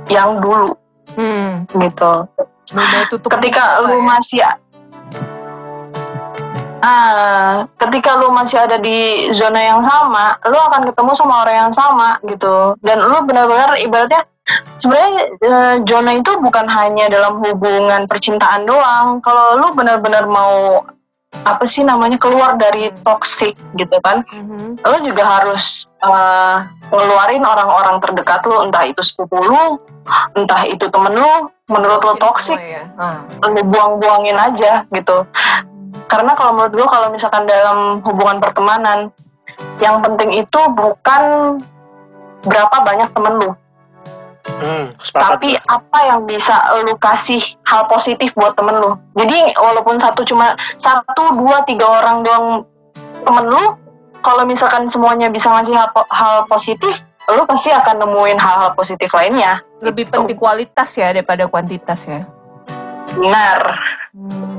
yang 0.09 0.41
dulu. 0.41 0.73
Hmm, 1.17 1.65
gitu. 1.73 2.13
Ketika 3.25 3.81
lu 3.81 3.97
ya. 3.97 4.05
masih 4.05 4.41
ah 6.79 7.67
ketika 7.75 8.15
lu 8.15 8.31
masih 8.31 8.55
ada 8.55 8.79
di 8.79 9.27
zona 9.35 9.59
yang 9.59 9.83
sama 9.83 10.39
lu 10.47 10.55
akan 10.55 10.87
ketemu 10.87 11.11
sama 11.17 11.43
orang 11.43 11.57
yang 11.67 11.73
sama 11.73 12.09
gitu. 12.25 12.77
Dan 12.85 13.03
lu 13.03 13.19
benar-benar 13.25 13.75
ibaratnya 13.81 14.23
sebenarnya 14.79 15.11
eh, 15.43 15.75
zona 15.85 16.11
itu 16.17 16.31
bukan 16.39 16.65
hanya 16.69 17.09
dalam 17.09 17.41
hubungan 17.41 18.05
percintaan 18.05 18.63
doang. 18.69 19.19
Kalau 19.25 19.59
lu 19.59 19.67
benar-benar 19.75 20.29
mau 20.29 20.85
apa 21.45 21.63
sih 21.63 21.85
namanya 21.85 22.17
keluar 22.17 22.57
dari 22.57 22.89
toxic 23.05 23.53
gitu 23.77 23.97
kan 24.01 24.25
Mhm. 24.27 24.81
lu 24.81 24.97
juga 25.05 25.23
harus 25.23 25.85
eh, 25.99 26.57
ngeluarin 26.89 27.45
orang-orang 27.45 28.01
terdekat 28.01 28.41
lu 28.43 28.65
entah 28.65 28.83
itu 28.83 28.99
sepupu 28.99 29.37
lu 29.37 29.77
entah 30.33 30.65
itu 30.65 30.89
temen 30.89 31.13
lu 31.13 31.47
menurut 31.69 32.01
lo 32.01 32.13
toxic 32.17 32.57
ya. 32.57 32.89
Ah. 32.97 33.21
lu 33.45 33.61
buang-buangin 33.61 34.35
aja 34.35 34.83
gitu 34.89 35.21
karena 36.09 36.33
kalau 36.33 36.57
menurut 36.57 36.73
gue 36.73 36.87
kalau 36.89 37.07
misalkan 37.13 37.45
dalam 37.45 38.01
hubungan 38.01 38.41
pertemanan 38.41 39.13
yang 39.77 40.01
penting 40.01 40.33
itu 40.33 40.59
bukan 40.73 41.23
berapa 42.41 42.75
banyak 42.81 43.09
temen 43.13 43.33
lu 43.37 43.51
Hmm, 44.59 44.91
sepakat. 44.99 45.29
tapi 45.37 45.49
apa 45.69 45.99
yang 46.09 46.25
bisa 46.25 46.55
lu 46.83 46.97
kasih 46.99 47.39
hal 47.69 47.85
positif 47.87 48.33
buat 48.33 48.57
temen 48.57 48.75
lu? 48.81 48.91
Jadi 49.15 49.53
walaupun 49.55 50.01
satu 50.01 50.25
cuma 50.25 50.57
satu 50.81 51.37
dua 51.37 51.63
tiga 51.69 51.85
orang 51.85 52.25
doang 52.25 52.45
temen 53.23 53.45
lu 53.47 53.65
kalau 54.19 54.43
misalkan 54.43 54.91
semuanya 54.91 55.31
bisa 55.31 55.47
ngasih 55.47 55.75
hal, 55.77 55.89
hal 56.11 56.43
positif 56.51 56.99
lu 57.29 57.45
pasti 57.45 57.69
akan 57.69 58.01
nemuin 58.01 58.39
hal-hal 58.41 58.73
positif 58.73 59.13
lainnya. 59.13 59.61
Lebih 59.85 60.09
penting 60.09 60.35
kualitas 60.35 60.89
ya 60.97 61.13
daripada 61.13 61.45
kuantitas 61.45 62.09
ya. 62.09 62.25
benar. 63.09 63.61
Hmm, 64.13 64.58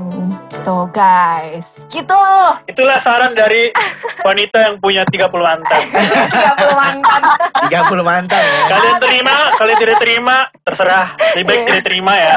tuh 0.53 0.85
guys, 0.89 1.87
gitu. 1.87 2.19
Itulah 2.65 2.99
saran 2.99 3.33
dari 3.33 3.71
wanita 4.27 4.59
yang 4.61 4.77
punya 4.77 5.03
30 5.05 5.31
mantan. 5.31 5.81
30 5.81 6.75
mantan. 6.75 7.21
30 7.65 7.71
mantan 8.03 8.43
ya. 8.43 8.63
Kalian 8.69 8.97
terima, 8.99 9.37
kalian 9.55 9.79
tidak 9.79 9.99
terima, 9.99 10.37
terserah. 10.61 11.07
Lebih 11.33 11.45
baik 11.45 11.57
Iya. 11.57 11.67
tidak 11.69 11.83
terima 11.85 12.15
ya. 12.15 12.35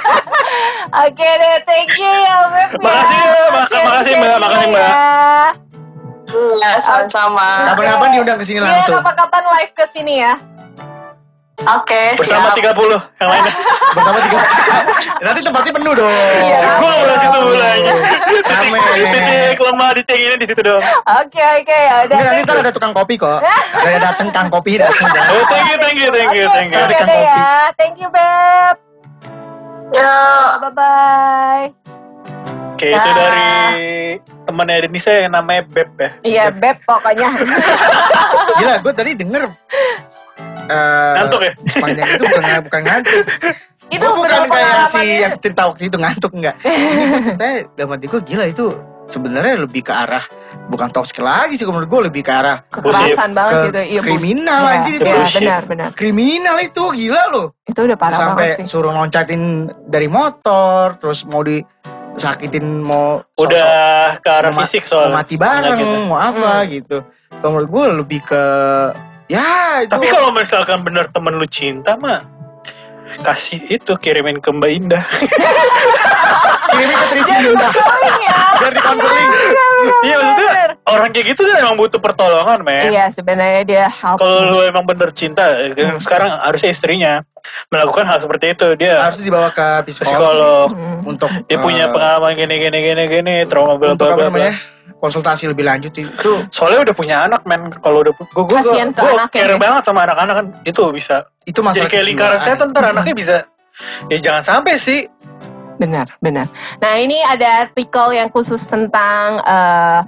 Oke 1.04 1.28
deh, 1.28 1.56
thank 1.62 1.90
you 1.92 2.06
ya 2.06 2.36
Beb 2.46 2.70
ya. 2.72 2.78
Makasih 2.78 3.18
ya, 3.18 3.26
mak- 3.50 3.68
Sharing-sharingnya 3.68 3.86
makasih, 3.90 4.14
Mbak. 4.16 4.36
Makasih, 4.38 4.68
Mbak. 4.68 4.82
ya. 4.82 4.94
iya 6.26 6.72
sama-sama 6.78 7.70
Kapan-kapan 7.70 8.08
diundang 8.12 8.36
ke 8.36 8.44
sini 8.44 8.58
Iya, 8.58 8.66
langsung. 8.68 8.98
kapan-kapan 8.98 9.42
live 9.48 9.72
ke 9.72 9.84
sini 9.88 10.14
ya. 10.20 10.34
Oke 11.66 12.02
Bersama 12.20 12.48
siap 12.54 12.74
30 12.78 13.20
yang 13.20 13.28
lainnya. 13.30 13.52
Bersama 13.96 14.18
tiga. 14.22 14.38
Nanti 15.22 15.40
tempatnya 15.42 15.72
penuh 15.74 15.92
dong. 15.96 16.12
Iya. 16.42 16.58
Gue 16.78 16.92
boleh 17.00 17.16
situ 17.18 17.38
mulanya. 17.42 17.92
Rame. 18.46 18.78
Titik 19.10 19.58
lemah 19.58 19.90
di 19.96 20.02
tank 20.04 20.20
ini 20.20 20.36
di 20.36 20.46
situ 20.46 20.60
dong. 20.62 20.82
Oke, 21.20 21.44
oke 21.64 21.76
ya 21.76 21.94
udah. 22.06 22.16
Enggak, 22.16 22.32
nanti 22.32 22.46
ntar 22.46 22.56
ada 22.60 22.70
tukang 22.72 22.92
kopi 22.94 23.14
kok. 23.16 23.38
Kayak 23.84 24.00
dateng 24.04 24.28
kang 24.30 24.48
kopi 24.52 24.72
dateng. 24.78 25.08
Oh, 25.10 25.42
thank 25.48 25.66
you, 25.72 25.76
thank 25.80 25.98
you, 25.98 26.08
thank 26.12 26.32
you, 26.36 26.44
thank 26.48 26.70
you. 26.70 26.78
Tukang 26.78 26.92
udah 26.92 27.00
kopi. 27.02 27.18
ya. 27.24 27.48
Thank 27.74 27.96
you, 27.98 28.08
Beb. 28.12 28.76
ya 29.94 30.14
Bye-bye. 30.60 31.64
Oke, 32.76 32.92
itu 32.92 33.08
Dah. 33.08 33.16
dari 33.16 33.48
temannya 34.44 34.84
Denisa 34.84 35.08
yang 35.08 35.32
namanya 35.32 35.64
Beb 35.64 35.88
ya. 35.96 36.10
Iya, 36.20 36.44
Beb 36.52 36.76
pokoknya. 36.84 37.32
Gila, 38.60 38.74
gue 38.84 38.92
tadi 38.92 39.10
denger. 39.16 39.48
Eh, 40.68 41.12
Ngantuk 41.16 41.40
ya? 41.40 41.52
Sepanjang 41.66 42.06
itu 42.10 42.24
bukan 42.24 42.42
bukan 42.62 42.80
ngantuk. 42.82 43.24
itu 43.86 44.02
Gua 44.02 44.16
bukan 44.18 44.40
kayak 44.46 44.76
si 44.90 45.02
yang 45.20 45.34
cerita 45.36 45.62
waktu 45.64 45.82
itu 45.84 45.96
ngantuk 45.96 46.32
enggak. 46.32 46.56
Saya 47.38 47.54
dalam 47.72 47.90
hati 47.92 48.06
gue 48.06 48.20
gila 48.20 48.44
itu 48.44 48.66
sebenarnya 49.06 49.54
lebih 49.60 49.80
ke 49.80 49.92
arah 49.92 50.26
bukan 50.66 50.90
toxic 50.90 51.18
lagi 51.20 51.54
sih 51.54 51.62
menurut 51.62 51.86
gue 51.86 52.00
lebih 52.04 52.20
ke 52.20 52.32
arah 52.32 52.58
Kekerasan 52.66 53.30
banget 53.30 53.52
ke 53.52 53.60
sih 53.60 53.68
itu. 53.68 53.78
Iya, 53.88 54.00
kriminal 54.02 54.58
Iya, 54.60 54.72
anjir 54.72 54.92
itu. 54.92 55.06
Bullshit. 55.06 55.38
benar, 55.38 55.62
benar. 55.64 55.88
kriminal 55.92 56.56
itu 56.58 56.82
gila 56.92 57.22
loh 57.28 57.46
Itu 57.62 57.78
udah 57.80 57.94
parah 57.94 58.18
sampai 58.18 58.50
banget 58.50 58.58
sih. 58.58 58.66
suruh 58.66 58.90
loncatin 58.90 59.42
dari 59.80 60.08
motor 60.08 60.98
terus 60.98 61.22
mau 61.22 61.40
disakitin 61.40 62.66
mau 62.80 63.22
sosok- 63.30 63.46
Udah 63.46 63.70
ke 64.18 64.30
arah 64.32 64.50
mau 64.50 64.58
ma- 64.58 64.62
fisik 64.64 64.82
mau 64.82 64.90
soalnya. 64.90 65.14
mati 65.14 65.34
bareng 65.36 65.78
penyakitnya. 65.78 66.00
mau 66.04 66.18
apa 66.18 66.50
Hmm. 66.56 66.66
gitu 66.68 66.98
kalau 67.32 67.50
menurut 67.52 67.70
gue 67.70 67.84
lebih 67.96 68.20
ke 68.24 68.42
ya 69.26 69.48
itu 69.80 69.90
Tapi 69.90 70.06
kalau 70.06 70.30
misalkan 70.30 70.80
bener 70.80 71.06
temen 71.08 71.34
lu 71.34 71.46
cinta 71.46 71.94
mah 71.94 72.22
kasih 73.18 73.62
itu 73.70 73.92
kirimin 73.96 74.38
ke 74.38 74.50
Mbak 74.50 74.70
Indah. 74.72 75.04
kirimin 76.70 76.94
ke 76.94 77.06
Trisi 77.08 77.34
Indah 77.40 77.72
ya. 78.18 78.38
biar 78.56 78.72
di 78.72 78.82
konseling 78.82 79.30
Iya 80.02 80.16
maksudnya 80.18 80.54
orang 80.86 81.08
kayak 81.10 81.26
gitu 81.28 81.40
kan 81.44 81.56
emang 81.60 81.76
butuh 81.76 81.98
pertolongan 81.98 82.58
men. 82.62 82.88
Iya, 82.88 83.10
sebenarnya 83.10 83.62
dia 83.62 83.84
help. 83.86 84.18
Kalau 84.18 84.50
lu 84.50 84.58
emang 84.62 84.84
bener 84.84 85.10
cinta, 85.12 85.42
Hmm. 85.46 85.98
sekarang 85.98 86.30
harusnya 86.32 86.70
istrinya 86.70 87.12
melakukan 87.68 88.06
hal 88.06 88.18
seperti 88.18 88.54
itu. 88.54 88.66
Dia 88.76 89.02
harus 89.02 89.18
dibawa 89.18 89.50
ke 89.50 89.86
psikolog 89.86 90.08
psikolog, 90.08 90.68
Hmm. 90.72 91.00
untuk 91.04 91.30
dia 91.44 91.58
punya 91.58 91.84
eh, 91.86 91.92
pengalaman 91.92 92.32
gini 92.34 92.54
gini 92.58 92.78
gini 92.80 93.02
gini, 93.08 93.34
trauma 93.44 93.76
bla 93.76 93.94
bla 93.94 94.30
bla. 94.30 94.50
Konsultasi 95.00 95.48
lebih 95.52 95.64
lanjut 95.68 95.92
sih 95.92 96.04
itu 96.08 96.32
Soalnya 96.48 96.88
udah 96.88 96.94
punya 96.96 97.16
anak 97.28 97.44
men, 97.44 97.68
kalau 97.84 98.00
udah 98.00 98.12
gue 98.16 98.26
gue 98.32 98.44
gue 98.48 98.56
anaknya 98.56 99.28
care 99.28 99.56
banget 99.60 99.82
sama 99.84 100.00
anak-anak 100.08 100.34
kan 100.34 100.46
itu 100.64 100.82
bisa. 100.92 101.16
itu 101.46 101.60
masalah 101.62 101.86
Jadi 101.86 101.92
kayak 101.94 102.06
lingkaran 102.10 102.38
kejiwaan. 102.42 102.56
setan 102.58 102.68
ntar 102.74 102.84
anaknya 102.90 103.14
bisa. 103.14 103.36
Ya 104.08 104.18
jangan 104.18 104.42
sampai 104.42 104.74
sih. 104.80 105.06
Benar, 105.76 106.08
benar. 106.24 106.48
Nah, 106.80 106.96
ini 106.96 107.20
ada 107.20 107.68
artikel 107.68 108.16
yang 108.16 108.32
khusus 108.32 108.64
tentang 108.64 109.44
eh, 109.44 110.00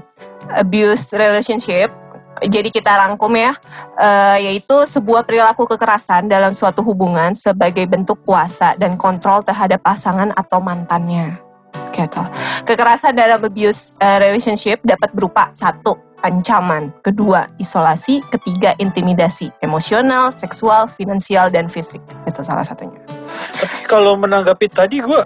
abuse 0.56 1.12
relationship. 1.12 1.92
Jadi 2.38 2.70
kita 2.70 2.94
rangkum 2.94 3.34
ya, 3.34 3.52
eh, 3.98 4.50
yaitu 4.50 4.86
sebuah 4.86 5.26
perilaku 5.26 5.66
kekerasan 5.66 6.30
dalam 6.30 6.54
suatu 6.54 6.80
hubungan 6.86 7.34
sebagai 7.34 7.84
bentuk 7.84 8.22
kuasa 8.22 8.78
dan 8.78 8.94
kontrol 8.94 9.42
terhadap 9.42 9.82
pasangan 9.82 10.30
atau 10.38 10.62
mantannya. 10.62 11.47
Gitu. 11.98 12.22
Kekerasan 12.64 13.12
dalam 13.12 13.42
abuse 13.42 13.90
eh, 13.98 14.18
relationship 14.18 14.78
dapat 14.82 15.10
berupa 15.10 15.50
satu 15.50 15.98
ancaman, 16.20 16.90
kedua 17.00 17.46
isolasi, 17.56 18.22
ketiga 18.28 18.74
intimidasi, 18.76 19.50
emosional, 19.60 20.30
seksual, 20.32 20.86
finansial, 20.88 21.46
dan 21.46 21.66
fisik. 21.66 21.98
Itu 22.22 22.42
salah 22.42 22.62
satunya. 22.62 22.98
Tapi 23.54 23.82
kalau 23.84 24.14
menanggapi 24.14 24.66
tadi 24.68 24.98
gue 24.98 25.22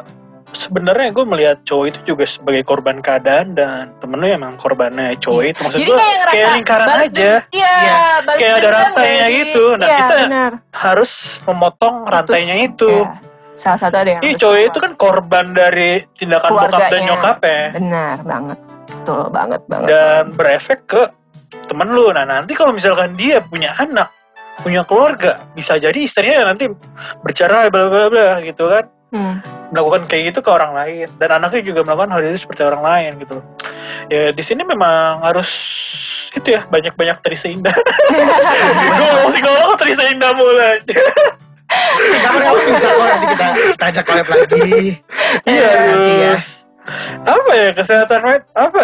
sebenarnya 0.52 1.08
gue 1.10 1.24
melihat 1.24 1.56
cowok 1.64 1.86
itu 1.88 2.00
juga 2.06 2.28
sebagai 2.28 2.60
korban 2.62 3.00
keadaan 3.00 3.56
dan 3.56 3.88
temen 3.98 4.20
lu 4.20 4.28
emang 4.28 4.52
korbannya 4.56 5.16
cowok 5.16 5.42
itu 5.46 5.58
maksud 5.64 5.78
gue 5.80 5.96
kayak 5.96 6.16
kayak 6.28 6.50
lingkaran 6.60 6.86
aja 6.92 7.32
Iya, 7.48 7.72
Iya. 7.72 8.00
balas 8.20 8.36
Kayak 8.38 8.54
ada 8.54 8.68
rantainya 8.70 9.24
sih? 9.24 9.36
gitu. 9.40 9.64
Nah, 9.72 9.86
Iya, 9.86 9.96
kita- 9.98 10.18
benar. 10.20 10.52
harus 10.70 11.10
memotong 11.42 11.94
rantainya 12.04 12.56
Putus. 12.58 12.68
itu 12.68 12.92
Iya. 12.92 13.31
Salah 13.52 13.78
satu 13.78 13.96
ada 14.00 14.10
yang 14.16 14.22
Ih 14.24 14.34
cowok 14.34 14.58
itu 14.64 14.78
kan 14.80 14.92
korban 14.96 15.46
dari 15.52 16.00
tindakan 16.16 16.50
bokap 16.56 16.80
dan 16.88 17.00
nyokapnya 17.04 17.62
benar 17.76 18.16
banget. 18.24 18.58
Betul 18.88 19.22
banget 19.28 19.60
banget. 19.68 19.88
dan 19.92 20.24
berefek 20.32 20.80
ke 20.88 21.02
temen 21.68 21.88
lu. 21.92 22.08
Nah 22.12 22.24
nanti 22.24 22.56
kalau 22.56 22.72
misalkan 22.72 23.12
dia 23.18 23.44
punya 23.44 23.76
anak, 23.76 24.08
punya 24.64 24.86
keluarga, 24.88 25.36
bisa 25.52 25.76
jadi 25.76 25.96
istrinya 25.96 26.48
nanti 26.52 26.70
bercerai 27.20 27.68
bla 27.68 27.92
bla 27.92 28.06
bla 28.08 28.28
gitu 28.40 28.68
kan. 28.68 28.86
Hmm. 29.12 29.44
melakukan 29.68 30.08
kayak 30.08 30.32
gitu 30.32 30.40
ke 30.40 30.48
orang 30.48 30.72
lain 30.72 31.04
dan 31.20 31.36
anaknya 31.36 31.60
juga 31.60 31.84
melakukan 31.84 32.16
hal 32.16 32.32
itu 32.32 32.48
seperti 32.48 32.64
orang 32.64 32.80
lain 32.80 33.20
gitu 33.20 33.44
ya 34.08 34.32
di 34.32 34.40
sini 34.40 34.64
memang 34.64 35.20
harus 35.20 35.52
itu 36.32 36.56
ya 36.56 36.64
banyak 36.64 36.96
banyak 36.96 37.20
terisa 37.20 37.52
indah 37.52 37.76
gue 38.96 39.04
ngomong 39.04 39.32
psikolog 39.36 39.76
terisa 39.76 40.08
indah 40.08 40.32
mulai 40.32 40.80
kapan-kapan 42.22 42.64
bisa 42.68 42.88
kok 42.88 43.04
nanti 43.04 43.26
kita 43.30 43.46
kita 43.74 43.84
ajak 43.88 44.04
collab 44.06 44.26
lagi. 44.28 44.70
Iya 45.44 45.70
Eh, 45.72 46.16
ya. 46.20 46.34
apa 47.24 47.50
ya 47.54 47.68
kesehatan 47.72 48.20
apa? 48.52 48.82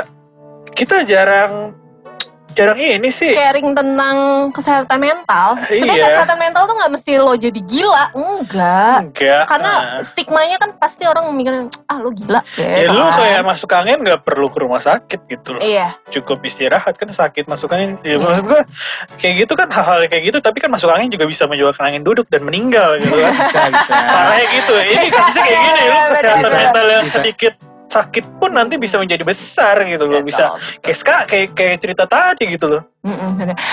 Kita 0.73 1.03
jarang 1.03 1.75
jarang 2.59 2.77
ini 2.77 3.09
sih 3.09 3.31
Caring 3.31 3.71
tentang 3.71 4.17
kesehatan 4.51 4.99
mental. 4.99 5.49
Sebenarnya 5.69 5.95
Iya. 5.97 6.07
kesehatan 6.13 6.39
mental 6.39 6.63
tuh 6.65 6.75
nggak 6.75 6.91
mesti 6.91 7.11
lo 7.17 7.33
jadi 7.33 7.61
gila, 7.61 8.05
enggak. 8.13 8.99
enggak 9.07 9.43
Karena 9.47 9.71
Nah. 9.71 10.03
stigmanya 10.03 10.57
kan 10.57 10.71
pasti 10.75 11.05
orang 11.05 11.31
mikirnya 11.31 11.71
ah 11.87 11.97
lo 11.97 12.11
gila 12.11 12.41
ya 12.55 12.83
gitu 12.83 12.91
lu 12.91 13.05
kan. 13.05 13.15
kayak 13.17 13.43
masuk 13.45 13.71
angin 13.71 13.99
nggak 14.01 14.21
perlu 14.21 14.47
ke 14.47 14.59
rumah 14.59 14.81
sakit 14.81 15.21
gitu 15.27 15.55
loh 15.55 15.63
Iya, 15.63 15.87
cukup 16.11 16.43
istirahat 16.43 16.95
kan 16.95 17.09
sakit 17.09 17.47
masuk 17.47 17.71
angin 17.71 17.95
ya 18.03 18.11
Iya. 18.11 18.17
maksud 18.19 18.45
gue 18.45 18.61
kayak 19.17 19.35
gitu 19.39 19.53
kan 19.55 19.69
hal-hal 19.69 20.01
kayak 20.05 20.25
gitu 20.27 20.39
tapi 20.41 20.59
kan 20.59 20.69
masuk 20.69 20.89
angin 20.89 21.09
juga 21.09 21.25
bisa 21.25 21.45
menyebabkan 21.45 21.87
angin 21.87 22.03
duduk 22.03 22.27
dan 22.27 22.43
meninggal 22.43 22.99
gitu 22.99 23.15
kan 23.15 23.33
bisa 23.33 23.61
bisa 23.71 23.95
parahnya 23.95 24.47
gitu 24.51 24.75
ini 24.83 25.07
kan 25.09 25.23
bisa 25.29 25.41
kayak 25.41 25.61
gini 25.61 25.81
lu 25.85 25.97
kesehatan 26.11 26.39
Bisa, 26.41 26.57
mental 26.57 26.87
yang 26.89 27.05
bisa. 27.05 27.15
sedikit 27.15 27.53
sakit 27.89 28.37
pun 28.37 28.53
nanti 28.53 28.77
bisa 28.77 29.01
menjadi 29.01 29.25
besar 29.25 29.81
gitu 29.89 30.05
loh 30.05 30.21
bisa 30.21 30.53
Betul. 30.85 30.85
kayak 30.85 31.25
kayak 31.25 31.49
kayak 31.57 31.77
cerita 31.81 32.05
tadi 32.05 32.45
gitu 32.53 32.69
loh. 32.69 32.83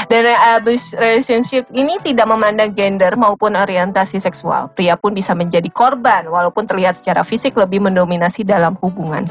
Dan 0.08 0.32
abuse 0.56 0.96
relationship 0.96 1.68
ini 1.76 2.00
tidak 2.00 2.24
memandang 2.30 2.72
gender 2.72 3.20
maupun 3.20 3.58
orientasi 3.58 4.22
seksual. 4.24 4.72
Pria 4.72 4.96
pun 4.96 5.12
bisa 5.12 5.36
menjadi 5.36 5.68
korban 5.74 6.30
walaupun 6.32 6.64
terlihat 6.64 6.96
secara 6.96 7.26
fisik 7.26 7.58
lebih 7.60 7.84
mendominasi 7.84 8.48
dalam 8.48 8.80
hubungan. 8.80 9.28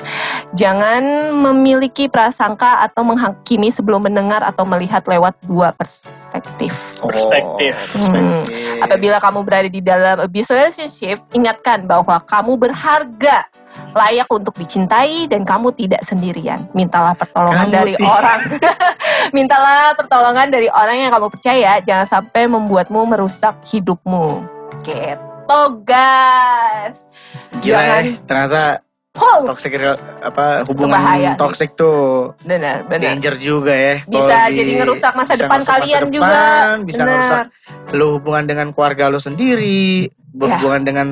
Jangan 0.52 1.32
memiliki 1.32 2.12
prasangka 2.12 2.84
atau 2.84 3.06
menghakimi 3.06 3.72
sebelum 3.72 4.04
mendengar 4.04 4.44
atau 4.44 4.68
melihat 4.68 5.00
lewat 5.08 5.40
dua 5.46 5.72
perspektif. 5.72 6.74
Perspektif. 7.00 7.72
Oh, 7.96 8.04
Hmm. 8.04 8.12
perspektif. 8.44 8.82
Apabila 8.84 9.16
kamu 9.22 9.40
berada 9.46 9.68
di 9.72 9.80
dalam 9.80 10.20
abuse 10.20 10.52
relationship, 10.52 11.22
ingatkan 11.32 11.88
bahwa 11.88 12.20
kamu 12.20 12.60
berharga, 12.60 13.48
layak 13.94 14.28
untuk 14.28 14.54
dicintai 14.54 15.26
dan 15.26 15.42
kamu 15.42 15.70
tidak 15.70 16.02
sendirian. 16.02 16.66
Mintalah 16.72 17.14
pertolongan 17.14 17.66
Kamu 17.66 17.74
dari 17.74 17.92
ti- 17.94 18.04
orang. 18.04 18.40
Mintalah 19.36 19.94
pertolongan 19.94 20.48
dari 20.48 20.68
orang 20.68 20.96
yang 20.98 21.10
kamu 21.10 21.28
percaya, 21.30 21.78
jangan 21.80 22.06
sampai 22.06 22.46
membuatmu 22.46 23.00
merusak 23.06 23.62
hidupmu. 23.64 24.42
Gitu, 24.82 25.60
guys. 25.82 27.06
Gila 27.58 27.78
Jangan 27.78 28.02
ya, 28.02 28.14
ternyata 28.24 28.62
Wow, 29.14 29.46
toxic 29.46 29.78
apa 29.78 30.66
hubungan 30.66 30.98
bahaya 30.98 31.30
sih. 31.30 31.38
toxic 31.38 31.78
tuh 31.78 32.34
benar, 32.42 32.82
benar. 32.82 33.14
danger 33.14 33.38
juga 33.38 33.70
ya. 33.70 34.02
Bisa 34.02 34.50
di- 34.50 34.58
jadi 34.58 34.82
ngerusak 34.82 35.14
masa 35.14 35.38
depan 35.38 35.62
ngerusak 35.62 35.70
masa 35.70 35.78
kalian 35.78 36.02
depan, 36.02 36.10
juga. 36.10 36.38
Bisa 36.82 36.98
Benar. 36.98 37.14
ngerusak 37.14 37.44
lu 37.94 38.06
hubungan 38.18 38.42
dengan 38.42 38.66
keluarga 38.74 39.06
lu 39.06 39.22
sendiri, 39.22 40.10
berhubungan 40.34 40.82
dengan 40.82 41.06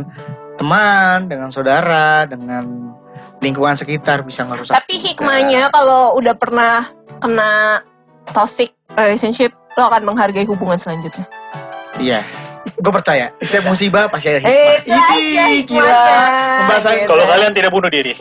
teman, 0.62 1.26
dengan 1.26 1.50
saudara, 1.50 2.22
dengan 2.30 2.94
lingkungan 3.42 3.74
sekitar 3.74 4.22
bisa 4.22 4.46
ngerusak. 4.46 4.70
Tapi 4.70 4.94
hikmahnya 4.94 5.74
kalau 5.74 6.14
udah 6.14 6.38
pernah 6.38 6.86
kena 7.18 7.82
toxic 8.30 8.70
relationship, 8.94 9.50
lo 9.74 9.90
akan 9.90 10.06
menghargai 10.06 10.46
hubungan 10.46 10.78
selanjutnya. 10.78 11.26
Iya. 11.98 12.22
Gue 12.74 12.92
percaya, 12.92 13.30
setiap 13.38 13.64
musibah 13.66 14.06
pasti 14.06 14.28
ada 14.28 14.38
Eh, 14.38 14.42
hikmah. 14.42 14.78
itu 14.78 14.92
aja 14.92 15.44
Ini 15.44 15.60
gila. 15.62 16.02
Pembahasan 16.58 16.92
Gitu. 16.94 17.08
Kalau 17.08 17.24
kalian 17.24 17.52
tidak 17.52 17.70
bunuh 17.70 17.88
diri. 17.88 18.12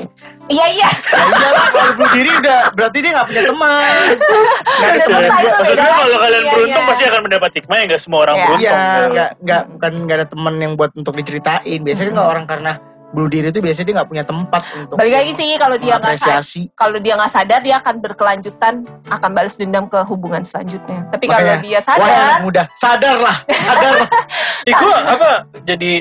Iya 0.47 0.65
iya. 0.67 0.89
Ya 0.89 1.23
iyalah, 1.23 1.67
kalau 1.69 1.91
bunuh 1.93 2.11
diri 2.11 2.31
udah 2.35 2.57
berarti 2.71 2.97
dia 2.99 3.11
gak 3.13 3.27
punya 3.27 3.41
teman. 3.43 4.13
Udah 4.17 4.95
selesai 4.99 5.41
tuh, 5.41 5.53
Maksudnya 5.53 5.91
kalau 5.91 6.17
kalian 6.17 6.21
dunianya. 6.33 6.51
beruntung 6.51 6.85
pasti 6.85 7.03
akan 7.05 7.21
mendapat 7.21 7.51
hikmah 7.53 7.75
ya 7.75 7.83
nggak 7.87 8.01
semua 8.01 8.19
orang 8.21 8.35
Iya. 8.35 8.45
beruntung. 8.45 8.61
Iya, 8.61 9.05
nggak 9.07 9.29
nggak 9.39 9.61
bukan 9.69 9.91
nggak 10.01 10.17
ada 10.17 10.27
teman 10.27 10.53
yang 10.57 10.73
buat 10.75 10.91
untuk 10.93 11.13
diceritain. 11.13 11.79
Biasanya 11.79 12.07
kan 12.07 12.15
kalau 12.15 12.29
orang 12.29 12.45
karena 12.45 12.71
bunuh 13.11 13.27
diri 13.27 13.51
itu 13.51 13.59
biasanya 13.59 13.85
dia 13.85 13.95
nggak 13.99 14.09
punya 14.09 14.23
tempat 14.23 14.61
untuk 14.71 14.95
Balik 14.95 15.13
lagi 15.19 15.31
sih 15.35 15.49
kalau 15.59 15.75
dia 15.75 15.99
nggak 15.99 16.15
sadar, 16.15 16.43
kalau 16.73 16.97
dia 16.97 17.13
nggak 17.19 17.31
sadar 17.31 17.59
dia 17.59 17.75
akan 17.77 17.95
berkelanjutan 17.99 18.73
akan 19.11 19.29
balas 19.35 19.55
dendam 19.59 19.85
ke 19.91 19.99
hubungan 20.07 20.41
selanjutnya. 20.41 21.03
Tapi 21.11 21.25
kalau 21.27 21.43
Makanya, 21.43 21.59
dia 21.59 21.79
Wah, 21.83 21.91
anak 21.91 22.07
sadar, 22.07 22.65
sadarlah, 22.75 23.37
sadarlah. 23.47 24.07
Ya, 24.69 24.73
gua 24.77 24.97
apa 25.09 25.31
jadi 25.65 25.91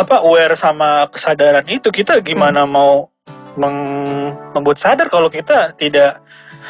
apa 0.00 0.16
aware 0.20 0.56
sama 0.58 1.06
kesadaran 1.08 1.62
itu 1.70 1.88
kita 1.88 2.18
gimana 2.18 2.66
Hmm. 2.66 2.72
mau 2.74 2.92
meng- 3.54 4.34
membuat 4.52 4.78
sadar 4.78 5.06
kalau 5.06 5.30
kita 5.30 5.74
tidak 5.78 6.18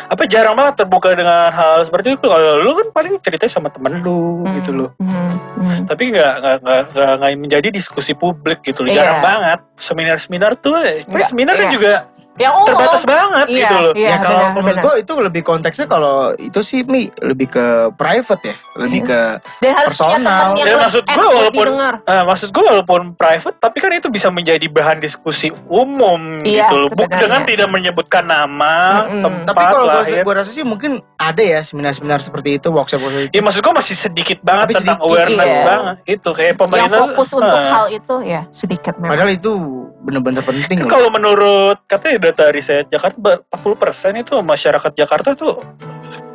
apa 0.09 0.22
jarang 0.24 0.57
banget 0.57 0.81
terbuka 0.81 1.12
dengan 1.12 1.53
hal 1.53 1.85
seperti 1.85 2.16
itu 2.16 2.26
kalau 2.26 2.64
lu 2.64 2.72
kan 2.79 2.89
paling 2.95 3.14
ceritanya 3.20 3.53
sama 3.53 3.68
temen 3.68 4.01
lu 4.01 4.43
Hmm, 4.43 4.55
gitu 4.62 4.70
loh 4.72 4.91
hmm, 4.97 5.31
hmm. 5.61 5.79
tapi 5.87 6.14
nggak 6.14 6.35
nggak 6.62 7.33
menjadi 7.37 7.68
diskusi 7.68 8.14
publik 8.14 8.64
gitu 8.64 8.83
loh 8.87 8.91
Iya. 8.91 8.99
jarang 9.05 9.20
banget 9.20 9.61
seminar-seminar 9.79 10.57
tuh 10.59 10.79
eh, 10.81 11.05
Nggak, 11.05 11.29
seminar 11.31 11.55
kan 11.59 11.66
iya. 11.68 11.74
juga 11.74 11.93
yang 12.39 12.55
umum. 12.55 12.66
terbatas 12.68 13.03
banget 13.05 13.47
Iya, 13.47 13.57
gitu 13.59 13.74
loh 13.76 13.93
iya, 13.93 14.09
ya 14.09 14.16
kalau 14.16 14.39
benar, 14.39 14.55
menurut 14.57 14.78
gue 14.80 14.95
itu 14.99 15.12
lebih 15.20 15.43
konteksnya 15.43 15.86
kalau 15.86 16.16
itu 16.34 16.61
sih 16.61 16.80
mi 16.84 17.03
lebih 17.18 17.49
ke 17.49 17.66
private 17.93 18.43
ya, 18.45 18.55
lebih 18.78 19.01
Iya. 19.01 19.09
ke 19.09 19.20
Dan 19.59 19.72
harus 19.74 19.93
punya 19.93 20.09
personal. 20.14 20.39
teman 20.41 20.57
yang 20.57 20.66
Ya, 20.68 20.76
maksud 20.78 21.03
buat 21.05 21.18
walaupun- 21.18 21.66
didengar. 21.66 21.95
Nah, 22.01 22.22
maksud 22.24 22.49
gue 22.49 22.64
walaupun 22.64 23.01
private, 23.14 23.57
tapi 23.57 23.76
kan 23.76 23.91
itu 23.93 24.09
bisa 24.09 24.28
menjadi 24.28 24.66
bahan 24.66 24.99
diskusi 24.99 25.49
umum 25.68 26.39
Iya, 26.41 26.64
gitu 26.64 26.74
loh. 26.76 26.89
Sebenarnya. 26.89 27.20
dengan 27.20 27.41
tidak 27.45 27.68
menyebutkan 27.68 28.24
nama, 28.24 28.74
Mm-mm. 29.05 29.22
tempat, 29.22 29.47
tapi 29.49 29.62
kalau 29.68 29.86
lahir. 29.86 30.22
gue 30.22 30.34
rasa 30.34 30.51
sih 30.51 30.62
mungkin 30.62 30.91
ada 31.16 31.41
ya 31.41 31.61
seminar-seminar 31.61 32.18
seperti 32.18 32.57
itu, 32.57 32.68
workshop-workshop 32.68 32.97
itu. 33.24 33.32
Ya 33.32 33.43
maksud 33.43 33.61
gue 33.61 33.74
masih 33.74 33.95
sedikit 33.95 34.39
banget 34.41 34.64
Tapi 34.64 34.74
tentang 34.76 34.97
sedikit, 34.97 35.11
awareness 35.11 35.49
iya. 35.49 35.64
banget. 35.64 35.95
Itu 36.07 36.28
kayak 36.30 36.49
Yang 36.49 36.61
pemerintah. 36.61 36.99
fokus 37.01 37.28
untuk 37.32 37.59
Nah, 37.59 37.72
hal 37.72 37.86
itu 37.89 38.14
ya 38.22 38.41
sedikit 38.49 38.95
memang. 38.97 39.11
Padahal 39.11 39.30
itu 39.30 39.51
bener-bener 39.99 40.41
penting 40.41 40.78
loh. 40.80 40.89
kalau 40.89 41.09
menurut 41.11 41.76
katanya 41.84 42.14
data 42.29 42.45
riset 42.49 42.87
Jakarta 42.87 43.41
40% 43.49 43.72
itu 44.18 44.33
masyarakat 44.37 44.93
Jakarta 44.95 45.33
tuh 45.33 45.57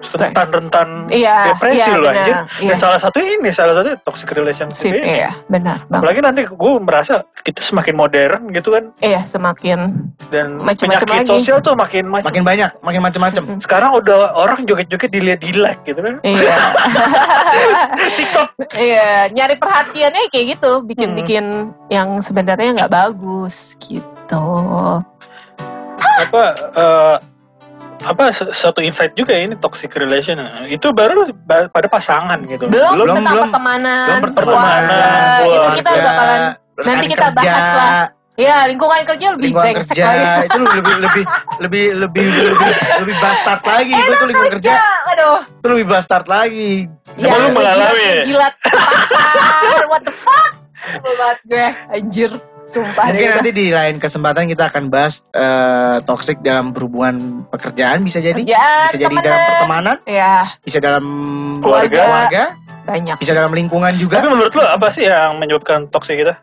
Stres. 0.03 0.35
rentan-rentan 0.35 1.07
Iya, 1.07 1.55
depresi 1.55 1.79
iya 1.79 1.95
loh 1.95 2.11
anjir. 2.11 2.35
Iya. 2.59 2.69
Dan 2.69 2.77
salah 2.77 2.99
satu 2.99 3.23
ini, 3.23 3.49
salah 3.49 3.71
satu 3.71 3.95
toxic 4.03 4.27
relationship 4.29 4.75
Sip, 4.75 4.91
ini. 4.93 5.15
iya, 5.15 5.31
benar. 5.47 5.79
Bang. 5.87 6.03
Apalagi 6.03 6.19
nanti 6.19 6.41
gue 6.43 6.71
merasa 6.77 7.23
kita 7.39 7.63
semakin 7.63 7.95
modern 7.95 8.51
gitu 8.51 8.75
kan 8.75 8.91
Iya, 8.99 9.23
semakin 9.23 10.03
dan 10.27 10.59
Macem-macem 10.59 11.07
penyakit 11.07 11.23
lagi. 11.23 11.31
sosial 11.39 11.63
tuh 11.63 11.71
makin 11.73 12.11
macam. 12.11 12.27
Makin 12.27 12.43
banyak, 12.43 12.71
makin 12.83 12.99
macam-macam. 13.01 13.43
Mm-mm. 13.47 13.59
Sekarang 13.63 13.95
udah 13.95 14.35
orang 14.35 14.67
joget-joget 14.67 15.07
dilihat 15.09 15.39
di 15.39 15.55
like 15.55 15.79
gitu 15.81 16.03
kan. 16.03 16.19
Iya. 16.21 16.55
TikTok. 18.17 18.47
Iya, 18.75 19.07
nyari 19.31 19.55
perhatiannya 19.55 20.27
kayak 20.27 20.45
gitu, 20.53 20.83
bikin-bikin 20.83 21.45
Hmm. 21.45 21.71
yang 21.87 22.19
sebenarnya 22.19 22.75
nggak 22.75 22.91
bagus 22.91 23.79
gitu. 23.79 24.43
Apa 26.23 26.43
eh, 26.73 27.15
apa 28.03 28.23
satu 28.51 28.79
insight 28.79 29.13
juga 29.13 29.31
ya 29.31 29.45
ini 29.45 29.55
toxic 29.55 29.93
relation 29.93 30.35
itu 30.65 30.91
baru 30.91 31.23
ba- 31.39 31.67
pada 31.67 31.87
pasangan 31.87 32.35
gitu 32.43 32.67
Belum, 32.67 32.91
Belum, 32.93 33.07
tentang 33.13 33.25
belum. 33.29 33.45
pertemanan, 33.47 34.07
Belum 34.09 34.21
pertemanan, 34.35 34.81
keluarga. 34.83 35.55
Itu 35.55 35.67
kita 35.73 35.89
keluarga, 35.89 36.09
bakalan 36.09 36.39
nanti 36.75 37.05
kita 37.05 37.27
kerja, 37.29 37.37
bahas 37.39 37.67
lah. 37.71 38.03
Ya, 38.33 38.65
lingkungan 38.65 39.05
kerja 39.05 39.27
lebih 39.29 39.53
Lingkungan 39.53 39.77
brengsek 39.77 39.93
kerja 39.93 40.09
lagi. 40.09 40.49
itu 40.49 40.57
lebih 40.57 40.73
lebih 40.73 40.95
lebih 40.97 41.23
lebih 41.61 41.85
lebih 41.93 42.25
lebih, 42.49 42.71
lebih 42.99 43.15
bastard 43.21 43.61
lagi. 43.71 43.93
Itu 43.93 44.11
tuh 44.11 44.25
lingkungan 44.25 44.51
kerja 44.57 44.73
Aduh. 45.13 45.39
itu 45.45 45.67
lebih 45.69 45.85
bastard 45.85 46.25
lagi. 46.25 46.71
Ya, 47.13 47.29
Emang 47.29 47.39
lu 47.39 47.49
mengalami 47.53 48.01
ya? 48.01 48.23
Jilat 48.25 48.53
pasar. 48.57 49.85
What 49.85 50.01
the 50.01 50.11
fuck? 50.11 50.51
Banget 50.99 51.37
gue. 51.45 51.67
Anjir. 51.93 52.31
Sumpah 52.73 53.05
Mungkin 53.05 53.21
deh. 53.23 53.35
nanti 53.35 53.51
di 53.53 53.67
lain 53.69 53.95
kesempatan 53.97 54.49
kita 54.49 54.65
akan 54.67 54.89
bahas 54.89 55.21
eh, 55.29 56.01
toxic 56.03 56.41
dalam 56.41 56.73
berhubungan 56.73 57.45
pekerjaan 57.47 58.01
bisa 58.01 58.17
jadi, 58.17 58.33
Kerjaan, 58.35 58.83
bisa 58.83 58.97
jadi 58.97 59.05
temenan. 59.07 59.23
dalam 59.23 59.41
pertemanan, 59.47 59.95
Ya, 60.03 60.35
bisa 60.59 60.77
dalam 60.79 61.05
Keluarga. 61.61 62.01
keluarga, 62.01 62.43
banyak. 62.83 63.15
bisa 63.15 63.31
dalam 63.31 63.51
lingkungan 63.51 63.93
juga. 63.95 64.17
tapi 64.17 64.27
menurut 64.27 64.49
lo 64.51 64.65
apa 64.65 64.89
sih 64.89 65.05
yang 65.05 65.37
menyebabkan 65.37 65.85
toxic 65.87 66.17
kita 66.17 66.33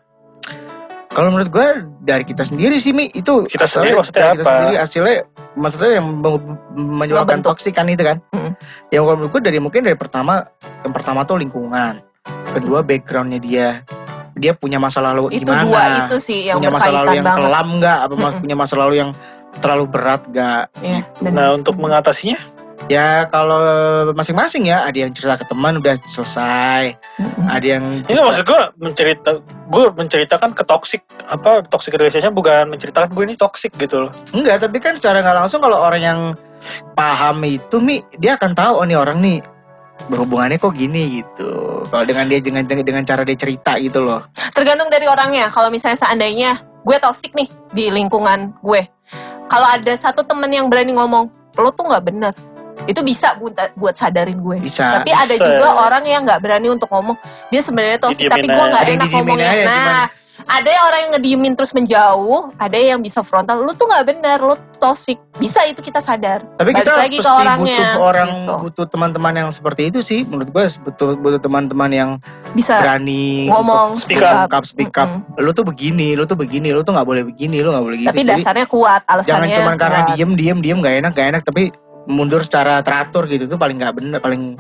Kalau 1.11 1.27
menurut 1.29 1.51
gue 1.51 1.67
dari 2.01 2.23
kita 2.23 2.47
sendiri 2.47 2.79
sih 2.79 2.95
Mi 2.95 3.11
itu 3.11 3.43
Kita 3.45 3.67
hasilnya- 3.67 3.67
sendiri 3.67 3.95
maksudnya 3.99 4.21
dari 4.23 4.31
kita 4.31 4.41
apa? 4.41 4.51
sendiri 4.55 4.75
hasilnya 4.79 5.17
maksudnya 5.53 5.91
yang 5.93 6.07
me- 6.15 6.47
menyebabkan 6.73 7.43
toksik 7.43 7.75
kan 7.75 7.91
itu 7.91 8.01
kan. 8.01 8.23
Mm. 8.31 8.55
Yang 8.89 9.03
kalau 9.03 9.17
menurut 9.19 9.33
gue 9.33 9.43
dari 9.43 9.59
mungkin 9.59 9.81
dari 9.83 9.99
pertama 9.99 10.47
yang 10.81 10.95
pertama 10.95 11.27
tuh 11.27 11.35
lingkungan, 11.37 11.99
kedua 12.49 12.81
backgroundnya 12.81 13.43
dia 13.43 13.69
dia 14.37 14.53
punya 14.55 14.79
masa 14.79 15.01
lalu 15.01 15.31
Itu 15.35 15.51
gimana, 15.51 15.65
dua 15.65 15.83
itu 16.07 16.17
sih 16.21 16.51
yang 16.51 16.59
punya 16.59 16.73
masa 16.73 16.91
lalu 16.91 17.19
yang 17.19 17.27
banget. 17.27 17.41
kelam 17.43 17.69
nggak, 17.81 17.99
apa 18.07 18.15
Mm-mm. 18.15 18.41
punya 18.43 18.57
masa 18.57 18.75
lalu 18.79 18.95
yang 19.01 19.11
terlalu 19.59 19.85
berat 19.91 20.23
nggak? 20.31 20.65
Ya, 20.83 21.01
benar. 21.19 21.33
nah 21.35 21.47
untuk 21.57 21.75
mengatasinya 21.79 22.39
Ya 22.89 23.23
kalau 23.31 23.61
masing-masing 24.19 24.67
ya 24.67 24.83
ada 24.83 24.99
yang 24.99 25.15
cerita 25.15 25.39
ke 25.39 25.47
teman 25.47 25.79
udah 25.79 25.95
selesai, 26.11 26.99
Mm-mm. 27.23 27.47
ada 27.47 27.63
yang 27.63 28.03
ini 28.09 28.19
maksud 28.19 28.43
gue 28.43 28.63
mencerita 28.83 29.31
gue 29.71 29.85
menceritakan 29.95 30.51
ke 30.57 30.65
toxic 30.67 31.05
apa 31.31 31.63
toxic 31.71 31.95
relationship 31.95 32.35
bukan 32.35 32.67
menceritakan 32.67 33.15
gue 33.15 33.25
ini 33.31 33.37
toxic 33.39 33.71
gitu 33.79 34.09
loh 34.09 34.13
Enggak, 34.35 34.67
tapi 34.67 34.83
kan 34.83 34.99
secara 34.99 35.23
nggak 35.23 35.39
langsung 35.45 35.63
kalau 35.63 35.79
orang 35.79 36.03
yang 36.03 36.21
paham 36.99 37.39
itu 37.47 37.79
mi 37.79 38.03
dia 38.19 38.35
akan 38.35 38.59
tahu 38.59 38.83
oh 38.83 38.87
nih 38.89 38.99
orang 38.99 39.23
nih 39.23 39.39
berhubungannya 40.09 40.57
kok 40.57 40.73
gini 40.73 41.21
gitu. 41.21 41.83
Kalau 41.91 42.05
dengan 42.07 42.25
dia 42.31 42.41
dengan 42.41 42.63
dengan 42.65 43.05
cara 43.05 43.27
dia 43.27 43.37
cerita 43.37 43.77
gitu 43.77 44.01
loh. 44.01 44.25
Tergantung 44.57 44.89
dari 44.89 45.05
orangnya. 45.11 45.53
Kalau 45.53 45.69
misalnya 45.69 45.99
seandainya 45.99 46.57
gue 46.87 46.97
toxic 47.03 47.37
nih 47.37 47.49
di 47.75 47.93
lingkungan 47.93 48.57
gue. 48.65 48.83
Kalau 49.51 49.67
ada 49.67 49.93
satu 49.99 50.23
temen 50.23 50.49
yang 50.49 50.71
berani 50.71 50.95
ngomong, 50.95 51.27
lo 51.59 51.71
tuh 51.75 51.91
nggak 51.91 52.05
bener. 52.07 52.33
Itu 52.85 53.01
bisa 53.01 53.35
buat, 53.35 53.53
buat 53.75 53.95
sadarin 53.95 54.39
gue. 54.39 54.57
Bisa. 54.61 55.01
Tapi 55.01 55.11
ada 55.11 55.33
Bisa. 55.33 55.45
juga 55.45 55.67
orang 55.79 56.05
yang 56.05 56.23
nggak 56.23 56.41
berani 56.41 56.69
untuk 56.69 56.89
ngomong. 56.89 57.17
Dia 57.49 57.61
sebenarnya 57.61 57.99
toxic, 57.99 58.27
tapi 58.27 58.45
gue 58.45 58.55
nggak 58.65 58.83
Ada 58.83 58.93
enak 58.95 59.09
ngomongnya. 59.11 59.51
aja, 59.51 59.63
Nah, 59.63 59.77
gimana? 59.77 60.07
ada 60.43 60.69
yang 60.69 60.85
orang 60.85 61.01
yang 61.01 61.13
ngediemin 61.13 61.53
terus 61.53 61.71
menjauh. 61.71 62.41
Ada 62.57 62.79
yang 62.81 62.99
bisa 62.99 63.21
frontal. 63.21 63.61
Lu 63.61 63.71
tuh 63.71 63.85
nggak 63.85 64.05
bener, 64.07 64.39
lu 64.41 64.53
toxic. 64.77 65.21
Bisa 65.37 65.63
itu 65.65 65.79
kita 65.79 66.01
sadar. 66.01 66.41
Tapi 66.57 66.73
Balik 66.73 66.83
kita 66.83 66.93
lagi 66.97 67.17
ke 67.17 67.23
pasti 67.23 67.37
orangnya, 67.39 67.79
butuh 67.93 68.01
orang 68.03 68.29
gitu. 68.33 68.55
butuh 68.59 68.87
teman-teman 68.89 69.33
yang 69.37 69.49
seperti 69.51 69.83
itu 69.89 70.01
sih. 70.01 70.25
Menurut 70.25 70.49
gue 70.49 70.65
butuh 70.83 71.09
butuh 71.15 71.39
teman-teman 71.39 71.91
yang 71.91 72.11
Bisa 72.51 72.81
berani 72.81 73.47
ngomong, 73.47 74.01
speak 74.01 74.19
speak 74.19 74.25
up. 74.25 74.51
up, 74.51 74.65
speak 74.65 74.95
up. 74.97 75.07
Mm-mm. 75.07 75.39
Lu 75.39 75.53
tuh 75.53 75.63
begini, 75.63 76.17
lu 76.17 76.25
tuh 76.25 76.35
begini, 76.35 76.73
lu 76.73 76.81
tuh 76.81 76.93
nggak 76.93 77.07
boleh 77.07 77.23
begini, 77.23 77.61
lu 77.61 77.71
nggak 77.71 77.85
boleh 77.85 77.97
gitu. 78.01 78.09
Tapi 78.11 78.23
Jadi, 78.25 78.31
dasarnya 78.35 78.67
kuat, 78.67 79.01
jangan 79.05 79.15
alasannya 79.15 79.55
cuma 79.55 79.73
karena 79.77 80.01
kuat. 80.03 80.11
diem 80.17 80.31
diem 80.35 80.59
diem 80.59 80.79
gak 80.81 80.95
enak 80.99 81.13
gak 81.13 81.27
enak 81.31 81.43
tapi 81.45 81.63
mundur 82.11 82.43
secara 82.43 82.83
teratur 82.83 83.25
gitu 83.25 83.47
tuh 83.47 83.55
paling 83.55 83.79
nggak 83.79 83.95
bener 83.95 84.19
paling 84.19 84.59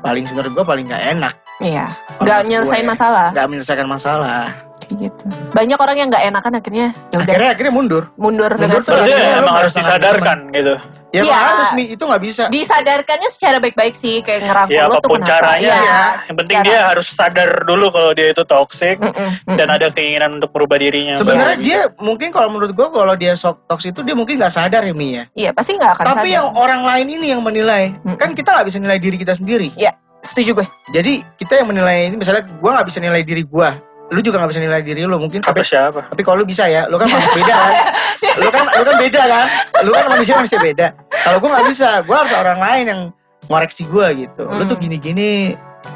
paling 0.00 0.24
menurut 0.32 0.52
gue 0.52 0.64
paling 0.64 0.86
nggak 0.88 1.04
enak 1.14 1.34
Iya. 1.56 1.88
Nggak 2.20 2.40
gue. 2.40 2.48
nyelesain 2.52 2.84
masalah. 2.84 3.32
nggak 3.32 3.48
menyelesaikan 3.48 3.88
masalah 3.88 4.52
Kayak 4.86 4.98
gitu. 5.04 5.24
Banyak 5.50 5.76
orang 5.76 5.96
yang 5.96 6.08
nggak 6.08 6.24
enakan 6.24 6.52
akhirnya 6.56 6.86
ya 7.06 7.16
udah 7.16 7.26
akhirnya 7.26 7.50
akhirnya 7.50 7.72
mundur 7.72 8.02
mundur, 8.14 8.50
dengan 8.50 8.78
Mundur 8.78 8.86
berarti 8.88 9.02
Iya, 9.02 9.16
sendirinya. 9.16 9.34
lu 9.34 9.42
emang 9.42 9.56
harus 9.56 9.74
disadarkan 9.74 10.38
gitu 10.52 10.74
ya 11.08 11.22
Iya. 11.22 11.38
harus 11.40 11.70
mi 11.72 11.84
itu 11.88 12.02
nggak 12.02 12.22
bisa 12.22 12.42
Disadarkannya 12.46 13.28
secara 13.28 13.56
baik-baik 13.58 13.94
sih 13.94 14.20
kayak 14.20 14.40
ngerangkul 14.44 14.76
ya 14.76 14.84
lu 14.84 14.92
tuh 14.92 15.00
apa 15.00 15.08
pun 15.08 15.18
kenapa. 15.18 15.32
caranya 15.32 15.64
Iya, 15.64 15.74
ya 15.74 16.02
yang 16.22 16.36
penting 16.36 16.56
secara- 16.56 16.68
dia 16.68 16.78
harus 16.84 17.06
sadar 17.08 17.50
dulu 17.62 17.86
kalau 17.88 18.10
dia 18.12 18.28
itu 18.28 18.42
toxic 18.44 18.96
Mm-mm, 18.96 19.10
mm-mm. 19.10 19.56
dan 19.56 19.68
ada 19.68 19.86
keinginan 19.88 20.30
untuk 20.34 20.50
merubah 20.52 20.76
dirinya 20.76 21.14
sebenarnya 21.14 21.56
Baru 21.56 21.64
dia 21.64 21.78
mungkin 21.98 22.28
kalau 22.30 22.48
menurut 22.48 22.70
gue 22.70 22.86
kalau 22.86 23.14
dia 23.14 23.32
sok 23.34 23.64
toks 23.66 23.86
itu 23.86 24.00
dia 24.00 24.12
mungkin 24.12 24.36
nggak 24.36 24.52
sadar 24.52 24.82
ya 24.82 24.92
mi 24.92 25.08
ya 25.14 25.24
Iya 25.34 25.50
pasti 25.50 25.74
nggak 25.74 25.92
akan 25.94 26.04
tapi 26.06 26.28
sadar. 26.28 26.36
yang 26.36 26.46
orang 26.52 26.82
lain 26.84 27.06
ini 27.10 27.26
yang 27.28 27.40
menilai 27.40 27.90
Mm-mm. 27.96 28.14
kan 28.14 28.30
kita 28.30 28.52
nggak 28.52 28.66
bisa 28.66 28.78
nilai 28.78 28.98
diri 28.98 29.16
kita 29.16 29.32
sendiri 29.32 29.72
Setuju 30.18 30.50
gue. 30.54 30.66
jadi 30.90 31.22
kita 31.34 31.54
yang 31.56 31.68
menilai 31.68 32.08
ini 32.08 32.16
misalnya 32.16 32.44
gue 32.44 32.66
nggak 32.68 32.84
bisa 32.84 32.98
nilai 32.98 33.22
diri 33.22 33.42
gue 33.42 33.68
lu 34.08 34.20
juga 34.20 34.38
nggak 34.38 34.50
bisa 34.50 34.60
nilai 34.60 34.80
diri 34.80 35.02
lu 35.02 35.16
mungkin 35.16 35.40
Kata 35.40 35.50
tapi 35.52 35.62
siapa? 35.62 36.00
tapi 36.06 36.22
kalau 36.22 36.38
lu 36.38 36.46
bisa 36.46 36.64
ya 36.64 36.86
lu 36.86 36.94
kan 36.94 37.08
manusia 37.08 37.32
beda 37.32 37.54
kan 37.56 37.72
lu 38.40 38.48
kan 38.48 38.64
lu 38.68 38.82
kan 38.84 38.96
beda 38.96 39.22
kan 39.24 39.46
lu 39.82 39.90
kan 39.90 40.04
manusia 40.08 40.34
manusia 40.36 40.58
beda 40.58 40.86
kalau 41.20 41.38
gue 41.38 41.48
nggak 41.48 41.66
bisa 41.66 41.88
gue 42.00 42.16
harus 42.16 42.32
orang 42.32 42.58
lain 42.60 42.84
yang 42.86 43.00
ngoreksi 43.44 43.82
gue 43.84 44.06
gitu 44.20 44.42
lu 44.44 44.62
tuh 44.64 44.74
Hmm. 44.74 44.84
gini 44.84 44.96
gini 44.96 45.30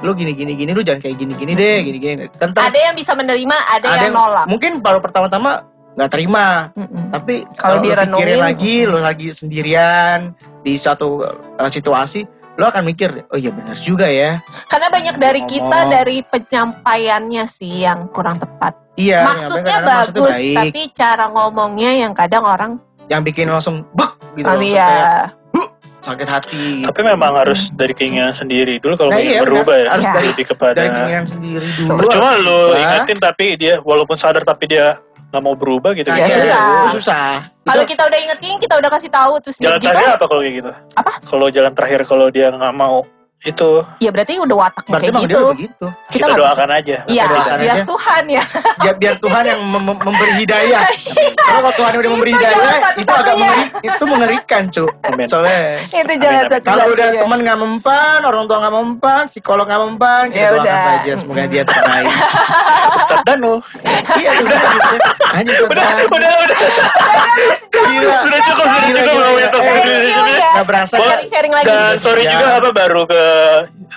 lu 0.00 0.10
gini 0.12 0.32
gini 0.32 0.52
gini 0.54 0.70
lu 0.70 0.80
jangan 0.80 1.00
kayak 1.00 1.16
gini 1.16 1.34
gini 1.34 1.52
deh 1.52 1.78
gini 1.80 1.98
gini 1.98 2.24
tentang 2.32 2.62
Ada 2.62 2.78
yang 2.80 2.94
bisa 2.94 3.10
menerima, 3.12 3.56
ada, 3.68 3.86
yang 3.96 4.10
nolak. 4.12 4.46
mungkin 4.46 4.78
baru 4.78 4.98
pertama-tama 4.98 5.66
nggak 5.92 6.10
terima 6.10 6.70
Mm-mm. 6.72 7.10
tapi 7.10 7.42
Kalau 7.52 7.78
direnungin- 7.78 8.22
pikirin 8.24 8.38
lagi 8.40 8.74
lu 8.84 8.98
lagi 8.98 9.28
sendirian 9.30 10.30
di 10.60 10.74
suatu 10.74 11.26
uh, 11.26 11.66
situasi 11.66 12.22
lu 12.60 12.68
akan 12.68 12.84
mikir 12.84 13.24
oh 13.26 13.38
iya 13.40 13.48
benar 13.48 13.72
juga 13.74 14.04
ya 14.04 14.44
Karena 14.68 14.92
banyak 14.92 15.16
dari 15.16 15.40
Ngomong. 15.40 15.54
kita 15.56 15.78
dari 15.88 16.16
penyampaiannya 16.20 17.44
sih 17.48 17.82
yang 17.82 18.12
kurang 18.12 18.36
tepat. 18.36 18.76
iya 18.94 19.24
maksudnya 19.24 19.80
maksudnya 19.80 20.12
bagus, 20.12 20.36
baik. 20.36 20.56
tapi 20.60 20.80
cara 20.92 21.24
ngomongnya 21.26 21.90
yang 21.96 22.12
kadang 22.12 22.44
orang 22.44 22.76
yang 23.08 23.24
bikin 23.24 23.48
langsung 23.48 23.80
bek 23.90 24.12
gitu 24.36 24.44
oh, 24.44 24.60
iya. 24.60 24.86
kayak 24.86 25.40
sakit 26.00 26.28
hati 26.28 26.64
Tapi 26.80 27.00
memang 27.02 27.36
harus 27.36 27.68
dari 27.70 27.92
keinginan 27.92 28.32
sendiri 28.32 28.80
dulu 28.80 28.96
kalau 28.96 29.12
Nah, 29.12 29.20
iya, 29.20 29.44
berubah 29.44 29.76
ya. 29.76 29.88
harus 29.92 30.04
Ya. 30.04 30.14
dari 30.16 30.28
kepada 30.34 30.72
dari 30.74 30.88
keinginan 30.88 31.26
sendiri 31.28 31.68
dulu 31.76 31.96
Percuma 31.98 32.28
lu 32.36 32.44
berubah. 32.72 32.80
ingetin 32.80 33.18
tapi 33.20 33.46
dia 33.56 33.74
walaupun 33.80 34.16
sadar 34.16 34.40
tapi 34.42 34.64
dia 34.66 34.96
nggak 35.30 35.42
mau 35.46 35.54
berubah 35.54 35.94
gitu. 35.94 36.10
Nah, 36.10 36.18
Ya, 36.18 36.26
susah. 36.26 36.90
susah 36.90 37.26
Kalau 37.62 37.84
kita 37.86 38.02
udah 38.02 38.18
ingetin, 38.18 38.58
kita 38.58 38.74
udah 38.82 38.90
kasih 38.90 39.10
tahu 39.14 39.32
terus 39.38 39.56
dia 39.62 39.70
Jalan 39.70 39.78
gitu, 39.78 39.88
terakhir 39.94 40.10
apa 40.18 40.26
kalau 40.26 40.40
kayak 40.42 40.54
gitu? 40.58 40.70
Apa? 40.98 41.12
Kalau 41.22 41.46
jalan 41.54 41.72
terakhir 41.72 42.00
kalau 42.02 42.26
dia 42.34 42.46
nggak 42.50 42.74
mau 42.74 43.06
itu 43.40 43.70
ya 43.98 44.12
berarti 44.12 44.36
udah 44.36 44.52
wataknya 44.58 44.92
berarti 44.92 45.08
kayak 45.08 45.24
gitu. 45.24 45.40
begitu 45.50 45.86
Kita 45.88 46.12
kita, 46.12 46.24
nggak 46.26 46.36
bisa. 46.36 46.44
doakan 46.44 46.68
aja. 46.70 46.96
Iya, 47.02 47.24
Kita 47.24 47.32
doakan 47.32 47.56
biar 47.56 47.72
aja. 47.72 47.84
Tuhan 47.86 48.22
ya. 48.28 48.44
biar, 48.76 48.94
biar 48.94 49.14
Tuhan 49.16 49.42
yang 49.46 49.60
mem- 49.62 49.84
mem- 49.86 50.02
memberi 50.02 50.32
hidayah 50.36 50.82
karena 51.38 51.58
kalau 51.58 51.72
Tuhan 51.72 51.92
udah 51.96 52.10
memberi 52.10 52.30
Itu 52.30 52.38
hidayah 52.38 52.78
itu 52.92 53.12
agak 53.14 53.34
mengeri- 53.34 53.70
itu 53.80 54.04
mengerikan 54.04 54.62
cu 54.68 54.84
Amin. 55.02 55.26
soalnya 55.26 55.60
Itu 55.86 56.12
jalan 56.14 56.36
amin. 56.38 56.50
satu 56.50 56.66
kalau 56.66 56.84
udah 56.90 57.06
teman 57.14 57.38
nggak 57.40 57.58
mempan 57.58 58.18
orang 58.22 58.44
tua 58.44 58.56
nggak 58.58 58.74
mempan 58.76 59.22
psikolog 59.24 59.64
nggak 59.64 59.82
mempan 59.82 60.22
kita 60.28 60.36
Ya 60.36 60.48
doakan 60.50 60.60
udah. 60.60 60.82
saja 60.84 61.12
semoga 61.16 61.42
dia 61.46 61.62
terbaik 61.64 62.12
Ustadz 62.98 63.24
Danu. 63.24 63.54
iya 64.16 64.30
udah 64.36 64.60
gitu 64.68 64.96
hanya 65.30 65.52
Udah, 65.62 65.88
udah, 66.04 66.32
udah. 66.42 66.58
gila 67.70 68.16
Sudah 68.20 68.40
cukup, 68.42 68.66
sudah 68.84 69.02
cukup 69.06 69.28
Eh, 69.60 70.28
ya. 70.28 70.50
nggak 70.52 70.66
berasa 70.66 70.94
Sharing-sharing 70.98 71.52
lagi. 71.52 71.66
Dan 71.66 71.94
sorry 71.96 72.24
juga 72.26 72.58
apa 72.58 72.70
baru 72.70 73.02
ke 73.06 73.22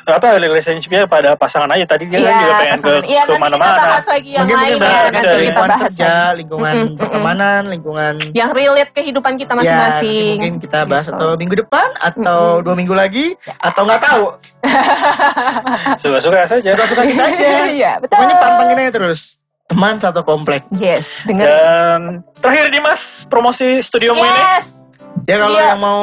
apa 0.03 0.27
relationshipnya 0.36 1.05
pada 1.05 1.34
pasangan 1.34 1.69
aja 1.69 1.86
tadi 1.86 2.05
dia 2.05 2.17
kan 2.17 2.23
Iya, 2.23 2.34
juga 2.36 2.53
pengen 2.53 2.73
ke 2.73 2.75
pasangan. 2.75 3.03
Iya, 3.03 3.21
nanti 3.23 3.39
kita 3.53 3.59
bahas 3.79 4.05
lagi 4.05 4.29
yang 4.29 4.41
mungkin 4.43 4.57
lain 4.57 4.79
ya. 4.79 4.99
Nanti 5.05 5.36
kita 5.43 5.61
bahas 5.63 5.81
kerja 5.88 6.05
lagi. 6.05 6.38
lingkungan 6.38 6.73
Mm-mm, 6.73 6.84
mm-mm. 6.86 6.99
pertemanan 6.99 7.61
lingkungan 7.67 8.13
Yang 8.31 8.49
relate 8.53 8.91
kehidupan 8.91 9.34
kita 9.36 9.51
Ya, 9.53 9.57
masing-masing. 9.57 10.11
nanti 10.11 10.36
mungkin 10.36 10.55
kita 10.59 10.79
bahas 10.86 11.05
Gitu. 11.05 11.15
atau 11.15 11.29
minggu 11.36 11.55
depan 11.57 11.88
atau 11.97 12.39
Mm-mm. 12.51 12.63
dua 12.63 12.75
minggu 12.75 12.93
lagi 12.93 13.25
atau 13.57 13.81
nggak 13.81 14.01
tahu 14.01 14.23
Suka-suka 16.01 16.39
saja. 16.47 16.69
suka-suka 16.69 17.01
kita 17.03 17.23
aja 17.25 17.47
Iya, 17.73 17.91
betul. 17.97 18.15
pokoknya 18.15 18.36
pantengin 18.38 18.77
aja 18.79 18.91
terus 18.93 19.21
teman 19.63 19.95
satu 19.95 20.21
komplek 20.21 20.61
Yes, 20.71 21.07
denger. 21.23 21.45
Dan 21.45 21.99
terakhir 22.36 22.67
Dimas 22.69 23.01
promosi 23.25 23.79
studiomu 23.79 24.19
ini. 24.19 24.27
Yes. 24.51 24.84
ya 25.23 25.38
kalau 25.38 25.53
Studio. 25.53 25.63
yang 25.65 25.79
mau 25.79 26.01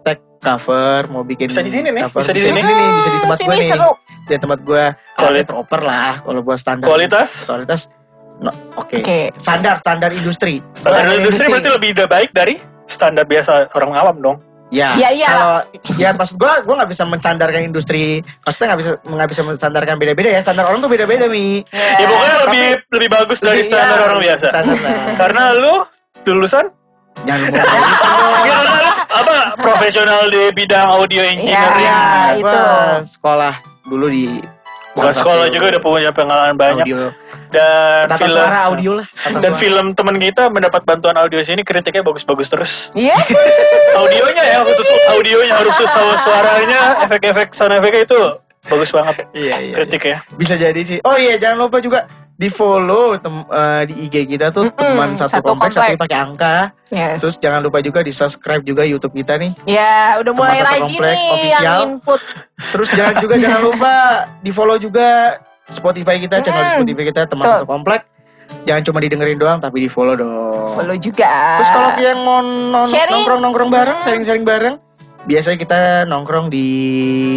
tag 0.00 0.18
cover 0.42 1.00
mau 1.06 1.22
bikin 1.22 1.46
Bisa 1.46 1.62
di 1.62 1.70
sini 1.70 1.88
nih, 1.88 2.02
cover, 2.04 2.20
bisa 2.20 2.32
di 2.32 2.36
bisa 2.36 2.48
sini. 2.48 2.58
di 2.58 2.66
sini 2.66 2.82
bisa 2.92 3.08
di 3.08 3.18
tempat 3.20 3.36
Sini 3.36 3.46
gue 3.46 3.56
nih 3.56 3.68
seru. 3.68 3.90
di 4.22 4.36
tempat 4.36 4.58
gue 4.60 4.84
Kualitas. 5.14 5.46
proper 5.48 5.80
lah 5.80 6.12
kalau 6.20 6.40
buat 6.40 6.58
standar 6.58 6.84
Kualitas 6.84 7.28
kualitas 7.44 7.80
no, 8.38 8.50
oke 8.74 8.96
Oke. 8.96 9.18
standar 9.36 9.78
standar 9.78 10.10
industri 10.10 10.58
standar 10.72 11.06
Standar 11.06 11.16
industri 11.16 11.22
industri. 11.40 11.52
berarti 11.52 11.70
lebih 11.72 11.90
baik 12.06 12.30
dari 12.32 12.54
standar 12.84 13.24
biasa 13.24 13.50
orang 13.72 13.92
awam 13.94 14.16
dong. 14.18 14.36
ya 14.68 14.96
Ya 14.96 15.08
iya 15.10 15.28
kalau 15.28 15.50
lah. 15.54 15.62
ya 15.94 16.08
maksud 16.10 16.34
gue 16.34 16.52
gue 16.60 16.74
nggak 16.74 16.90
bisa 16.90 17.04
menstandarkan 17.04 17.62
industri 17.62 18.04
maksudnya 18.40 18.66
nggak 18.68 18.80
bisa 18.80 18.90
nggak 19.04 19.28
bisa 19.28 19.42
menstandarkan 19.42 19.94
beda-beda 19.96 20.28
ya 20.30 20.40
standar 20.40 20.64
orang 20.64 20.80
tuh 20.80 20.88
beda-beda 20.88 21.28
mi 21.28 21.60
Ya 21.70 22.02
pokoknya 22.02 22.34
tapi- 22.34 22.42
lebih 22.42 22.66
lebih 22.90 23.08
bagus 23.10 23.38
dari 23.38 23.62
standar 23.62 23.96
iya, 23.96 24.06
orang 24.06 24.18
biasa. 24.18 24.46
standar 24.48 24.76
lah. 24.76 24.94
Karena 25.14 25.42
lu 25.52 25.74
lulusan 26.24 26.66
jangan 27.22 27.52
ngomong 27.52 28.42
apa 29.12 29.34
profesional 29.56 30.26
di 30.28 30.42
bidang 30.52 30.88
audio 30.88 31.22
engineering. 31.22 31.84
Ya, 31.84 32.36
itu. 32.36 32.62
sekolah 33.08 33.54
dulu 33.84 34.06
di 34.08 34.40
Bukan 34.92 35.08
sekolah 35.16 35.48
juga 35.48 35.72
udah 35.72 35.80
punya 35.80 36.10
pengalaman 36.12 36.52
banyak 36.52 36.84
audio 36.84 37.08
dan 37.48 38.08
tata 38.12 38.20
film 38.20 38.36
suara 38.36 38.58
audio 38.68 38.92
lah 39.00 39.06
tata 39.08 39.40
dan 39.40 39.52
suara. 39.52 39.60
film 39.60 39.86
teman 39.96 40.16
kita 40.20 40.42
mendapat 40.52 40.84
bantuan 40.84 41.16
audio 41.16 41.40
sini 41.40 41.64
kritiknya 41.64 42.04
bagus-bagus 42.04 42.48
terus. 42.52 42.72
Iya. 42.92 43.16
Audionya 44.00 44.44
ya 44.44 44.58
khusus 44.64 44.84
audionya 45.08 45.52
harus 45.52 45.72
su- 45.76 46.18
suaranya 46.24 46.80
efek-efek 47.08 47.52
sound 47.52 47.72
efeknya 47.76 48.04
itu 48.04 48.20
bagus 48.64 48.90
banget 48.90 49.14
iya 49.36 49.56
iya 49.60 49.74
kritiknya. 49.74 50.18
bisa 50.32 50.54
jadi 50.54 50.80
sih 50.80 50.98
oh 51.00 51.16
iya 51.16 51.34
jangan 51.36 51.66
lupa 51.66 51.78
juga 51.78 52.06
di 52.32 52.48
follow 52.48 53.14
tem- 53.16 53.46
eh, 53.46 53.82
di 53.86 54.06
IG 54.06 54.26
kita 54.28 54.50
tuh 54.50 54.66
Mm-mm, 54.66 54.74
teman 54.74 55.10
satu, 55.12 55.30
satu 55.32 55.46
kompleks 55.48 55.74
komplek. 55.74 55.94
tapi 55.94 56.00
pakai 56.00 56.18
angka 56.20 56.54
Yes. 56.88 57.18
terus 57.18 57.36
jangan 57.38 57.60
lupa 57.60 57.78
juga 57.80 58.00
di 58.00 58.10
subscribe 58.10 58.62
juga 58.62 58.82
YouTube 58.82 59.14
kita 59.14 59.34
nih 59.36 59.52
ya, 59.64 60.16
udah 60.16 60.32
mulai 60.32 60.54
Teman 60.54 60.62
satu 60.62 60.70
rajin 60.76 60.84
komplek, 60.92 61.12
nih 61.12 61.28
official. 61.30 61.62
yang 61.62 61.78
input. 61.88 62.20
terus 62.68 62.88
jangan 62.90 63.14
juga 63.16 63.34
jangan 63.36 63.60
lupa 63.68 63.94
di 64.38 64.50
follow 64.50 64.76
juga 64.76 65.08
Spotify 65.64 66.16
kita 66.18 66.36
channel 66.40 66.62
di. 66.62 66.70
Spotify 66.84 67.02
kita 67.08 67.20
teman 67.24 67.44
satu 67.48 67.64
komplek 67.64 68.00
jangan 68.62 68.82
cuma 68.84 68.98
didengerin 68.98 69.38
doang 69.38 69.58
tapi 69.58 69.76
di 69.78 69.88
follow 69.88 70.14
dong 70.14 70.68
Follow 70.70 70.96
juga. 70.96 71.58
Terus 71.58 71.70
kalau 71.70 71.90
yang 71.98 72.18
mau 72.20 72.40
non- 72.40 72.86
Sharing. 72.86 73.12
nongkrong-nongkrong 73.18 73.70
bareng, 73.70 73.98
sharing-sharing 74.00 74.40
bareng, 74.42 74.74
biasanya 75.22 75.58
kita 75.58 75.78
nongkrong 76.04 76.48
di 76.48 76.66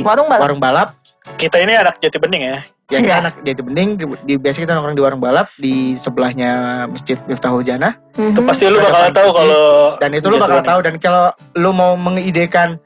warung 0.02 0.28
balap. 0.28 0.42
warung 0.42 0.60
balap. 0.60 0.90
Kita 1.36 1.58
ini 1.58 1.74
anak 1.74 1.98
jati 1.98 2.18
bening 2.18 2.44
ya. 2.46 2.60
Ya 2.86 3.02
kita 3.02 3.10
Iya. 3.10 3.18
anak 3.20 3.34
Jati 3.42 3.62
Bening, 3.66 3.90
di, 3.98 4.06
di 4.24 4.34
biasa 4.38 4.62
kita 4.62 4.78
nongkrong 4.78 4.94
di 4.94 5.02
warung 5.02 5.18
balap 5.18 5.50
di 5.58 5.98
sebelahnya 5.98 6.52
Masjid 6.86 7.18
Miftahul 7.26 7.66
Jannah 7.66 7.98
Itu 8.14 8.38
Mhm. 8.38 8.46
pasti 8.46 8.70
lu 8.70 8.78
bakal 8.78 9.10
tahu 9.10 9.30
kalau 9.34 9.66
dan 9.98 10.14
itu 10.14 10.30
lu 10.30 10.38
bakal 10.38 10.62
tahu 10.62 10.80
dan 10.80 10.94
kalau 10.96 11.34
lu 11.58 11.74
mau 11.74 11.98
mengidekan 11.98 12.78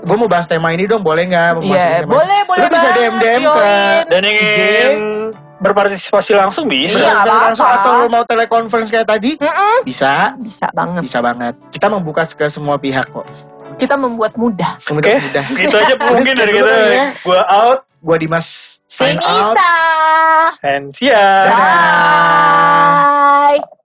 gue 0.00 0.16
mau 0.16 0.30
bahas 0.30 0.46
tema 0.46 0.70
ini 0.70 0.86
dong 0.86 1.02
boleh 1.02 1.26
nggak 1.26 1.48
mau 1.52 1.62
bahas 1.66 1.82
Iya, 1.82 1.90
tema 1.90 1.98
ini? 1.98 2.14
boleh, 2.14 2.40
boleh 2.46 2.60
Lu 2.60 2.66
bisa 2.70 2.88
DM 2.94 3.14
DM 3.18 3.42
ke 3.42 3.70
dan 4.06 4.22
ingin 4.24 4.90
berpartisipasi 5.58 6.30
langsung 6.32 6.64
bisa. 6.64 6.94
Iya, 6.96 7.20
langsung 7.20 7.66
atau 7.66 7.90
lu 7.96 8.08
mau 8.08 8.22
telekonferensi 8.22 8.94
kayak 8.94 9.08
tadi 9.08 9.34
Mm-mm. 9.36 9.82
bisa 9.82 10.38
Bisa 10.38 10.70
banget. 10.70 11.02
bisa 11.02 11.18
banget 11.18 11.58
kita 11.68 11.90
membuka 11.90 12.22
ke 12.24 12.46
semua 12.46 12.78
pihak 12.78 13.02
kok 13.04 13.26
Kita 13.80 13.96
membuat 13.96 14.36
mudah. 14.36 14.76
Oke. 14.86 15.16
mudah 15.16 15.44
Gitu 15.60 15.74
aja 15.76 15.94
mungkin 15.96 16.34
dari 16.36 16.52
kita. 16.52 16.70
Ya. 16.70 17.06
Gua 17.24 17.42
out 17.48 17.80
gue 18.00 18.16
Dimas 18.16 18.80
sign 18.88 19.20
out 19.20 19.52
Finisa. 19.52 19.72
and 20.64 20.84
see 20.96 21.12
ya. 21.12 21.26
Dadah. 21.48 21.58
Bye. 23.60 23.79